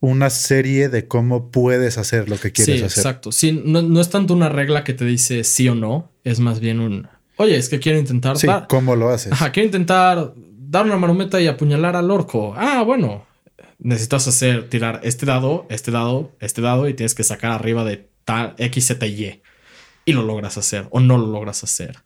una 0.00 0.30
serie 0.30 0.88
de 0.88 1.06
cómo 1.06 1.50
puedes 1.50 1.98
hacer 1.98 2.30
lo 2.30 2.38
que 2.38 2.50
quieres 2.50 2.82
hacer. 2.82 2.98
Exacto. 2.98 3.30
Sí, 3.30 3.60
no, 3.62 3.82
no, 3.82 4.00
es 4.00 4.08
tanto 4.08 4.32
una 4.32 4.48
regla 4.48 4.84
que 4.84 4.94
te 4.94 5.04
dice 5.04 5.44
sí 5.44 5.68
o 5.68 5.74
no, 5.74 6.10
es 6.24 6.40
más 6.40 6.60
bien 6.60 6.80
un, 6.80 7.08
oye, 7.36 7.54
es 7.54 7.68
que 7.68 7.78
quiero 7.78 7.98
intentar. 7.98 8.38
Sí, 8.38 8.46
¿cómo 8.70 8.96
lo 8.96 9.10
haces? 9.10 9.32
Ajá, 9.32 9.52
quiero 9.52 9.66
intentar 9.66 10.32
dar 10.34 10.86
una 10.86 10.96
marometa 10.96 11.38
y 11.42 11.46
apuñalar 11.46 11.94
al 11.94 12.10
orco. 12.10 12.54
Ah, 12.56 12.82
bueno. 12.86 13.26
Necesitas 13.80 14.26
hacer, 14.26 14.70
tirar 14.70 15.02
este 15.04 15.26
dado, 15.26 15.66
este 15.68 15.90
dado, 15.90 16.32
este 16.40 16.62
dado 16.62 16.88
y 16.88 16.94
tienes 16.94 17.14
que 17.14 17.22
sacar 17.22 17.52
arriba 17.52 17.84
de 17.84 18.08
tal 18.24 18.54
X, 18.56 18.86
Z 18.86 19.06
y 19.06 19.24
Y. 19.24 19.42
Y 20.08 20.14
lo 20.14 20.22
logras 20.22 20.56
hacer 20.56 20.88
o 20.90 21.00
no 21.00 21.18
lo 21.18 21.26
logras 21.26 21.62
hacer. 21.64 21.98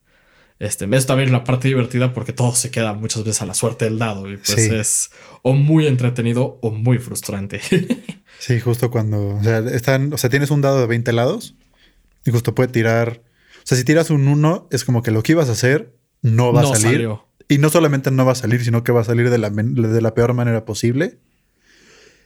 Este, 0.58 0.84
eso 0.84 1.06
también 1.06 1.28
es 1.28 1.32
la 1.32 1.44
parte 1.44 1.68
divertida 1.68 2.12
porque 2.12 2.32
todo 2.32 2.52
se 2.52 2.72
queda 2.72 2.94
muchas 2.94 3.22
veces 3.22 3.42
a 3.42 3.46
la 3.46 3.54
suerte 3.54 3.84
del 3.84 3.98
dado 3.98 4.28
y 4.28 4.38
pues 4.38 4.58
es 4.58 5.10
o 5.42 5.54
muy 5.54 5.86
entretenido 5.86 6.58
o 6.62 6.72
muy 6.72 6.98
frustrante. 6.98 7.60
sí, 8.40 8.58
justo 8.58 8.90
cuando, 8.90 9.36
o 9.36 9.42
sea, 9.44 9.58
están, 9.58 10.12
o 10.12 10.18
sea, 10.18 10.30
tienes 10.30 10.50
un 10.50 10.60
dado 10.60 10.80
de 10.80 10.86
20 10.88 11.12
lados 11.12 11.54
y 12.24 12.32
justo 12.32 12.56
puede 12.56 12.70
tirar, 12.70 13.22
o 13.58 13.66
sea, 13.66 13.78
si 13.78 13.84
tiras 13.84 14.10
un 14.10 14.26
1 14.26 14.68
es 14.72 14.84
como 14.84 15.02
que 15.02 15.12
lo 15.12 15.22
que 15.22 15.32
ibas 15.32 15.48
a 15.48 15.52
hacer 15.52 15.96
no 16.22 16.52
va 16.52 16.62
a 16.62 16.76
salir. 16.76 17.08
Y 17.48 17.58
no 17.58 17.68
solamente 17.68 18.10
no 18.10 18.24
va 18.24 18.32
a 18.32 18.36
salir, 18.36 18.64
sino 18.64 18.82
que 18.82 18.90
va 18.90 19.02
a 19.02 19.04
salir 19.04 19.30
de 19.30 19.38
la, 19.38 19.50
de 19.50 20.00
la 20.00 20.14
peor 20.14 20.32
manera 20.32 20.64
posible. 20.64 21.18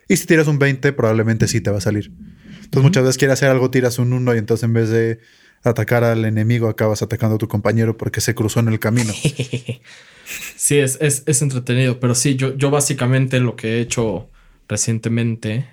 Y 0.09 0.17
si 0.17 0.27
tiras 0.27 0.47
un 0.47 0.59
20, 0.59 0.93
probablemente 0.93 1.49
sí 1.49 1.61
te 1.61 1.71
va 1.71 1.79
a 1.79 1.81
salir. 1.83 2.13
Entonces, 2.57 2.83
muchas 2.83 3.03
veces 3.03 3.19
quieres 3.19 3.35
hacer 3.35 3.49
algo, 3.51 3.71
tiras 3.71 3.99
un 3.99 4.13
1 4.13 4.35
y 4.35 4.39
entonces 4.39 4.65
en 4.65 4.73
vez 4.73 4.91
de 4.91 5.21
atacar 5.67 6.05
al 6.05 6.25
enemigo, 6.25 6.69
acabas 6.69 7.03
atacando 7.03 7.37
a 7.37 7.39
tu 7.39 7.49
compañero 7.49 7.97
porque 7.97 8.21
se 8.21 8.35
cruzó 8.35 8.61
en 8.61 8.69
el 8.69 8.79
camino. 8.79 9.13
sí, 10.57 10.79
es, 10.79 10.99
es, 11.01 11.43
entretenido. 11.43 12.01
Pero 12.01 12.15
sí, 12.15 12.37
yo, 12.37 12.57
yo 12.57 12.71
básicamente 12.71 13.41
lo 13.41 13.57
que 13.57 13.77
he 13.77 13.81
hecho 13.81 14.29
recientemente, 14.69 15.67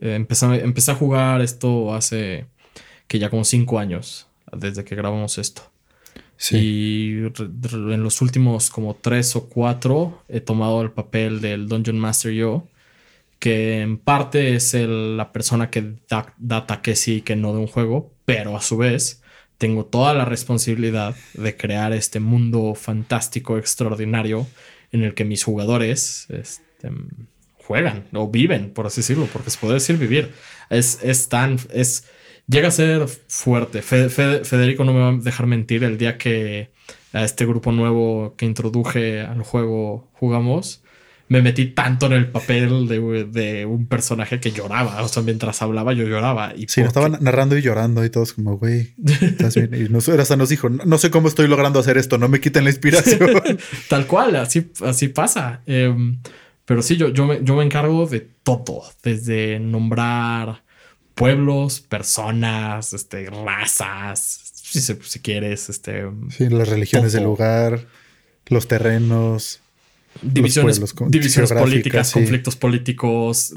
eh, 0.00 0.14
empecé, 0.14 0.46
empecé 0.62 0.90
a 0.92 0.94
jugar 0.94 1.40
esto 1.40 1.94
hace 1.94 2.46
que 3.06 3.18
ya 3.18 3.30
como 3.30 3.44
5 3.44 3.78
años, 3.78 4.28
desde 4.52 4.84
que 4.84 4.94
grabamos 4.94 5.38
esto. 5.38 5.62
Y 6.52 7.16
en 7.16 8.02
los 8.02 8.22
últimos 8.22 8.70
como 8.70 8.94
tres 8.94 9.34
o 9.34 9.48
cuatro 9.48 10.22
he 10.28 10.40
tomado 10.40 10.82
el 10.82 10.92
papel 10.92 11.40
del 11.40 11.66
Dungeon 11.66 11.98
Master 11.98 12.32
yo, 12.32 12.68
que 13.40 13.80
en 13.80 13.98
parte 13.98 14.54
es 14.54 14.72
la 14.74 15.32
persona 15.32 15.68
que 15.68 15.94
da, 16.08 16.34
da 16.38 16.58
ataque 16.58 16.94
sí 16.94 17.22
que 17.22 17.34
no 17.34 17.52
de 17.52 17.58
un 17.58 17.66
juego, 17.66 18.12
pero 18.24 18.56
a 18.56 18.62
su 18.62 18.76
vez 18.76 19.20
tengo 19.58 19.84
toda 19.84 20.14
la 20.14 20.24
responsabilidad 20.24 21.16
de 21.34 21.56
crear 21.56 21.92
este 21.92 22.20
mundo 22.20 22.74
fantástico, 22.74 23.58
extraordinario, 23.58 24.46
en 24.92 25.02
el 25.02 25.14
que 25.14 25.24
mis 25.24 25.44
jugadores 25.44 26.26
este, 26.30 26.90
juegan 27.56 28.04
o 28.14 28.28
viven, 28.28 28.70
por 28.70 28.86
así 28.86 29.00
decirlo, 29.00 29.28
porque 29.32 29.50
se 29.50 29.58
puede 29.58 29.74
decir 29.74 29.98
vivir. 29.98 30.32
Es, 30.70 31.00
es 31.02 31.28
tan, 31.28 31.58
es, 31.72 32.06
llega 32.46 32.68
a 32.68 32.70
ser 32.70 33.06
fuerte. 33.28 33.82
Federico 33.82 34.84
no 34.84 34.94
me 34.94 35.00
va 35.00 35.08
a 35.10 35.16
dejar 35.16 35.46
mentir 35.46 35.82
el 35.84 35.98
día 35.98 36.18
que 36.18 36.70
a 37.12 37.24
este 37.24 37.44
grupo 37.44 37.72
nuevo 37.72 38.34
que 38.36 38.46
introduje 38.46 39.20
al 39.20 39.42
juego 39.42 40.08
jugamos. 40.12 40.82
Me 41.28 41.42
metí 41.42 41.66
tanto 41.66 42.06
en 42.06 42.12
el 42.12 42.30
papel 42.30 42.88
de, 42.88 43.66
un 43.66 43.86
personaje 43.86 44.40
que 44.40 44.50
lloraba. 44.50 45.02
O 45.02 45.08
sea, 45.08 45.22
mientras 45.22 45.60
hablaba, 45.60 45.92
yo 45.92 46.04
lloraba. 46.04 46.54
Y 46.56 46.66
sí, 46.68 46.80
estaban 46.80 47.18
narrando 47.20 47.56
y 47.56 47.62
llorando 47.62 48.04
y 48.04 48.10
todos 48.10 48.32
como, 48.32 48.56
güey, 48.56 48.94
estás 49.20 49.54
bien. 49.54 49.74
Y 49.74 49.88
nos, 49.90 50.08
hasta 50.08 50.36
nos 50.36 50.48
dijo, 50.48 50.70
no, 50.70 50.98
sé 50.98 51.10
cómo 51.10 51.28
estoy 51.28 51.48
logrando 51.48 51.80
hacer 51.80 51.98
esto, 51.98 52.16
no 52.18 52.28
me 52.28 52.40
quiten 52.40 52.64
la 52.64 52.70
inspiración. 52.70 53.42
Tal 53.88 54.06
cual, 54.06 54.36
así, 54.36 54.70
así 54.82 55.08
pasa. 55.08 55.60
Em, 55.66 56.18
pero 56.64 56.82
sí, 56.82 56.96
yo, 56.96 57.08
yo, 57.08 57.26
me, 57.26 57.40
yo 57.42 57.56
me 57.56 57.64
encargo 57.64 58.06
de 58.06 58.26
todo, 58.42 58.84
desde 59.02 59.58
nombrar 59.60 60.62
pueblos, 61.18 61.80
personas, 61.80 62.92
este, 62.92 63.28
razas, 63.28 64.40
si, 64.54 64.80
si 64.80 65.20
quieres, 65.20 65.68
este. 65.68 66.04
Sí, 66.30 66.48
las 66.48 66.68
religiones 66.68 67.12
del 67.12 67.24
lugar, 67.24 67.86
los 68.46 68.68
terrenos. 68.68 69.60
Divisiones, 70.22 70.80
divisiones 71.08 71.52
políticas, 71.52 72.12
conflictos 72.12 72.56
políticos. 72.56 73.54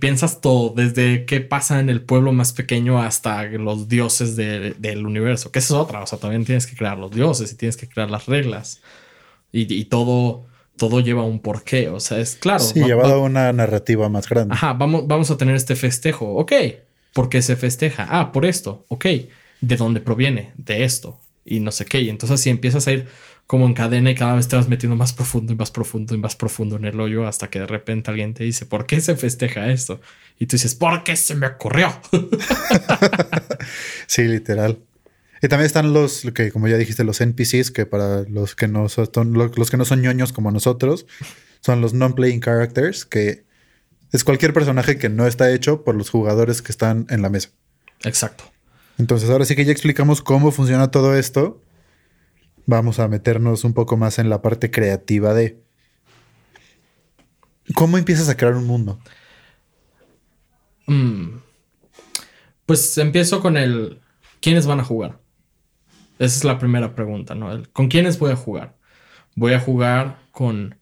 piensas 0.00 0.40
todo, 0.40 0.74
desde 0.74 1.24
qué 1.24 1.40
pasa 1.40 1.80
en 1.80 1.88
el 1.88 2.00
pueblo 2.00 2.32
más 2.32 2.52
pequeño 2.52 3.00
hasta 3.00 3.44
los 3.44 3.88
dioses 3.88 4.36
del 4.36 5.06
universo. 5.06 5.50
Que 5.50 5.58
esa 5.58 5.74
es 5.74 5.80
otra. 5.80 6.02
O 6.02 6.06
sea, 6.06 6.18
también 6.18 6.44
tienes 6.44 6.66
que 6.66 6.76
crear 6.76 6.98
los 6.98 7.10
dioses 7.10 7.52
y 7.52 7.56
tienes 7.56 7.76
que 7.76 7.88
crear 7.88 8.10
las 8.10 8.26
reglas. 8.26 8.80
Y, 9.52 9.84
todo, 9.86 10.46
todo 10.76 11.00
lleva 11.00 11.24
un 11.24 11.40
porqué. 11.40 11.88
O 11.88 12.00
sea, 12.00 12.18
es 12.18 12.36
claro. 12.36 12.60
Sí, 12.60 12.80
llevado 12.80 13.14
a 13.14 13.18
una 13.18 13.52
narrativa 13.52 14.08
más 14.08 14.28
grande. 14.28 14.54
Ajá, 14.54 14.74
vamos, 14.74 15.06
vamos 15.06 15.30
a 15.30 15.36
tener 15.36 15.56
este 15.56 15.74
festejo. 15.76 16.34
Ok, 16.34 16.52
¿Por 17.18 17.28
qué 17.28 17.42
se 17.42 17.56
festeja? 17.56 18.06
Ah, 18.08 18.30
por 18.30 18.46
esto. 18.46 18.84
Ok. 18.86 19.06
¿De 19.60 19.76
dónde 19.76 20.00
proviene? 20.00 20.52
De 20.56 20.84
esto. 20.84 21.18
Y 21.44 21.58
no 21.58 21.72
sé 21.72 21.84
qué. 21.84 22.00
Y 22.00 22.10
entonces 22.10 22.40
si 22.40 22.48
empiezas 22.48 22.86
a 22.86 22.92
ir 22.92 23.08
como 23.48 23.64
en 23.64 23.72
cadena 23.72 24.10
y 24.10 24.14
cada 24.14 24.34
vez 24.34 24.46
te 24.46 24.56
vas 24.56 24.68
metiendo 24.68 24.94
más 24.94 25.14
profundo 25.14 25.54
y 25.54 25.56
más 25.56 25.70
profundo 25.70 26.14
y 26.14 26.18
más 26.18 26.36
profundo 26.36 26.76
en 26.76 26.84
el 26.84 27.00
hoyo 27.00 27.26
hasta 27.26 27.48
que 27.48 27.58
de 27.58 27.66
repente 27.66 28.10
alguien 28.10 28.34
te 28.34 28.44
dice, 28.44 28.66
¿por 28.66 28.84
qué 28.84 29.00
se 29.00 29.16
festeja 29.16 29.72
esto? 29.72 30.02
Y 30.38 30.44
tú 30.44 30.56
dices, 30.56 30.74
¿por 30.74 31.02
qué 31.02 31.16
se 31.16 31.34
me 31.34 31.46
ocurrió? 31.46 31.90
sí, 34.06 34.24
literal. 34.24 34.80
Y 35.40 35.48
también 35.48 35.64
están 35.64 35.94
los, 35.94 36.26
que 36.34 36.52
como 36.52 36.68
ya 36.68 36.76
dijiste, 36.76 37.04
los 37.04 37.22
NPCs, 37.22 37.70
que 37.70 37.86
para 37.86 38.24
los 38.24 38.54
que 38.54 38.68
no 38.68 38.86
son, 38.90 39.08
los 39.32 39.70
que 39.70 39.78
no 39.78 39.86
son 39.86 40.02
ñoños 40.02 40.34
como 40.34 40.50
nosotros, 40.50 41.06
son 41.60 41.80
los 41.80 41.94
non-playing 41.94 42.40
characters, 42.40 43.06
que 43.06 43.46
es 44.12 44.24
cualquier 44.24 44.52
personaje 44.52 44.98
que 44.98 45.08
no 45.08 45.26
está 45.26 45.50
hecho 45.50 45.84
por 45.84 45.94
los 45.94 46.10
jugadores 46.10 46.60
que 46.60 46.70
están 46.70 47.06
en 47.08 47.22
la 47.22 47.30
mesa. 47.30 47.48
Exacto. 48.04 48.44
Entonces, 48.98 49.30
ahora 49.30 49.46
sí 49.46 49.56
que 49.56 49.64
ya 49.64 49.72
explicamos 49.72 50.20
cómo 50.20 50.50
funciona 50.50 50.90
todo 50.90 51.16
esto. 51.16 51.62
Vamos 52.68 52.98
a 52.98 53.08
meternos 53.08 53.64
un 53.64 53.72
poco 53.72 53.96
más 53.96 54.18
en 54.18 54.28
la 54.28 54.42
parte 54.42 54.70
creativa 54.70 55.32
de 55.32 55.58
cómo 57.74 57.96
empiezas 57.96 58.28
a 58.28 58.36
crear 58.36 58.56
un 58.56 58.66
mundo. 58.66 58.98
Mm. 60.86 61.38
Pues 62.66 62.98
empiezo 62.98 63.40
con 63.40 63.56
el 63.56 64.02
¿quiénes 64.42 64.66
van 64.66 64.80
a 64.80 64.84
jugar? 64.84 65.18
Esa 66.18 66.36
es 66.36 66.44
la 66.44 66.58
primera 66.58 66.94
pregunta, 66.94 67.34
¿no? 67.34 67.62
¿Con 67.72 67.88
quiénes 67.88 68.18
voy 68.18 68.32
a 68.32 68.36
jugar? 68.36 68.76
Voy 69.34 69.54
a 69.54 69.60
jugar 69.60 70.18
con 70.30 70.76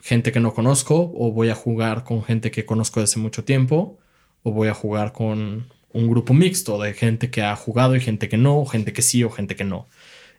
gente 0.00 0.32
que 0.32 0.40
no 0.40 0.54
conozco 0.54 1.12
o 1.14 1.30
voy 1.30 1.50
a 1.50 1.54
jugar 1.54 2.04
con 2.04 2.24
gente 2.24 2.50
que 2.50 2.64
conozco 2.64 3.00
desde 3.00 3.20
mucho 3.20 3.44
tiempo 3.44 3.98
o 4.44 4.52
voy 4.52 4.68
a 4.68 4.74
jugar 4.74 5.12
con 5.12 5.66
un 5.92 6.08
grupo 6.08 6.32
mixto 6.32 6.80
de 6.80 6.94
gente 6.94 7.30
que 7.30 7.42
ha 7.42 7.54
jugado 7.54 7.96
y 7.96 8.00
gente 8.00 8.30
que 8.30 8.38
no, 8.38 8.60
o 8.60 8.64
gente 8.64 8.94
que 8.94 9.02
sí 9.02 9.22
o 9.24 9.28
gente 9.28 9.56
que 9.56 9.64
no. 9.64 9.88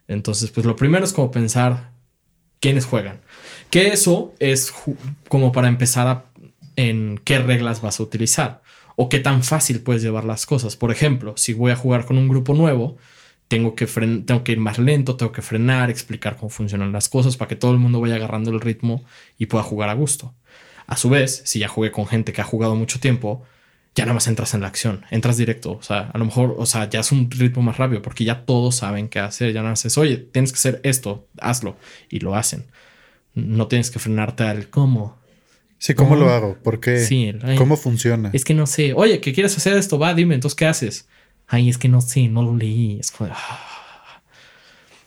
Entonces, 0.09 0.49
pues 0.49 0.65
lo 0.65 0.75
primero 0.75 1.05
es 1.05 1.13
como 1.13 1.31
pensar 1.31 1.91
quiénes 2.59 2.85
juegan. 2.85 3.21
Que 3.69 3.89
eso 3.89 4.33
es 4.39 4.73
como 5.29 5.51
para 5.51 5.67
empezar 5.67 6.07
a, 6.07 6.25
en 6.75 7.21
qué 7.23 7.39
reglas 7.39 7.81
vas 7.81 7.99
a 7.99 8.03
utilizar 8.03 8.61
o 8.95 9.07
qué 9.07 9.19
tan 9.19 9.43
fácil 9.43 9.81
puedes 9.81 10.01
llevar 10.01 10.25
las 10.25 10.47
cosas. 10.47 10.75
Por 10.75 10.91
ejemplo, 10.91 11.37
si 11.37 11.53
voy 11.53 11.71
a 11.71 11.75
jugar 11.75 12.05
con 12.05 12.17
un 12.17 12.27
grupo 12.27 12.55
nuevo, 12.55 12.97
tengo 13.47 13.75
que, 13.75 13.85
tengo 13.85 14.43
que 14.43 14.51
ir 14.51 14.59
más 14.59 14.79
lento, 14.79 15.15
tengo 15.15 15.31
que 15.31 15.43
frenar, 15.43 15.91
explicar 15.91 16.37
cómo 16.37 16.49
funcionan 16.49 16.91
las 16.91 17.07
cosas 17.07 17.37
para 17.37 17.47
que 17.47 17.55
todo 17.55 17.71
el 17.71 17.77
mundo 17.77 18.01
vaya 18.01 18.15
agarrando 18.15 18.49
el 18.49 18.61
ritmo 18.61 19.05
y 19.37 19.45
pueda 19.45 19.63
jugar 19.63 19.89
a 19.89 19.93
gusto. 19.93 20.33
A 20.87 20.97
su 20.97 21.09
vez, 21.09 21.43
si 21.45 21.59
ya 21.59 21.67
jugué 21.67 21.91
con 21.91 22.07
gente 22.07 22.33
que 22.33 22.41
ha 22.41 22.45
jugado 22.45 22.75
mucho 22.75 22.99
tiempo, 22.99 23.43
ya 23.99 24.05
nada 24.05 24.13
más 24.13 24.27
entras 24.27 24.53
en 24.53 24.61
la 24.61 24.67
acción, 24.67 25.05
entras 25.11 25.35
directo. 25.35 25.73
O 25.73 25.83
sea, 25.83 26.09
a 26.13 26.17
lo 26.17 26.23
mejor, 26.23 26.55
o 26.57 26.65
sea, 26.65 26.89
ya 26.89 27.01
es 27.01 27.11
un 27.11 27.29
ritmo 27.29 27.61
más 27.61 27.75
rápido 27.75 28.01
porque 28.01 28.23
ya 28.23 28.45
todos 28.45 28.77
saben 28.77 29.09
qué 29.09 29.19
hacer. 29.19 29.51
Ya 29.51 29.61
no 29.61 29.67
haces, 29.67 29.97
oye, 29.97 30.15
tienes 30.15 30.53
que 30.53 30.55
hacer 30.55 30.79
esto, 30.83 31.27
hazlo. 31.41 31.75
Y 32.09 32.21
lo 32.21 32.33
hacen. 32.33 32.63
No 33.35 33.67
tienes 33.67 33.91
que 33.91 33.99
frenarte 33.99 34.45
al 34.45 34.69
cómo. 34.69 35.17
Sí, 35.79 35.95
¿cómo, 35.95 36.15
lo 36.15 36.29
hago? 36.29 36.57
¿Por 36.63 36.79
qué? 36.79 36.99
Sí, 36.99 37.33
¿Cómo 37.57 37.75
funciona? 37.75 38.29
Es 38.31 38.45
que 38.45 38.53
no 38.53 38.67
sé. 38.67 38.93
Oye, 38.93 39.19
¿qué 39.19 39.33
quieres 39.33 39.57
hacer 39.57 39.75
esto? 39.75 39.99
Va, 39.99 40.13
dime, 40.13 40.35
entonces, 40.35 40.55
¿qué 40.55 40.65
haces? 40.65 41.09
Ay, 41.45 41.67
es 41.67 41.77
que 41.77 41.89
no 41.89 41.99
sé, 41.99 42.29
no 42.29 42.41
lo 42.41 42.55
leí. 42.55 43.01
Ah. 43.19 44.21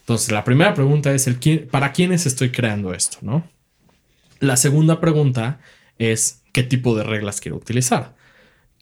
Entonces, 0.01 0.31
la 0.33 0.45
primera 0.45 0.75
pregunta 0.75 1.15
es 1.15 1.27
el 1.27 1.39
¿para 1.71 1.93
quiénes 1.93 2.27
estoy 2.27 2.51
creando 2.51 2.93
esto? 2.93 3.17
¿no? 3.23 3.49
La 4.39 4.59
segunda 4.59 5.01
pregunta 5.01 5.61
es 5.99 6.43
¿qué 6.53 6.63
tipo 6.63 6.95
de 6.95 7.05
reglas 7.05 7.41
quiero 7.41 7.57
utilizar? 7.57 8.21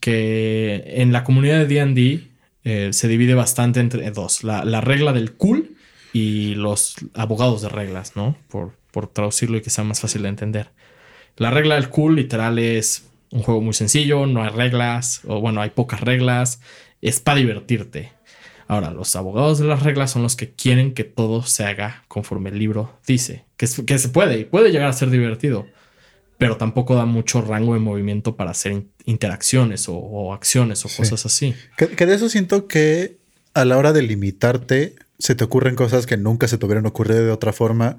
Que 0.01 0.83
en 0.87 1.13
la 1.13 1.25
comunidad 1.25 1.67
de 1.67 1.67
D&D 1.67 2.29
eh, 2.65 2.93
se 2.93 3.09
divide 3.09 3.35
bastante 3.35 3.81
entre 3.81 4.11
dos. 4.11 4.45
La, 4.45 4.81
regla 4.81 5.13
del 5.13 5.33
cool 5.33 5.77
y 6.13 6.55
los 6.55 6.97
abogados 7.15 7.63
de 7.63 7.69
reglas, 7.69 8.17
¿no? 8.17 8.37
Por, 8.49 8.73
por 8.91 9.07
traducirlo 9.07 9.57
y 9.57 9.63
que 9.63 9.71
sea 9.71 9.85
más 9.85 10.01
fácil 10.01 10.23
de 10.23 10.29
entender. 10.29 10.71
La 11.37 11.51
regla 11.51 11.77
del 11.77 11.89
cool 11.89 12.17
literal 12.17 12.59
es 12.59 13.07
un 13.31 13.43
juego 13.43 13.61
muy 13.61 13.75
sencillo, 13.75 14.27
no 14.27 14.43
hay 14.43 14.51
reglas, 14.51 15.23
o 15.27 15.41
bueno, 15.41 15.61
hay 15.63 15.71
pocas 15.71 16.01
reglas, 16.01 16.61
es 17.01 17.21
para 17.21 17.39
divertirte. 17.39 18.13
Ahora, 18.67 18.91
los 18.91 19.17
abogados 19.17 19.59
de 19.59 19.67
las 19.67 19.83
reglas 19.83 20.13
son 20.13 20.23
los 20.23 20.37
que 20.37 20.53
quieren 20.53 20.95
que 20.95 21.05
todo 21.05 21.43
se 21.43 21.65
haga 21.65 22.05
conforme 22.09 22.51
el 22.51 22.59
libro 22.59 22.99
dice, 23.07 23.45
que, 23.57 23.67
que 23.85 23.99
se 23.99 24.09
puede 24.11 24.39
y 24.39 24.45
puede 24.45 24.71
llegar 24.71 24.89
a 24.89 24.93
ser 24.93 25.11
divertido, 25.11 25.67
pero 26.41 26.57
tampoco 26.57 26.95
da 26.95 27.05
mucho 27.05 27.43
rango 27.43 27.74
de 27.74 27.80
movimiento 27.80 28.34
para 28.34 28.53
hacer 28.53 28.84
interacciones 29.05 29.84
o, 29.88 30.32
acciones 30.32 30.86
o 30.86 30.88
cosas 30.88 31.26
así. 31.26 31.55
Que, 31.76 32.07
de 32.07 32.14
eso 32.14 32.30
siento 32.30 32.66
que 32.66 33.18
a 33.53 33.66
la 33.66 33.76
hora 33.76 33.93
de 33.93 34.01
limitarte 34.01 34.95
se 35.18 35.34
te 35.34 35.45
ocurren 35.45 35.74
cosas 35.74 36.07
que 36.07 36.16
nunca 36.16 36.49
se 36.49 36.57
te 36.57 36.64
hubieran 36.64 36.86
ocurrido 36.86 37.22
de 37.22 37.30
otra 37.30 37.53
forma 37.53 37.99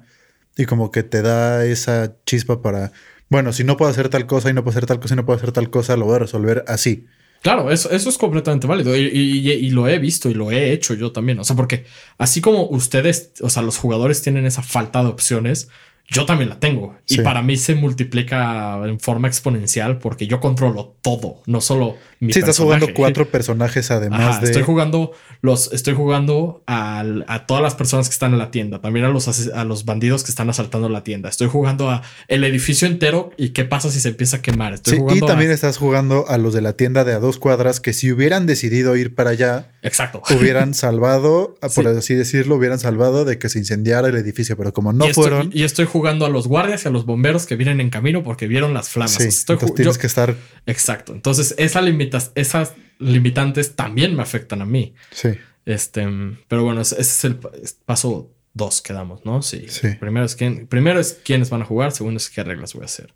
y 0.56 0.64
como 0.64 0.90
que 0.90 1.04
te 1.04 1.22
da 1.22 1.64
esa 1.64 2.16
chispa 2.26 2.62
para, 2.62 2.90
bueno, 3.28 3.52
si 3.52 3.62
no 3.62 3.76
puedo 3.76 3.92
hacer 3.92 4.08
tal 4.08 4.26
cosa 4.26 4.50
y 4.50 4.54
no 4.54 4.64
puedo 4.64 4.76
hacer 4.76 4.86
tal 4.86 4.98
cosa 4.98 5.14
y 5.14 5.18
no 5.18 5.24
puedo 5.24 5.36
hacer 5.36 5.52
tal 5.52 5.70
cosa, 5.70 5.96
lo 5.96 6.06
voy 6.06 6.16
a 6.16 6.18
resolver 6.18 6.64
así. 6.66 7.06
Claro, 7.42 7.70
eso, 7.70 7.92
eso 7.92 8.08
es 8.08 8.18
completamente 8.18 8.66
válido 8.66 8.96
y, 8.96 9.70
lo 9.70 9.86
he 9.86 10.00
visto 10.00 10.28
y 10.28 10.34
lo 10.34 10.50
he 10.50 10.72
hecho 10.72 10.94
yo 10.94 11.12
también. 11.12 11.38
O 11.38 11.44
sea, 11.44 11.54
porque 11.54 11.84
así 12.18 12.40
como 12.40 12.68
ustedes, 12.68 13.34
o 13.40 13.50
sea, 13.50 13.62
los 13.62 13.78
jugadores 13.78 14.20
tienen 14.20 14.46
esa 14.46 14.64
falta 14.64 15.00
de 15.04 15.10
opciones, 15.10 15.68
yo 16.12 16.26
también 16.26 16.50
la 16.50 16.60
tengo. 16.60 16.94
Y 17.08 17.18
para 17.18 17.42
mí 17.42 17.56
se 17.56 17.74
multiplica 17.74 18.78
en 18.84 19.00
forma 19.00 19.28
exponencial 19.28 19.98
porque 19.98 20.26
yo 20.26 20.40
controlo 20.40 20.96
todo, 21.02 21.42
no 21.46 21.60
solo 21.60 21.96
mi 22.20 22.32
Sí, 22.32 22.38
estás 22.38 22.58
jugando 22.58 22.86
cuatro 22.94 23.28
personajes 23.28 23.90
además 23.90 24.40
de. 24.40 24.46
Estoy 24.46 24.62
jugando 24.62 25.12
los, 25.40 25.72
estoy 25.72 25.94
jugando 25.94 26.62
a, 26.66 27.04
todas 27.48 27.62
las 27.62 27.74
personas 27.74 28.08
que 28.08 28.12
están 28.12 28.32
en 28.32 28.38
la 28.38 28.50
tienda, 28.50 28.80
también 28.80 29.04
a 29.06 29.08
los, 29.08 29.50
a 29.50 29.64
los 29.64 29.84
bandidos 29.84 30.22
que 30.22 30.30
están 30.30 30.48
asaltando 30.48 30.88
la 30.88 31.02
tienda. 31.02 31.28
Estoy 31.28 31.48
jugando 31.48 31.90
a 31.90 32.02
el 32.28 32.44
edificio 32.44 32.86
entero 32.86 33.32
y 33.36 33.50
qué 33.50 33.64
pasa 33.64 33.90
si 33.90 33.98
se 33.98 34.10
empieza 34.10 34.36
a 34.36 34.42
quemar. 34.42 34.74
Estoy 34.74 34.98
sí, 34.98 35.16
y 35.16 35.20
también 35.20 35.50
estás 35.50 35.78
jugando 35.78 36.28
a 36.28 36.38
los 36.38 36.54
de 36.54 36.60
la 36.60 36.74
tienda 36.74 37.04
de 37.04 37.12
a 37.12 37.18
dos 37.18 37.38
cuadras 37.38 37.80
que 37.80 37.92
si 37.92 38.12
hubieran 38.12 38.46
decidido 38.46 38.94
ir 38.96 39.14
para 39.14 39.30
allá, 39.30 39.72
exacto, 39.82 40.22
hubieran 40.38 40.74
salvado, 40.74 41.56
por 41.74 41.88
así 41.88 42.14
decirlo, 42.14 42.56
hubieran 42.56 42.78
salvado 42.78 43.24
de 43.24 43.38
que 43.38 43.48
se 43.48 43.58
incendiara 43.58 44.08
el 44.08 44.16
edificio, 44.16 44.56
pero 44.56 44.72
como 44.72 44.92
no 44.92 45.08
fueron. 45.08 45.50
y 45.52 45.64
estoy 45.64 45.86
jugando 45.86 46.01
a 46.08 46.28
los 46.28 46.48
guardias 46.48 46.84
y 46.84 46.88
a 46.88 46.90
los 46.90 47.06
bomberos 47.06 47.46
que 47.46 47.56
vienen 47.56 47.80
en 47.80 47.90
camino 47.90 48.22
porque 48.22 48.46
vieron 48.46 48.74
las 48.74 48.88
flamas. 48.88 49.12
Sí, 49.14 49.24
entonces 49.24 49.74
tienes 49.74 49.98
que 49.98 50.06
estar. 50.06 50.34
Exacto. 50.66 51.12
Entonces, 51.12 51.54
esa 51.58 51.80
limitas, 51.80 52.32
esas 52.34 52.74
limitantes 52.98 53.74
también 53.74 54.14
me 54.14 54.22
afectan 54.22 54.62
a 54.62 54.66
mí. 54.66 54.94
Sí. 55.10 55.30
Este, 55.64 56.06
pero 56.48 56.64
bueno, 56.64 56.80
ese 56.80 57.00
es 57.00 57.24
el 57.24 57.38
paso 57.84 58.30
dos 58.54 58.82
que 58.82 58.92
damos, 58.92 59.24
¿no? 59.24 59.42
Sí. 59.42 59.66
Primero 60.00 60.26
es 60.26 60.36
quién, 60.36 60.66
primero 60.66 61.00
es 61.00 61.20
quiénes 61.24 61.50
van 61.50 61.62
a 61.62 61.64
jugar, 61.64 61.92
segundo 61.92 62.18
es 62.18 62.30
qué 62.30 62.42
reglas 62.44 62.74
voy 62.74 62.82
a 62.82 62.86
hacer. 62.86 63.14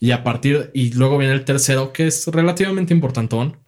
Y 0.00 0.10
a 0.10 0.24
partir, 0.24 0.70
y 0.74 0.92
luego 0.92 1.18
viene 1.18 1.34
el 1.34 1.44
tercero, 1.44 1.92
que 1.92 2.06
es 2.06 2.26
relativamente 2.26 2.92
importantón, 2.92 3.58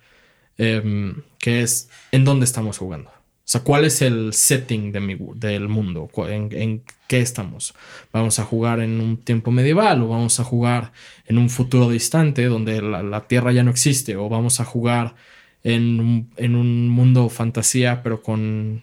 em, 0.58 1.22
que 1.38 1.62
es 1.62 1.88
en 2.12 2.24
dónde 2.24 2.44
estamos 2.44 2.78
jugando. 2.78 3.10
O 3.46 3.48
sea, 3.48 3.60
¿cuál 3.60 3.84
es 3.84 4.02
el 4.02 4.32
setting 4.32 4.90
de 4.90 4.98
mi, 4.98 5.16
del 5.36 5.68
mundo? 5.68 6.10
¿En, 6.28 6.82
qué 7.06 7.20
estamos? 7.20 7.76
¿Vamos 8.12 8.40
a 8.40 8.44
jugar 8.44 8.80
en 8.80 9.00
un 9.00 9.18
tiempo 9.18 9.52
medieval 9.52 10.02
o 10.02 10.08
vamos 10.08 10.40
a 10.40 10.44
jugar 10.44 10.90
en 11.26 11.38
un 11.38 11.48
futuro 11.48 11.88
distante 11.88 12.46
donde 12.46 12.82
la, 12.82 13.20
Tierra 13.28 13.52
ya 13.52 13.62
no 13.62 13.70
existe? 13.70 14.16
¿O 14.16 14.28
vamos 14.28 14.58
a 14.58 14.64
jugar 14.64 15.14
en 15.62 16.00
un, 16.00 16.30
en 16.36 16.56
un 16.56 16.88
mundo 16.88 17.28
fantasía 17.28 18.02
pero 18.02 18.20
con 18.20 18.82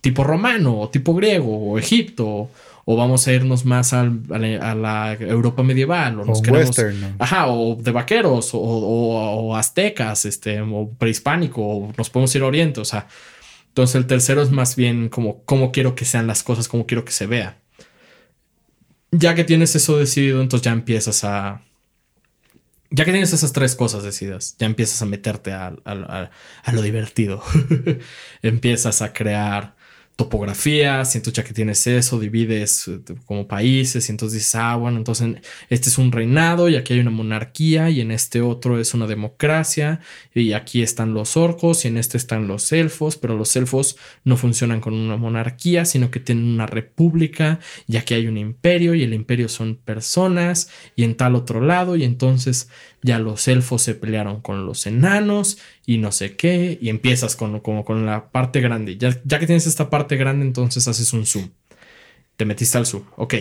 tipo 0.00 0.24
romano 0.24 0.80
o 0.80 0.88
tipo 0.88 1.14
griego 1.14 1.56
o 1.56 1.78
Egipto? 1.78 2.50
¿O 2.84 2.96
vamos 2.96 3.28
a 3.28 3.32
irnos 3.32 3.64
más 3.64 3.92
a, 3.92 4.04
la 4.04 5.16
Europa 5.20 5.62
medieval? 5.62 6.18
¿O 6.18 6.24
nos 6.24 6.42
queremos, 6.42 6.76
Ajá, 7.20 7.46
o 7.46 7.76
de 7.76 7.92
vaqueros 7.92 8.54
o, 8.54 8.58
o, 8.58 9.54
aztecas, 9.54 10.24
este, 10.24 10.60
o 10.60 10.90
prehispánico, 10.98 11.62
o 11.62 11.92
nos 11.96 12.10
podemos 12.10 12.34
ir 12.34 12.42
a 12.42 12.46
Oriente, 12.46 12.80
o 12.80 12.84
sea 12.84 13.06
entonces 13.76 13.96
el 13.96 14.06
tercero 14.06 14.40
es 14.40 14.50
más 14.50 14.74
bien 14.74 15.10
como 15.10 15.44
cómo 15.44 15.70
quiero 15.70 15.94
que 15.94 16.06
sean 16.06 16.26
las 16.26 16.42
cosas, 16.42 16.66
cómo 16.66 16.86
quiero 16.86 17.04
que 17.04 17.12
se 17.12 17.26
vea. 17.26 17.60
Ya 19.10 19.34
que 19.34 19.44
tienes 19.44 19.76
eso 19.76 19.98
decidido, 19.98 20.40
entonces 20.40 20.64
ya 20.64 20.72
empiezas 20.72 21.24
a... 21.24 21.60
Ya 22.88 23.04
que 23.04 23.10
tienes 23.10 23.34
esas 23.34 23.52
tres 23.52 23.74
cosas 23.74 24.02
decididas, 24.02 24.56
ya 24.58 24.64
empiezas 24.64 25.02
a 25.02 25.04
meterte 25.04 25.52
a, 25.52 25.76
lo 26.72 26.80
divertido. 26.80 27.42
empiezas 28.42 29.02
a 29.02 29.12
crear 29.12 29.75
topografía, 30.16 31.02
entonces 31.02 31.34
ya 31.34 31.44
que 31.44 31.52
tienes 31.52 31.86
eso, 31.86 32.18
divides 32.18 32.88
eh, 32.88 33.00
como 33.26 33.46
países 33.46 34.08
y 34.08 34.12
entonces 34.12 34.38
dices, 34.38 34.54
ah, 34.54 34.74
bueno, 34.76 34.96
entonces 34.96 35.36
este 35.68 35.90
es 35.90 35.98
un 35.98 36.10
reinado 36.10 36.70
y 36.70 36.76
aquí 36.76 36.94
hay 36.94 37.00
una 37.00 37.10
monarquía 37.10 37.90
y 37.90 38.00
en 38.00 38.10
este 38.10 38.40
otro 38.40 38.80
es 38.80 38.94
una 38.94 39.06
democracia 39.06 40.00
y 40.34 40.54
aquí 40.54 40.82
están 40.82 41.12
los 41.12 41.36
orcos 41.36 41.84
y 41.84 41.88
en 41.88 41.98
este 41.98 42.16
están 42.16 42.48
los 42.48 42.72
elfos, 42.72 43.18
pero 43.18 43.36
los 43.36 43.54
elfos 43.56 43.98
no 44.24 44.38
funcionan 44.38 44.80
con 44.80 44.94
una 44.94 45.18
monarquía, 45.18 45.84
sino 45.84 46.10
que 46.10 46.18
tienen 46.18 46.46
una 46.46 46.66
república 46.66 47.60
y 47.86 47.98
aquí 47.98 48.14
hay 48.14 48.26
un 48.26 48.38
imperio 48.38 48.94
y 48.94 49.02
el 49.02 49.12
imperio 49.12 49.50
son 49.50 49.76
personas 49.76 50.70
y 50.96 51.04
en 51.04 51.14
tal 51.16 51.34
otro 51.34 51.60
lado 51.60 51.94
y 51.94 52.04
entonces 52.04 52.70
ya 53.02 53.18
los 53.18 53.46
elfos 53.48 53.82
se 53.82 53.94
pelearon 53.94 54.40
con 54.40 54.66
los 54.66 54.86
enanos 54.86 55.58
y 55.84 55.98
no 55.98 56.12
sé 56.12 56.36
qué, 56.36 56.78
y 56.80 56.88
empiezas 56.88 57.36
con, 57.36 57.60
como 57.60 57.84
con 57.84 58.06
la 58.06 58.30
parte 58.30 58.60
grande. 58.60 58.96
Ya, 58.96 59.20
ya 59.24 59.38
que 59.38 59.46
tienes 59.46 59.66
esta 59.66 59.90
parte 59.90 60.16
grande, 60.16 60.44
entonces 60.44 60.88
haces 60.88 61.12
un 61.12 61.26
zoom. 61.26 61.50
Te 62.36 62.44
metiste 62.44 62.78
al 62.78 62.86
zoom. 62.86 63.04
Ok, 63.16 63.34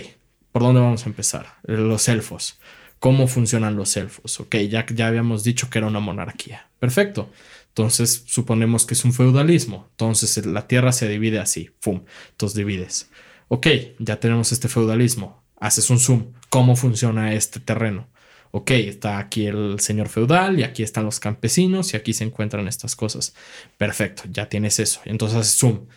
¿por 0.52 0.62
dónde 0.62 0.82
vamos 0.82 1.06
a 1.06 1.10
empezar? 1.10 1.56
Los 1.64 2.08
elfos. 2.08 2.60
¿Cómo 3.00 3.28
funcionan 3.28 3.76
los 3.76 3.98
elfos? 3.98 4.40
Ok, 4.40 4.56
ya, 4.70 4.86
ya 4.88 5.08
habíamos 5.08 5.44
dicho 5.44 5.70
que 5.70 5.80
era 5.80 5.88
una 5.88 6.00
monarquía. 6.00 6.70
Perfecto. 6.80 7.30
Entonces 7.68 8.24
suponemos 8.26 8.86
que 8.86 8.94
es 8.94 9.04
un 9.04 9.14
feudalismo. 9.14 9.88
Entonces 9.92 10.46
la 10.46 10.68
tierra 10.68 10.92
se 10.92 11.10
divide 11.10 11.40
así. 11.40 11.72
¡Fum! 11.82 12.06
Entonces 12.32 12.56
divides. 12.56 13.10
Ok, 13.50 13.68
ya 14.00 14.20
tenemos 14.20 14.52
este 14.52 14.70
feudalismo. 14.70 15.44
Haces 15.60 15.90
un 15.90 16.00
zoom. 16.00 16.34
¿Cómo 16.50 16.76
funciona 16.76 17.34
este 17.34 17.60
terreno? 17.60 18.08
Ok, 18.56 18.72
está 18.72 19.18
aquí 19.18 19.48
el 19.48 19.82
señor 19.82 20.08
feudal 20.08 20.58
y 20.58 20.64
aquí 20.64 20.82
están 20.82 21.04
los 21.04 21.20
campesinos 21.20 21.94
y 21.94 21.98
aquí 21.98 22.14
se 22.14 22.24
encuentran 22.24 22.70
estas 22.70 22.96
cosas. 22.96 23.36
Perfecto, 23.78 24.24
ya 24.32 24.48
tienes 24.48 24.80
eso. 24.80 25.02
Entonces 25.04 25.38
haces 25.38 25.58
zoom. 25.60 25.88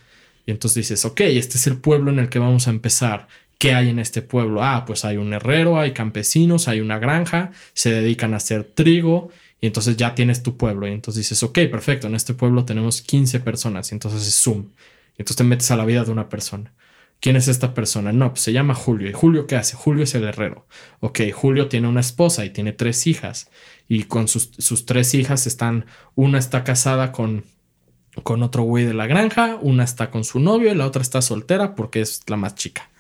Y 0.45 0.51
entonces 0.51 0.75
dices, 0.89 1.05
ok, 1.05 1.21
este 1.21 1.57
es 1.57 1.69
el 1.69 1.77
pueblo 1.77 2.11
en 2.11 2.19
el 2.19 2.29
que 2.29 2.41
vamos 2.41 2.67
a 2.67 2.71
empezar. 2.71 3.29
¿Qué 3.59 3.75
hay 3.75 3.91
en 3.91 4.01
este 4.01 4.23
pueblo? 4.23 4.65
Ah, 4.65 4.85
pues 4.87 5.05
hay 5.05 5.19
un 5.19 5.33
herrero, 5.33 5.79
hay 5.79 5.93
campesinos, 5.93 6.67
hay 6.67 6.81
una 6.81 6.99
granja, 6.99 7.53
se 7.75 7.93
dedican 7.93 8.35
a 8.35 8.39
hacer 8.39 8.65
trigo 8.65 9.31
y 9.61 9.69
entonces 9.69 9.97
ya 9.97 10.17
tienes 10.17 10.43
tu 10.43 10.57
pueblo. 10.57 10.89
Y 10.89 10.91
entonces 10.91 11.29
dices, 11.29 11.41
ok, 11.45 11.61
perfecto, 11.71 12.09
en 12.09 12.17
este 12.17 12.35
pueblo 12.35 12.65
tenemos 12.65 13.03
15 13.03 13.39
personas 13.39 13.93
y 13.93 13.95
entonces 13.95 14.27
es 14.27 14.35
zoom. 14.35 14.71
Y 15.17 15.23
entonces 15.23 15.37
te 15.37 15.45
metes 15.45 15.71
a 15.71 15.77
la 15.77 15.85
vida 15.85 16.03
de 16.03 16.11
una 16.11 16.29
persona. 16.29 16.75
¿Quién 17.21 17.37
es 17.37 17.49
esta 17.49 17.75
persona? 17.75 18.13
No, 18.13 18.31
pues 18.31 18.43
se 18.43 18.53
llama 18.53 18.75
Julio. 18.75 19.09
¿Y 19.09 19.13
Julio 19.13 19.47
qué 19.47 19.57
hace? 19.57 19.77
Julio 19.77 20.05
es 20.05 20.15
el 20.15 20.25
herrero. 20.25 20.67
Ok, 21.01 21.21
Julio 21.33 21.69
tiene 21.69 21.89
una 21.89 22.01
esposa 22.01 22.45
y 22.45 22.51
tiene 22.51 22.73
tres 22.73 23.07
hijas. 23.07 23.51
Y 23.89 24.05
con 24.05 24.29
sus, 24.29 24.51
sus 24.59 24.87
tres 24.87 25.15
hijas 25.15 25.47
están, 25.47 25.87
una 26.15 26.39
está 26.39 26.63
casada 26.63 27.11
con, 27.11 27.45
con 28.23 28.43
otro 28.43 28.63
güey 28.63 28.85
de 28.85 28.95
la 28.95 29.07
granja, 29.07 29.59
una 29.61 29.83
está 29.83 30.11
con 30.11 30.23
su 30.23 30.39
novio 30.39 30.71
y 30.71 30.77
la 30.77 30.87
otra 30.87 31.03
está 31.03 31.21
soltera 31.21 31.75
porque 31.75 32.01
es 32.01 32.23
la 32.29 32.37
más 32.37 32.55
chica. 32.55 32.91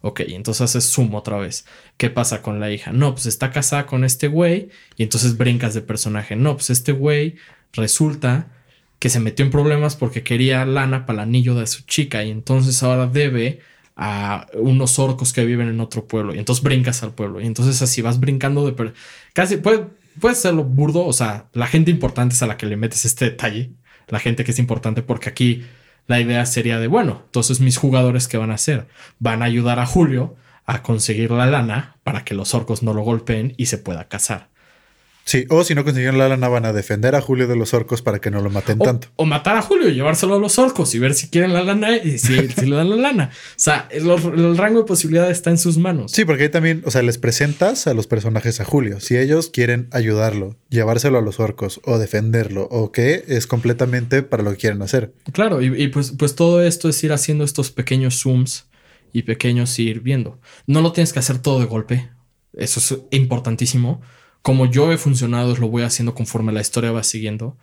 Ok, 0.00 0.20
entonces 0.20 0.62
haces 0.62 0.84
sumo 0.84 1.18
otra 1.18 1.36
vez. 1.36 1.66
¿Qué 1.96 2.10
pasa 2.10 2.40
con 2.40 2.60
la 2.60 2.70
hija? 2.70 2.92
No, 2.92 3.12
pues 3.12 3.26
está 3.26 3.50
casada 3.50 3.86
con 3.86 4.04
este 4.04 4.28
güey 4.28 4.70
y 4.96 5.02
entonces 5.02 5.36
brincas 5.36 5.74
de 5.74 5.82
personaje. 5.82 6.36
No, 6.36 6.54
pues 6.54 6.70
este 6.70 6.92
güey 6.92 7.36
resulta 7.72 8.55
que 8.98 9.10
se 9.10 9.20
metió 9.20 9.44
en 9.44 9.50
problemas 9.50 9.96
porque 9.96 10.22
quería 10.22 10.64
lana 10.64 11.06
para 11.06 11.22
el 11.22 11.28
anillo 11.28 11.54
de 11.54 11.66
su 11.66 11.82
chica. 11.82 12.24
Y 12.24 12.30
entonces 12.30 12.82
ahora 12.82 13.06
debe 13.06 13.60
a 13.96 14.46
unos 14.54 14.98
orcos 14.98 15.32
que 15.32 15.44
viven 15.44 15.68
en 15.68 15.80
otro 15.80 16.06
pueblo. 16.06 16.34
Y 16.34 16.38
entonces 16.38 16.62
brincas 16.62 17.02
al 17.02 17.14
pueblo. 17.14 17.40
Y 17.40 17.46
entonces 17.46 17.80
así 17.82 18.02
vas 18.02 18.20
brincando 18.20 18.70
de 18.70 18.92
casi 19.32 19.56
puede, 19.56 19.86
puede 20.20 20.34
serlo 20.34 20.64
burdo, 20.64 21.04
o 21.04 21.12
sea, 21.12 21.46
la 21.52 21.66
gente 21.66 21.90
importante 21.90 22.34
es 22.34 22.42
a 22.42 22.46
la 22.46 22.56
que 22.56 22.66
le 22.66 22.76
metes 22.76 23.04
este 23.04 23.26
detalle, 23.26 23.72
la 24.08 24.20
gente 24.20 24.44
que 24.44 24.50
es 24.50 24.58
importante 24.58 25.02
porque 25.02 25.30
aquí 25.30 25.64
la 26.06 26.20
idea 26.20 26.44
sería 26.46 26.78
de, 26.78 26.86
bueno, 26.86 27.22
entonces 27.26 27.60
mis 27.60 27.78
jugadores 27.78 28.28
¿qué 28.28 28.36
van 28.36 28.50
a 28.50 28.54
hacer? 28.54 28.86
Van 29.18 29.42
a 29.42 29.46
ayudar 29.46 29.78
a 29.78 29.86
Julio 29.86 30.36
a 30.64 30.82
conseguir 30.82 31.30
la 31.30 31.46
lana 31.46 31.96
para 32.04 32.24
que 32.24 32.34
los 32.34 32.54
orcos 32.54 32.82
no 32.82 32.92
lo 32.92 33.02
golpeen 33.02 33.54
y 33.56 33.66
se 33.66 33.78
pueda 33.78 34.08
casar. 34.08 34.48
Sí, 35.26 35.44
o 35.50 35.64
si 35.64 35.74
no 35.74 35.82
consiguieron 35.82 36.18
la 36.18 36.28
lana, 36.28 36.46
van 36.48 36.66
a 36.66 36.72
defender 36.72 37.16
a 37.16 37.20
Julio 37.20 37.48
de 37.48 37.56
los 37.56 37.74
orcos 37.74 38.00
para 38.00 38.20
que 38.20 38.30
no 38.30 38.40
lo 38.42 38.48
maten 38.48 38.78
tanto. 38.78 39.08
O 39.16 39.26
matar 39.26 39.56
a 39.56 39.62
Julio 39.62 39.88
y 39.88 39.94
llevárselo 39.94 40.36
a 40.36 40.38
los 40.38 40.56
orcos 40.56 40.94
y 40.94 41.00
ver 41.00 41.14
si 41.14 41.30
quieren 41.30 41.52
la 41.52 41.64
lana 41.64 41.96
y 41.96 42.18
si, 42.18 42.36
le 42.64 42.76
dan 42.76 42.90
la 42.90 42.96
lana. 42.96 43.30
O 43.32 43.54
sea, 43.56 43.88
el, 43.90 44.08
el, 44.08 44.56
rango 44.56 44.78
de 44.78 44.84
posibilidades 44.84 45.36
está 45.36 45.50
en 45.50 45.58
sus 45.58 45.78
manos. 45.78 46.12
Sí, 46.12 46.24
porque 46.24 46.44
ahí 46.44 46.48
también, 46.48 46.80
o 46.86 46.92
sea, 46.92 47.02
les 47.02 47.18
presentas 47.18 47.88
a 47.88 47.94
los 47.94 48.06
personajes 48.06 48.60
a 48.60 48.64
Julio. 48.64 49.00
Si 49.00 49.18
ellos 49.18 49.50
quieren 49.50 49.88
ayudarlo, 49.90 50.54
llevárselo 50.68 51.18
a 51.18 51.22
los 51.22 51.40
orcos 51.40 51.80
o 51.84 51.98
defenderlo 51.98 52.68
o 52.70 52.92
qué, 52.92 53.24
es 53.26 53.48
completamente 53.48 54.22
para 54.22 54.44
lo 54.44 54.52
que 54.52 54.58
quieren 54.58 54.80
hacer. 54.80 55.12
Claro, 55.32 55.60
y, 55.60 55.74
y 55.82 55.88
pues, 55.88 56.12
pues 56.16 56.36
todo 56.36 56.62
esto 56.62 56.88
es 56.88 57.02
ir 57.02 57.12
haciendo 57.12 57.42
estos 57.42 57.72
pequeños 57.72 58.22
zooms 58.22 58.68
y 59.12 59.22
pequeños 59.22 59.76
ir 59.80 60.02
viendo. 60.02 60.38
No 60.68 60.82
lo 60.82 60.92
tienes 60.92 61.12
que 61.12 61.18
hacer 61.18 61.38
todo 61.38 61.58
de 61.58 61.66
golpe. 61.66 62.10
Eso 62.52 62.78
es 62.78 63.00
importantísimo 63.10 64.02
como 64.46 64.70
yo 64.70 64.92
he 64.92 64.96
funcionado, 64.96 65.56
lo 65.56 65.68
voy 65.68 65.82
haciendo 65.82 66.14
conforme 66.14 66.52
la 66.52 66.60
historia 66.60 66.92
va 66.92 67.02
siguiendo. 67.02 67.56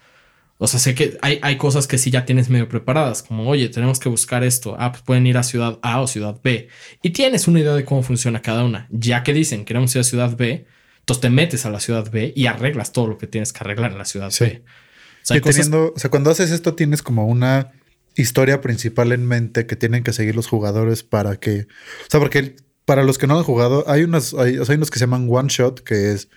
O 0.57 0.67
sea, 0.67 0.81
sé 0.81 0.93
que 0.93 1.17
hay, 1.21 1.39
hay 1.41 1.55
cosas 1.55 1.87
que 1.87 1.97
sí 1.97 2.11
ya 2.11 2.25
tienes 2.25 2.49
medio 2.49 2.67
preparadas, 2.67 3.23
como, 3.23 3.47
oye, 3.47 3.69
tenemos 3.69 3.99
que 4.01 4.09
buscar 4.09 4.43
esto. 4.43 4.75
Ah, 4.77 4.91
pues 4.91 5.01
pueden 5.01 5.25
ir 5.25 5.37
a 5.37 5.43
ciudad 5.43 5.79
A 5.81 6.01
o 6.01 6.07
ciudad 6.07 6.41
B. 6.43 6.67
Y 7.01 7.11
tienes 7.11 7.47
una 7.47 7.61
idea 7.61 7.73
de 7.73 7.85
cómo 7.85 8.03
funciona 8.03 8.41
cada 8.41 8.65
una. 8.65 8.89
Ya 8.91 9.23
que 9.23 9.31
dicen, 9.31 9.63
queremos 9.63 9.95
ir 9.95 10.01
a 10.01 10.03
ciudad 10.03 10.35
B, 10.35 10.67
entonces 10.99 11.21
te 11.21 11.29
metes 11.29 11.65
a 11.65 11.69
la 11.69 11.79
ciudad 11.79 12.11
B 12.11 12.33
y 12.35 12.47
arreglas 12.47 12.91
todo 12.91 13.07
lo 13.07 13.17
que 13.17 13.27
tienes 13.27 13.53
que 13.53 13.59
arreglar 13.61 13.93
en 13.93 13.99
la 13.99 14.05
ciudad 14.05 14.33
B. 14.37 14.65
O 14.65 15.25
sea, 15.25 15.39
teniendo, 15.39 15.93
o 15.95 15.97
sea, 15.97 16.09
cuando 16.09 16.31
haces 16.31 16.51
esto 16.51 16.73
tienes 16.75 17.01
como 17.01 17.27
una 17.27 17.71
historia 18.17 18.59
principal 18.59 19.13
en 19.13 19.25
mente 19.25 19.67
que 19.67 19.77
tienen 19.77 20.03
que 20.03 20.11
seguir 20.11 20.35
los 20.35 20.47
jugadores 20.47 21.01
para 21.01 21.37
que... 21.37 21.61
O 21.61 22.09
sea, 22.09 22.19
porque 22.19 22.57
para 22.83 23.03
los 23.03 23.17
que 23.17 23.27
no 23.27 23.37
han 23.37 23.45
jugado, 23.45 23.85
hay 23.87 24.03
unos, 24.03 24.33
hay, 24.33 24.57
hay 24.57 24.75
unos 24.75 24.91
que 24.91 24.99
se 24.99 25.05
llaman 25.05 25.29
one 25.31 25.47
shot, 25.47 25.79
que 25.79 26.11
es 26.11 26.27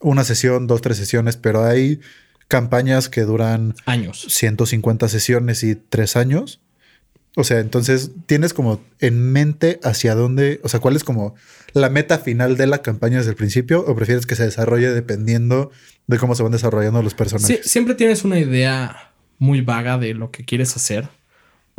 una 0.00 0.24
sesión, 0.24 0.66
dos, 0.66 0.80
tres 0.82 0.96
sesiones, 0.96 1.36
pero 1.36 1.64
hay 1.64 2.00
campañas 2.48 3.08
que 3.08 3.22
duran 3.22 3.74
años. 3.86 4.26
150 4.28 5.08
sesiones 5.08 5.62
y 5.62 5.76
tres 5.76 6.16
años. 6.16 6.60
O 7.36 7.44
sea, 7.44 7.60
entonces 7.60 8.10
tienes 8.26 8.52
como 8.52 8.82
en 8.98 9.30
mente 9.32 9.78
hacia 9.84 10.16
dónde, 10.16 10.60
o 10.64 10.68
sea, 10.68 10.80
cuál 10.80 10.96
es 10.96 11.04
como 11.04 11.36
la 11.74 11.88
meta 11.88 12.18
final 12.18 12.56
de 12.56 12.66
la 12.66 12.82
campaña 12.82 13.18
desde 13.18 13.30
el 13.30 13.36
principio 13.36 13.84
o 13.86 13.94
prefieres 13.94 14.26
que 14.26 14.34
se 14.34 14.44
desarrolle 14.44 14.90
dependiendo 14.90 15.70
de 16.08 16.18
cómo 16.18 16.34
se 16.34 16.42
van 16.42 16.50
desarrollando 16.50 17.02
los 17.02 17.14
personajes. 17.14 17.60
Sí, 17.62 17.68
siempre 17.68 17.94
tienes 17.94 18.24
una 18.24 18.40
idea 18.40 19.12
muy 19.38 19.60
vaga 19.60 19.96
de 19.96 20.14
lo 20.14 20.32
que 20.32 20.44
quieres 20.44 20.74
hacer 20.74 21.08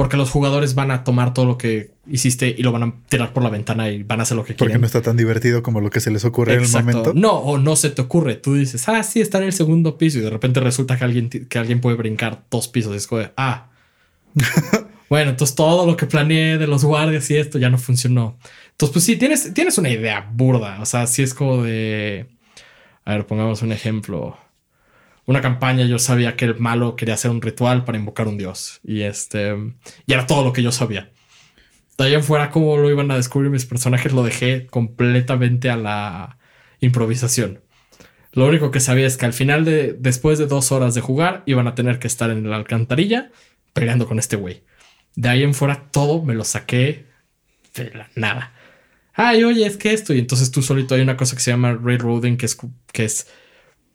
porque 0.01 0.17
los 0.17 0.31
jugadores 0.31 0.73
van 0.73 0.89
a 0.89 1.03
tomar 1.03 1.31
todo 1.31 1.45
lo 1.45 1.59
que 1.59 1.91
hiciste 2.07 2.55
y 2.57 2.63
lo 2.63 2.71
van 2.71 2.81
a 2.81 2.93
tirar 3.07 3.33
por 3.33 3.43
la 3.43 3.51
ventana 3.51 3.91
y 3.91 4.01
van 4.01 4.19
a 4.19 4.23
hacer 4.23 4.35
lo 4.35 4.43
que 4.43 4.55
quieren. 4.55 4.73
Porque 4.73 4.79
no 4.79 4.87
está 4.87 5.03
tan 5.03 5.15
divertido 5.15 5.61
como 5.61 5.79
lo 5.79 5.91
que 5.91 5.99
se 5.99 6.09
les 6.09 6.25
ocurre 6.25 6.55
en 6.55 6.63
el 6.63 6.71
momento. 6.71 7.13
No, 7.13 7.33
o 7.33 7.59
no 7.59 7.75
se 7.75 7.91
te 7.91 8.01
ocurre. 8.01 8.33
Tú 8.33 8.55
dices, 8.55 8.89
ah, 8.89 9.03
sí, 9.03 9.21
está 9.21 9.37
en 9.37 9.43
el 9.43 9.53
segundo 9.53 9.99
piso 9.99 10.17
y 10.17 10.21
de 10.21 10.31
repente 10.31 10.59
resulta 10.59 10.97
que 10.97 11.03
alguien, 11.03 11.29
que 11.29 11.59
alguien 11.59 11.81
puede 11.81 11.97
brincar 11.97 12.41
dos 12.49 12.67
pisos. 12.67 12.95
Y 12.95 12.97
es 12.97 13.05
como, 13.05 13.21
ah. 13.37 13.69
bueno, 15.07 15.29
entonces 15.29 15.55
todo 15.55 15.85
lo 15.85 15.95
que 15.95 16.07
planeé 16.07 16.57
de 16.57 16.65
los 16.65 16.83
guardias 16.83 17.29
y 17.29 17.37
esto 17.37 17.59
ya 17.59 17.69
no 17.69 17.77
funcionó. 17.77 18.39
Entonces, 18.71 18.93
pues 18.93 19.05
sí, 19.05 19.17
tienes, 19.17 19.53
tienes 19.53 19.77
una 19.77 19.91
idea 19.91 20.27
burda. 20.33 20.81
O 20.81 20.87
sea, 20.87 21.05
sí 21.05 21.21
es 21.21 21.35
como 21.35 21.61
de. 21.61 22.25
A 23.05 23.13
ver, 23.13 23.27
pongamos 23.27 23.61
un 23.61 23.71
ejemplo 23.71 24.35
una 25.25 25.41
campaña 25.41 25.85
yo 25.85 25.99
sabía 25.99 26.35
que 26.35 26.45
el 26.45 26.59
malo 26.59 26.95
quería 26.95 27.13
hacer 27.13 27.31
un 27.31 27.41
ritual 27.41 27.85
para 27.85 27.97
invocar 27.97 28.27
un 28.27 28.37
dios. 28.37 28.79
Y 28.83 29.01
este. 29.01 29.55
Y 30.05 30.13
era 30.13 30.25
todo 30.27 30.43
lo 30.43 30.53
que 30.53 30.63
yo 30.63 30.71
sabía. 30.71 31.11
De 31.97 32.05
ahí 32.05 32.13
en 32.13 32.23
fuera, 32.23 32.49
cómo 32.49 32.77
lo 32.77 32.89
iban 32.89 33.11
a 33.11 33.15
descubrir 33.15 33.51
mis 33.51 33.65
personajes, 33.65 34.13
lo 34.13 34.23
dejé 34.23 34.67
completamente 34.67 35.69
a 35.69 35.77
la 35.77 36.37
improvisación. 36.79 37.61
Lo 38.33 38.47
único 38.47 38.71
que 38.71 38.79
sabía 38.79 39.05
es 39.05 39.17
que 39.17 39.25
al 39.25 39.33
final 39.33 39.65
de. 39.65 39.93
después 39.93 40.39
de 40.39 40.47
dos 40.47 40.71
horas 40.71 40.95
de 40.95 41.01
jugar, 41.01 41.43
iban 41.45 41.67
a 41.67 41.75
tener 41.75 41.99
que 41.99 42.07
estar 42.07 42.29
en 42.29 42.49
la 42.49 42.55
alcantarilla 42.55 43.31
peleando 43.73 44.07
con 44.07 44.19
este 44.19 44.35
güey. 44.35 44.63
De 45.15 45.29
ahí 45.29 45.43
en 45.43 45.53
fuera, 45.53 45.89
todo 45.91 46.23
me 46.23 46.33
lo 46.33 46.43
saqué 46.43 47.05
de 47.75 47.91
la 47.91 48.09
nada. 48.15 48.53
Ay, 49.13 49.43
oye, 49.43 49.65
es 49.65 49.77
que 49.77 49.93
esto. 49.93 50.13
Y 50.13 50.19
entonces 50.19 50.51
tú 50.51 50.61
solito 50.61 50.95
hay 50.95 51.01
una 51.01 51.17
cosa 51.17 51.35
que 51.35 51.41
se 51.41 51.51
llama 51.51 51.77
railroading, 51.81 52.37
que 52.37 52.45
es, 52.45 52.57
que 52.93 53.05
es 53.05 53.27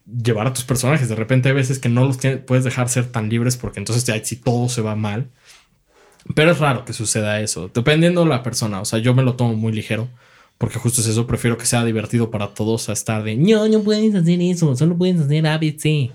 llevar 0.06 0.46
a 0.46 0.52
tus 0.52 0.64
personajes. 0.64 1.08
De 1.08 1.14
repente 1.14 1.48
hay 1.48 1.54
veces 1.54 1.78
que 1.78 1.88
no 1.88 2.04
los 2.04 2.18
puedes 2.46 2.64
dejar 2.64 2.88
ser 2.88 3.06
tan 3.06 3.28
libres 3.28 3.56
porque 3.56 3.80
entonces 3.80 4.04
ya 4.04 4.22
si 4.24 4.36
todo 4.36 4.68
se 4.68 4.82
va 4.82 4.94
mal. 4.94 5.30
Pero 6.34 6.50
es 6.50 6.58
raro 6.58 6.84
que 6.84 6.92
suceda 6.92 7.40
eso, 7.40 7.70
dependiendo 7.72 8.24
de 8.24 8.30
la 8.30 8.42
persona. 8.42 8.80
O 8.80 8.84
sea, 8.84 8.98
yo 8.98 9.14
me 9.14 9.22
lo 9.22 9.36
tomo 9.36 9.54
muy 9.54 9.72
ligero 9.72 10.08
porque 10.58 10.78
justo 10.78 11.00
es 11.00 11.06
eso. 11.06 11.26
Prefiero 11.26 11.56
que 11.58 11.66
sea 11.66 11.84
divertido 11.84 12.30
para 12.30 12.48
todos 12.48 12.88
a 12.88 12.92
estar 12.92 13.22
de 13.22 13.36
no, 13.36 13.68
no 13.68 13.82
puedes 13.82 14.14
hacer 14.14 14.40
eso, 14.40 14.74
solo 14.76 14.96
puedes 14.96 15.20
hacer 15.20 15.46
ABC. 15.46 16.10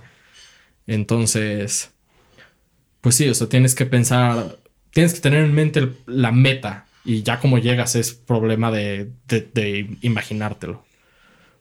Entonces, 0.87 1.91
pues 3.01 3.15
sí, 3.15 3.29
o 3.29 3.33
sea, 3.33 3.47
tienes 3.47 3.75
que 3.75 3.85
pensar, 3.85 4.57
tienes 4.91 5.13
que 5.13 5.21
tener 5.21 5.45
en 5.45 5.53
mente 5.53 5.89
la 6.07 6.31
meta 6.31 6.87
y 7.05 7.23
ya 7.23 7.39
como 7.39 7.57
llegas 7.57 7.95
es 7.95 8.13
problema 8.13 8.71
de, 8.71 9.11
de 9.27 9.97
imaginártelo. 10.01 10.83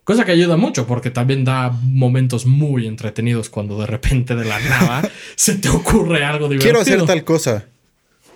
Cosa 0.05 0.24
que 0.24 0.32
ayuda 0.32 0.57
mucho 0.57 0.86
porque 0.86 1.11
también 1.11 1.44
da 1.44 1.70
momentos 1.70 2.46
muy 2.46 2.86
entretenidos 2.86 3.51
cuando 3.51 3.78
de 3.78 3.86
repente 3.86 4.34
de 4.34 4.44
la 4.44 4.59
nada 4.61 5.09
se 5.36 5.55
te 5.55 5.68
ocurre 5.68 6.24
algo 6.24 6.48
divertido. 6.48 6.62
Quiero 6.62 6.80
hacer 6.80 7.07
tal 7.07 7.24
cosa. 7.24 7.66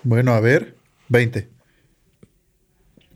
Bueno, 0.03 0.35
a 0.35 0.41
ver, 0.41 0.77
20. 1.09 1.49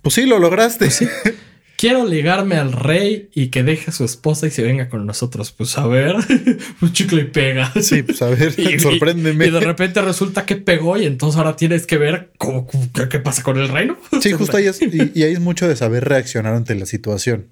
Pues 0.02 0.14
sí, 0.14 0.26
lo 0.26 0.38
lograste. 0.38 0.86
Pues 0.86 1.04
Quiero 1.76 2.04
ligarme 2.04 2.56
al 2.56 2.72
rey 2.72 3.28
y 3.32 3.48
que 3.48 3.62
deje 3.62 3.90
a 3.90 3.92
su 3.92 4.04
esposa 4.04 4.48
y 4.48 4.50
se 4.50 4.62
venga 4.62 4.88
con 4.88 5.06
nosotros. 5.06 5.52
Pues 5.52 5.78
a 5.78 5.86
ver, 5.86 6.16
un 6.80 6.92
chicle 6.92 7.22
y 7.22 7.24
pega. 7.26 7.72
Sí, 7.80 8.02
pues 8.02 8.20
a 8.22 8.30
ver, 8.30 8.52
sorpréndeme. 8.80 9.46
Y, 9.46 9.50
de 9.50 9.60
repente 9.60 10.02
resulta 10.02 10.44
que 10.44 10.56
pegó 10.56 10.96
y 10.96 11.06
entonces 11.06 11.38
ahora 11.38 11.54
tienes 11.54 11.86
que 11.86 11.98
ver 11.98 12.32
cómo, 12.36 12.66
qué, 13.08 13.20
pasa 13.20 13.44
con 13.44 13.58
el 13.58 13.68
reino. 13.68 13.96
Sí, 14.20 14.32
justo 14.32 14.56
ahí 14.56 14.66
es, 14.66 14.80
y 14.82 15.22
ahí 15.22 15.32
es 15.32 15.38
mucho 15.38 15.68
de 15.68 15.76
saber 15.76 16.08
reaccionar 16.08 16.54
ante 16.54 16.74
la 16.74 16.86
situación 16.86 17.46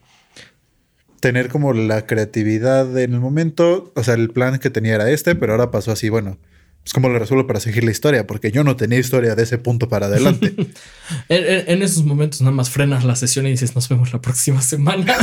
tener 1.26 1.48
como 1.48 1.72
la 1.72 2.06
creatividad 2.06 2.96
en 3.00 3.12
el 3.12 3.18
momento. 3.18 3.92
O 3.96 4.04
sea, 4.04 4.14
el 4.14 4.30
plan 4.30 4.60
que 4.60 4.70
tenía 4.70 4.94
era 4.94 5.10
este, 5.10 5.34
pero 5.34 5.54
ahora 5.54 5.72
pasó 5.72 5.90
así, 5.90 6.08
bueno, 6.08 6.38
pues 6.84 6.92
cómo 6.92 7.08
lo 7.08 7.18
resuelvo 7.18 7.48
para 7.48 7.58
seguir 7.58 7.82
la 7.82 7.90
historia, 7.90 8.28
porque 8.28 8.52
yo 8.52 8.62
no 8.62 8.76
tenía 8.76 9.00
historia 9.00 9.34
de 9.34 9.42
ese 9.42 9.58
punto 9.58 9.88
para 9.88 10.06
adelante. 10.06 10.54
en, 11.28 11.82
esos 11.82 12.04
momentos 12.04 12.42
nada 12.42 12.52
más 12.52 12.70
frenas 12.70 13.04
la 13.04 13.16
sesión 13.16 13.44
y 13.48 13.50
dices, 13.50 13.74
nos 13.74 13.88
vemos 13.88 14.12
la 14.12 14.20
próxima 14.20 14.62
semana. 14.62 15.16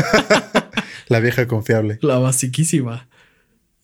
la 1.08 1.22
vieja 1.22 1.48
confiable. 1.48 2.00
La 2.02 2.18
basiquísima. 2.18 3.08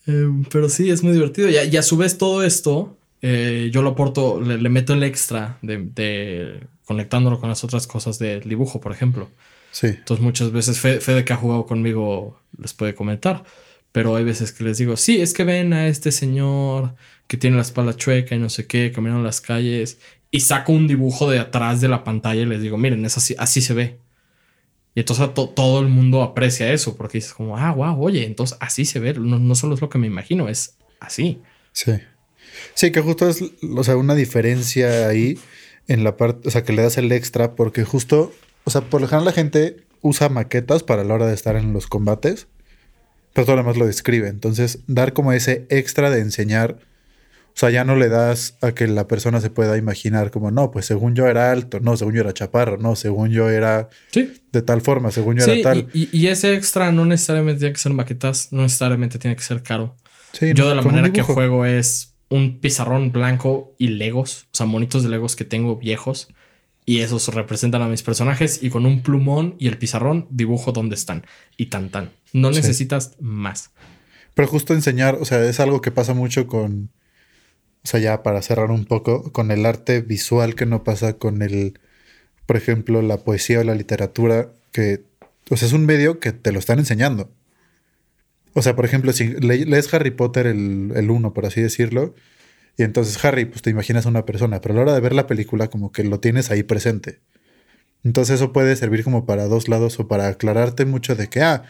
Em, 0.05 0.43
pero 0.43 0.67
sí, 0.67 0.89
es 0.89 1.01
muy 1.01 1.13
divertido. 1.13 1.47
Y 1.49 1.77
a, 1.77 1.81
su 1.81 1.95
vez 1.95 2.17
todo 2.17 2.43
esto, 2.43 2.97
eh, 3.21 3.69
yo 3.71 3.81
lo 3.81 3.91
aporto, 3.91 4.41
le, 4.41 4.57
meto 4.67 4.93
el 4.93 5.03
extra 5.03 5.57
de, 5.61 5.77
de 5.95 6.67
conectándolo 6.83 7.39
con 7.39 7.47
las 7.47 7.63
otras 7.63 7.87
cosas 7.87 8.19
del 8.19 8.41
dibujo, 8.41 8.81
por 8.81 8.91
ejemplo. 8.91 9.29
Sí. 9.71 9.87
Entonces 9.87 10.23
muchas 10.23 10.51
veces 10.51 10.79
Fede, 10.79 11.25
que 11.25 11.33
ha 11.33 11.37
jugado 11.37 11.65
conmigo 11.65 12.39
les 12.57 12.73
puede 12.73 12.95
comentar. 12.95 13.43
Pero 13.91 14.15
hay 14.15 14.23
veces 14.23 14.51
que 14.51 14.63
les 14.63 14.77
digo, 14.77 14.97
sí, 14.97 15.19
es 15.19 15.33
que 15.33 15.43
ven 15.43 15.73
a 15.73 15.87
este 15.87 16.11
señor 16.11 16.95
que 17.27 17.37
tiene 17.37 17.55
la 17.55 17.63
espalda 17.63 17.95
chueca 17.95 18.35
y 18.35 18.39
no 18.39 18.49
sé 18.49 18.67
qué, 18.67 18.91
caminando 18.91 19.23
las 19.23 19.41
calles. 19.41 19.99
Y 20.31 20.41
saco 20.41 20.73
un 20.73 20.87
dibujo 20.87 21.29
de 21.29 21.39
atrás 21.39 21.81
de 21.81 21.87
la 21.87 22.03
pantalla 22.03 22.41
y 22.41 22.45
les 22.45 22.61
digo, 22.61 22.77
miren, 22.77 23.03
es 23.05 23.17
así, 23.17 23.35
así 23.39 23.61
se 23.61 23.73
ve. 23.73 23.99
Y 24.93 24.99
entonces 25.01 25.27
todo 25.33 25.79
el 25.79 25.87
mundo 25.87 26.21
aprecia 26.21 26.71
eso 26.71 26.97
porque 26.97 27.19
dices 27.19 27.33
como, 27.33 27.57
ah, 27.57 27.71
wow, 27.71 27.99
oye, 28.03 28.25
entonces 28.25 28.57
así 28.59 28.85
se 28.85 28.99
ve. 28.99 29.13
No, 29.13 29.39
no 29.39 29.55
solo 29.55 29.75
es 29.75 29.81
lo 29.81 29.89
que 29.89 29.97
me 29.97 30.07
imagino, 30.07 30.49
es 30.49 30.77
así. 30.99 31.41
Sí. 31.71 31.93
Sí, 32.73 32.91
que 32.91 33.01
justo 33.01 33.29
es, 33.29 33.43
o 33.75 33.83
sea, 33.83 33.97
una 33.97 34.15
diferencia 34.15 35.07
ahí 35.07 35.39
en 35.87 36.03
la 36.03 36.17
parte, 36.17 36.47
o 36.47 36.51
sea, 36.51 36.63
que 36.63 36.73
le 36.73 36.81
das 36.81 36.97
el 36.97 37.11
extra 37.11 37.55
porque 37.55 37.83
justo, 37.83 38.33
o 38.69 38.71
sea, 38.71 38.81
por 38.81 39.01
lo 39.01 39.07
general 39.07 39.25
la 39.25 39.31
gente 39.31 39.77
usa 40.01 40.29
maquetas 40.29 40.83
para 40.83 41.03
la 41.03 41.15
hora 41.15 41.25
de 41.25 41.33
estar 41.33 41.55
en 41.55 41.73
los 41.73 41.87
combates, 41.87 42.45
pero 43.33 43.45
todo 43.47 43.55
lo 43.55 43.63
demás 43.63 43.77
lo 43.77 43.87
describe. 43.87 44.27
Entonces, 44.27 44.81
dar 44.85 45.13
como 45.13 45.33
ese 45.33 45.65
extra 45.69 46.11
de 46.11 46.19
enseñar, 46.19 46.77
o 47.47 47.57
sea, 47.59 47.71
ya 47.71 47.83
no 47.83 47.95
le 47.95 48.09
das 48.09 48.57
a 48.61 48.73
que 48.73 48.85
la 48.85 49.07
persona 49.07 49.41
se 49.41 49.49
pueda 49.49 49.75
imaginar 49.75 50.29
como, 50.29 50.51
no, 50.51 50.69
pues 50.69 50.85
según 50.85 51.15
yo 51.15 51.25
era 51.25 51.51
alto, 51.51 51.79
no, 51.79 51.97
según 51.97 52.13
yo 52.13 52.21
era 52.21 52.31
chaparro, 52.31 52.77
no, 52.77 52.95
según 52.95 53.31
yo 53.31 53.49
era 53.49 53.89
de 54.13 54.61
tal 54.61 54.81
forma, 54.81 55.09
según 55.09 55.37
yo 55.37 55.45
era 55.45 55.63
tal. 55.63 55.87
Y, 55.91 56.15
y, 56.15 56.27
ese 56.27 56.53
extra 56.53 56.91
no 56.91 57.05
necesariamente 57.05 57.61
tiene 57.61 57.73
que 57.73 57.79
ser 57.79 57.93
maquetas, 57.93 58.49
no 58.51 58.61
necesariamente 58.61 59.17
tiene 59.17 59.35
que 59.35 59.41
ser 59.41 59.63
caro. 59.63 59.95
yo 60.39 60.69
de 60.69 60.75
la 60.75 60.83
manera 60.83 61.11
que 61.11 61.23
juego 61.23 61.65
es 61.65 62.13
un 62.29 62.59
pizarrón 62.59 63.11
blanco 63.11 63.73
y 63.79 63.87
legos, 63.87 64.45
o 64.53 64.57
sea, 64.57 64.67
monitos 64.67 65.01
de 65.01 65.09
legos 65.09 65.35
que 65.35 65.43
tengo 65.43 65.75
viejos. 65.77 66.27
Y 66.89 67.01
esos 67.01 67.27
representan 67.27 67.83
a 67.83 67.87
mis 67.87 68.01
personajes 68.01 68.63
y 68.63 68.71
con 68.71 68.87
un 68.87 69.03
plumón 69.03 69.53
y 69.59 69.67
el 69.67 69.77
pizarrón 69.77 70.25
dibujo 70.31 70.71
dónde 70.71 70.95
están. 70.95 71.23
Y 71.55 71.67
tan 71.67 71.91
tan. 71.91 72.13
No 72.33 72.49
necesitas 72.49 73.15
más. 73.19 73.69
Pero 74.33 74.47
justo 74.47 74.73
enseñar, 74.73 75.13
o 75.21 75.23
sea, 75.23 75.47
es 75.47 75.59
algo 75.59 75.81
que 75.81 75.91
pasa 75.91 76.15
mucho 76.15 76.47
con, 76.47 76.89
o 77.83 77.87
sea, 77.87 77.99
ya 77.99 78.23
para 78.23 78.41
cerrar 78.41 78.71
un 78.71 78.85
poco, 78.85 79.31
con 79.31 79.51
el 79.51 79.67
arte 79.67 80.01
visual 80.01 80.55
que 80.55 80.65
no 80.65 80.83
pasa 80.83 81.13
con 81.19 81.43
el, 81.43 81.79
por 82.47 82.57
ejemplo, 82.57 83.03
la 83.03 83.17
poesía 83.17 83.59
o 83.59 83.63
la 83.63 83.75
literatura, 83.75 84.51
que, 84.71 85.03
o 85.51 85.57
sea, 85.57 85.67
es 85.67 85.73
un 85.75 85.85
medio 85.85 86.19
que 86.19 86.31
te 86.31 86.51
lo 86.51 86.57
están 86.57 86.79
enseñando. 86.79 87.29
O 88.55 88.63
sea, 88.63 88.75
por 88.75 88.85
ejemplo, 88.85 89.13
si 89.13 89.27
lees 89.27 89.93
Harry 89.93 90.09
Potter 90.09 90.47
el, 90.47 90.91
el 90.95 91.11
uno, 91.11 91.35
por 91.35 91.45
así 91.45 91.61
decirlo, 91.61 92.15
y 92.79 92.83
entonces 92.83 93.23
Harry, 93.25 93.43
pues 93.43 93.61
te 93.61 93.69
imaginas 93.69 94.05
a 94.05 94.09
una 94.09 94.25
persona, 94.25 94.61
pero 94.61 94.73
a 94.73 94.75
la 94.77 94.81
hora 94.83 94.93
de 94.93 95.01
ver 95.01 95.11
la 95.13 95.27
película 95.27 95.69
como 95.69 95.91
que 95.91 96.05
lo 96.05 96.21
tienes 96.21 96.49
ahí 96.49 96.63
presente. 96.63 97.19
Entonces 98.05 98.35
eso 98.35 98.53
puede 98.53 98.73
servir 98.77 99.03
como 99.03 99.25
para 99.25 99.47
dos 99.47 99.67
lados 99.67 99.99
o 99.99 100.07
para 100.07 100.29
aclararte 100.29 100.85
mucho 100.85 101.13
de 101.15 101.27
que, 101.27 101.41
ah, 101.41 101.63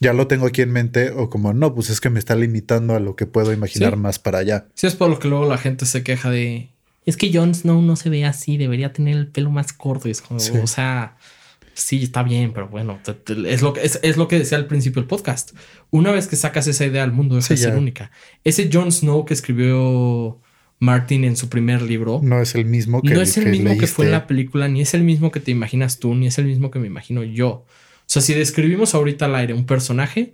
ya 0.00 0.12
lo 0.12 0.26
tengo 0.26 0.46
aquí 0.46 0.62
en 0.62 0.72
mente 0.72 1.12
o 1.12 1.30
como 1.30 1.52
no, 1.52 1.76
pues 1.76 1.90
es 1.90 2.00
que 2.00 2.10
me 2.10 2.18
está 2.18 2.34
limitando 2.34 2.96
a 2.96 2.98
lo 2.98 3.14
que 3.14 3.24
puedo 3.26 3.52
imaginar 3.52 3.96
más 3.96 4.18
para 4.18 4.38
allá. 4.38 4.66
Sí, 4.74 4.88
es 4.88 4.96
por 4.96 5.08
lo 5.08 5.20
que 5.20 5.28
luego 5.28 5.46
la 5.46 5.58
gente 5.58 5.86
se 5.86 6.02
queja 6.02 6.28
de, 6.28 6.70
es 7.06 7.16
que 7.16 7.32
Jon 7.32 7.54
Snow 7.54 7.80
no 7.80 7.94
se 7.94 8.10
ve 8.10 8.24
así, 8.24 8.56
debería 8.56 8.92
tener 8.92 9.16
el 9.16 9.28
pelo 9.28 9.50
más 9.50 9.72
corto. 9.72 10.08
Y 10.08 10.10
es 10.10 10.22
como, 10.22 10.40
o 10.40 10.66
sea, 10.66 11.16
sí, 11.72 12.02
está 12.02 12.24
bien, 12.24 12.52
pero 12.52 12.66
bueno, 12.68 12.98
es 13.46 13.62
lo, 13.62 13.74
que, 13.74 13.84
es, 13.84 14.16
lo 14.16 14.26
que 14.26 14.40
decía 14.40 14.58
al 14.58 14.66
principio 14.66 15.02
del 15.02 15.08
podcast. 15.08 15.52
Una 15.90 16.10
vez 16.10 16.26
que 16.26 16.34
sacas 16.34 16.66
esa 16.66 16.84
idea 16.84 17.04
al 17.04 17.12
mundo, 17.12 17.36
deja 17.36 17.54
de 17.54 17.56
ser 17.58 17.76
única. 17.76 18.10
Ese 18.42 18.68
Jon 18.72 18.90
Snow 18.90 19.24
que 19.24 19.34
escribió 19.34 20.40
Martin 20.80 21.24
en 21.24 21.36
su 21.36 21.48
primer 21.48 21.82
libro. 21.82 22.20
No 22.22 22.40
es 22.40 22.54
el 22.54 22.64
mismo 22.64 23.02
que 23.02 23.14
No 23.14 23.20
es 23.20 23.36
el 23.36 23.46
mismo 23.50 23.76
que 23.76 23.86
fue 23.86 24.06
en 24.06 24.12
la 24.12 24.26
película, 24.26 24.68
ni 24.68 24.80
es 24.80 24.94
el 24.94 25.02
mismo 25.02 25.30
que 25.30 25.40
te 25.40 25.50
imaginas 25.50 25.98
tú, 25.98 26.14
ni 26.14 26.26
es 26.26 26.38
el 26.38 26.44
mismo 26.44 26.70
que 26.70 26.78
me 26.78 26.86
imagino 26.86 27.22
yo. 27.24 27.48
O 27.48 27.66
sea, 28.06 28.22
si 28.22 28.32
describimos 28.34 28.94
ahorita 28.94 29.26
al 29.26 29.34
aire 29.34 29.54
un 29.54 29.66
personaje, 29.66 30.32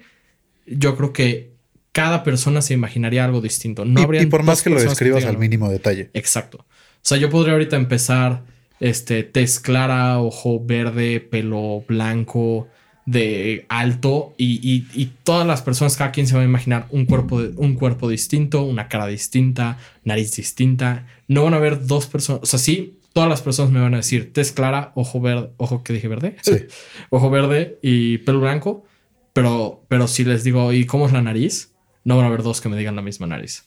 yo 0.67 0.97
creo 0.97 1.13
que 1.13 1.55
cada 1.93 2.25
persona 2.25 2.61
se 2.61 2.75
imaginaría 2.75 3.25
algo 3.25 3.41
distinto. 3.41 3.85
No 3.85 4.01
y, 4.15 4.27
por 4.27 4.43
más 4.43 4.63
que 4.63 4.71
lo 4.71 4.81
describas 4.81 5.25
al 5.25 5.39
mínimo 5.39 5.71
detalle. 5.71 6.11
Exacto. 6.13 6.59
O 6.59 7.07
sea, 7.07 7.19
yo 7.19 7.31
podría 7.31 7.53
ahorita 7.53 7.77
empezar 7.77 8.45
este, 8.81 9.23
tez 9.23 9.61
clara, 9.61 10.21
ojo 10.21 10.65
verde, 10.65 11.21
pelo 11.21 11.85
blanco, 11.87 12.69
de 13.07 13.67
alto 13.69 14.35
y, 14.39 14.81
todas 15.25 15.47
las 15.47 15.63
personas, 15.63 15.97
cada 15.97 16.13
quien 16.13 16.27
se 16.27 16.35
va 16.35 16.43
a 16.43 16.45
imaginar 16.45 16.87
un 16.91 17.07
cuerpo, 17.07 17.43
un 17.57 17.75
cuerpo 17.75 18.09
distinto, 18.09 18.63
una 18.63 18.89
cara 18.89 19.07
distinta, 19.07 19.79
nariz 20.05 20.35
distinta. 20.37 21.07
No 21.29 21.45
van 21.45 21.55
a 21.55 21.59
haber 21.59 21.87
dos 21.87 22.07
personas, 22.07 22.43
o 22.43 22.47
sea, 22.47 22.59
sí, 22.59 22.99
todas 23.13 23.29
las 23.29 23.43
personas 23.43 23.73
me 23.73 23.81
van 23.81 23.95
a 23.95 23.99
decir 23.99 24.33
tez 24.33 24.53
clara, 24.53 24.93
ojo 24.95 25.21
verde, 25.21 25.51
ojo 25.57 25.83
que 25.83 25.93
dije 25.93 26.09
verde, 26.09 26.37
ojo 27.11 27.31
verde 27.31 27.79
y 27.83 28.19
pelo 28.19 28.41
blanco, 28.41 28.85
pero, 29.33 29.85
pero 29.89 30.09
si 30.09 30.25
les 30.25 30.45
digo, 30.45 30.73
¿y 30.73 30.87
cómo 30.87 31.07
es 31.07 31.13
la 31.13 31.23
nariz? 31.23 31.73
No 32.05 32.17
van 32.17 32.27
a 32.27 32.29
haber 32.29 32.43
dos 32.43 32.61
que 32.61 32.69
me 32.69 32.77
digan 32.77 32.97
la 32.97 33.03
misma 33.03 33.27
nariz. 33.27 33.65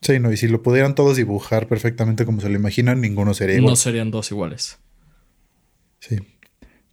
Sí, 0.00 0.18
no, 0.18 0.30
y 0.30 0.36
si 0.36 0.48
lo 0.48 0.62
pudieran 0.62 0.94
todos 0.94 1.16
dibujar 1.16 1.66
perfectamente 1.66 2.26
como 2.26 2.40
se 2.42 2.50
lo 2.50 2.56
imaginan, 2.56 3.00
ninguno 3.00 3.32
sería 3.32 3.56
igual. 3.56 3.72
No 3.72 3.76
serían 3.76 4.10
dos 4.10 4.30
iguales. 4.30 4.78
Sí. 6.00 6.18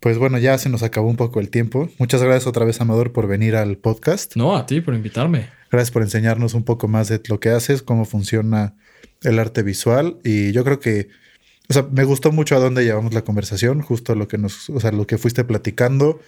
Pues 0.02 0.18
bueno, 0.18 0.40
ya 0.40 0.58
se 0.58 0.68
nos 0.68 0.82
acabó 0.82 1.08
un 1.08 1.16
poco 1.16 1.40
el 1.40 1.52
tiempo. 1.52 1.88
Muchas 2.00 2.24
gracias 2.24 2.48
otra 2.48 2.66
vez, 2.66 2.82
Amador, 2.82 3.12
por 3.12 3.28
venir 3.28 3.56
al 3.56 3.78
podcast. 3.78 4.36
No, 4.36 4.58
a 4.58 4.66
ti 4.66 4.82
por 4.82 4.96
invitarme. 4.96 5.50
Gracias 5.70 5.92
por 5.92 6.02
enseñarnos 6.02 6.56
un 6.56 6.64
poco 6.64 6.88
más 6.88 7.08
de 7.08 7.22
lo 7.30 7.40
que 7.40 7.50
haces, 7.50 7.84
cómo 7.84 8.06
funciona 8.06 8.74
el 9.22 9.38
arte 9.38 9.62
visual. 9.62 10.18
Y 10.24 10.54
yo 10.54 10.64
creo 10.64 10.80
que, 10.80 11.10
o 11.70 11.74
sea, 11.74 11.84
me 11.84 12.04
gustó 12.04 12.32
mucho 12.32 12.56
a 12.56 12.60
dónde 12.60 12.84
llevamos 12.84 13.14
la 13.14 13.24
conversación, 13.24 13.84
justo 13.84 14.16
lo 14.16 14.28
que 14.28 14.40
nos, 14.40 14.72
o 14.72 14.80
sea, 14.80 14.92
lo 14.92 15.06
que 15.06 15.20
fuiste 15.20 15.44
platicando 15.44 16.20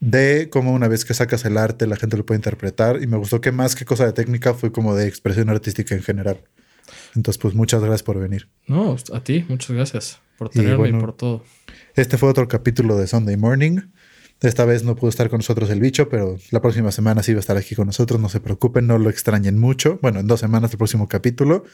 de 0.00 0.48
cómo 0.50 0.72
una 0.72 0.88
vez 0.88 1.04
que 1.04 1.12
sacas 1.12 1.44
el 1.44 1.58
arte 1.58 1.86
la 1.86 1.96
gente 1.96 2.16
lo 2.16 2.24
puede 2.24 2.38
interpretar 2.38 3.02
y 3.02 3.06
me 3.06 3.18
gustó 3.18 3.42
que 3.42 3.52
más 3.52 3.76
que 3.76 3.84
cosa 3.84 4.06
de 4.06 4.14
técnica 4.14 4.54
fue 4.54 4.72
como 4.72 4.96
de 4.96 5.06
expresión 5.06 5.50
artística 5.50 5.94
en 5.94 6.02
general. 6.02 6.40
Entonces, 7.14 7.38
pues 7.38 7.52
muchas 7.52 7.82
gracias 7.82 8.02
por 8.02 8.18
venir. 8.18 8.48
No, 8.66 8.96
a 9.12 9.22
ti, 9.22 9.44
muchas 9.50 9.70
gracias 9.76 10.18
por 10.38 10.48
tenerme 10.48 10.88
y, 10.88 10.92
por 10.94 11.14
todo. 11.14 11.44
Este 11.94 12.16
fue 12.16 12.30
otro 12.30 12.48
capítulo 12.48 12.96
de 12.96 13.06
Sunday 13.06 13.36
Morning. 13.36 13.80
Esta 14.40 14.64
vez 14.64 14.82
no 14.82 14.96
pudo 14.96 15.10
estar 15.10 15.28
con 15.28 15.38
nosotros 15.38 15.68
el 15.68 15.78
bicho, 15.78 16.08
pero 16.08 16.38
la 16.50 16.62
próxima 16.62 16.90
semana 16.90 17.22
sí 17.22 17.32
va 17.34 17.38
a 17.38 17.40
estar 17.40 17.58
aquí 17.58 17.74
con 17.74 17.86
nosotros. 17.86 18.18
No 18.18 18.30
se 18.30 18.40
preocupen, 18.40 18.86
no 18.86 18.96
lo 18.96 19.10
extrañen 19.10 19.58
mucho. 19.58 19.98
Bueno, 20.00 20.20
en 20.20 20.26
dos 20.26 20.40
semanas 20.40 20.72
el 20.72 20.78
próximo 20.78 21.06
capítulo. 21.06 21.64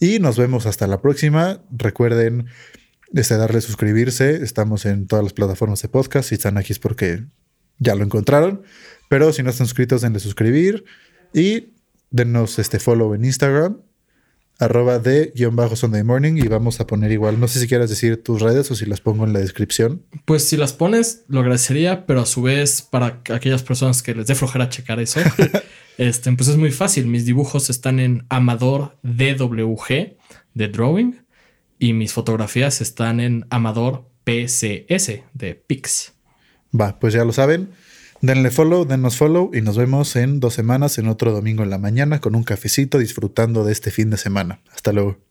Y 0.00 0.18
nos 0.18 0.36
vemos 0.36 0.66
hasta 0.66 0.88
la 0.88 1.00
próxima. 1.00 1.62
Recuerden 1.70 2.46
este, 3.14 3.36
darle 3.36 3.60
suscribirse. 3.60 4.42
Estamos 4.42 4.86
en 4.86 5.06
todas 5.06 5.22
las 5.22 5.32
plataformas 5.32 5.80
de 5.82 5.88
podcast. 5.88 6.30
Si 6.30 6.34
están 6.34 6.58
aquí 6.58 6.72
es 6.72 6.80
porque 6.80 7.24
ya 7.78 7.94
lo 7.94 8.02
encontraron. 8.02 8.62
Pero 9.08 9.32
si 9.32 9.44
no 9.44 9.50
están 9.50 9.68
suscritos, 9.68 10.02
denle 10.02 10.18
suscribir 10.18 10.84
y 11.32 11.74
denos 12.10 12.58
este 12.58 12.80
follow 12.80 13.14
en 13.14 13.24
Instagram, 13.24 13.80
arroba 14.58 14.98
de 14.98 15.32
guion 15.34 15.56
bajo 15.56 15.76
Sunday 15.76 16.04
Morning 16.04 16.36
y 16.36 16.46
vamos 16.48 16.80
a 16.80 16.86
poner 16.86 17.10
igual, 17.12 17.40
no 17.40 17.48
sé 17.48 17.60
si 17.60 17.66
quieras 17.66 17.90
decir 17.90 18.22
tus 18.22 18.40
redes 18.40 18.70
o 18.70 18.74
si 18.74 18.86
las 18.86 19.00
pongo 19.00 19.24
en 19.24 19.32
la 19.32 19.40
descripción. 19.40 20.02
Pues 20.24 20.48
si 20.48 20.56
las 20.56 20.72
pones, 20.72 21.24
lo 21.28 21.40
agradecería, 21.40 22.06
pero 22.06 22.20
a 22.20 22.26
su 22.26 22.42
vez 22.42 22.82
para 22.82 23.22
aquellas 23.30 23.62
personas 23.62 24.02
que 24.02 24.14
les 24.14 24.26
dé 24.26 24.34
flojera 24.34 24.68
checar 24.68 25.00
eso, 25.00 25.20
este, 25.98 26.32
pues 26.32 26.48
es 26.48 26.56
muy 26.56 26.70
fácil. 26.70 27.06
Mis 27.06 27.24
dibujos 27.24 27.70
están 27.70 27.98
en 27.98 28.26
Amador 28.28 28.96
DWG 29.02 30.16
de 30.54 30.68
Drawing 30.68 31.24
y 31.78 31.92
mis 31.92 32.12
fotografías 32.12 32.80
están 32.80 33.20
en 33.20 33.46
Amador 33.50 34.08
PCS 34.24 35.20
de 35.34 35.54
Pix. 35.54 36.12
Va, 36.78 36.98
pues 36.98 37.14
ya 37.14 37.24
lo 37.24 37.32
saben. 37.32 37.70
Denle 38.20 38.50
follow, 38.50 38.86
denos 38.86 39.16
follow 39.16 39.50
y 39.52 39.60
nos 39.60 39.76
vemos 39.76 40.16
en 40.16 40.40
dos 40.40 40.54
semanas 40.54 40.98
en 40.98 41.08
otro 41.08 41.32
domingo 41.32 41.62
en 41.62 41.70
la 41.70 41.78
mañana 41.78 42.20
con 42.20 42.34
un 42.34 42.42
cafecito 42.42 42.98
disfrutando 42.98 43.64
de 43.64 43.72
este 43.72 43.90
fin 43.90 44.10
de 44.10 44.16
semana. 44.16 44.60
Hasta 44.72 44.92
luego. 44.92 45.23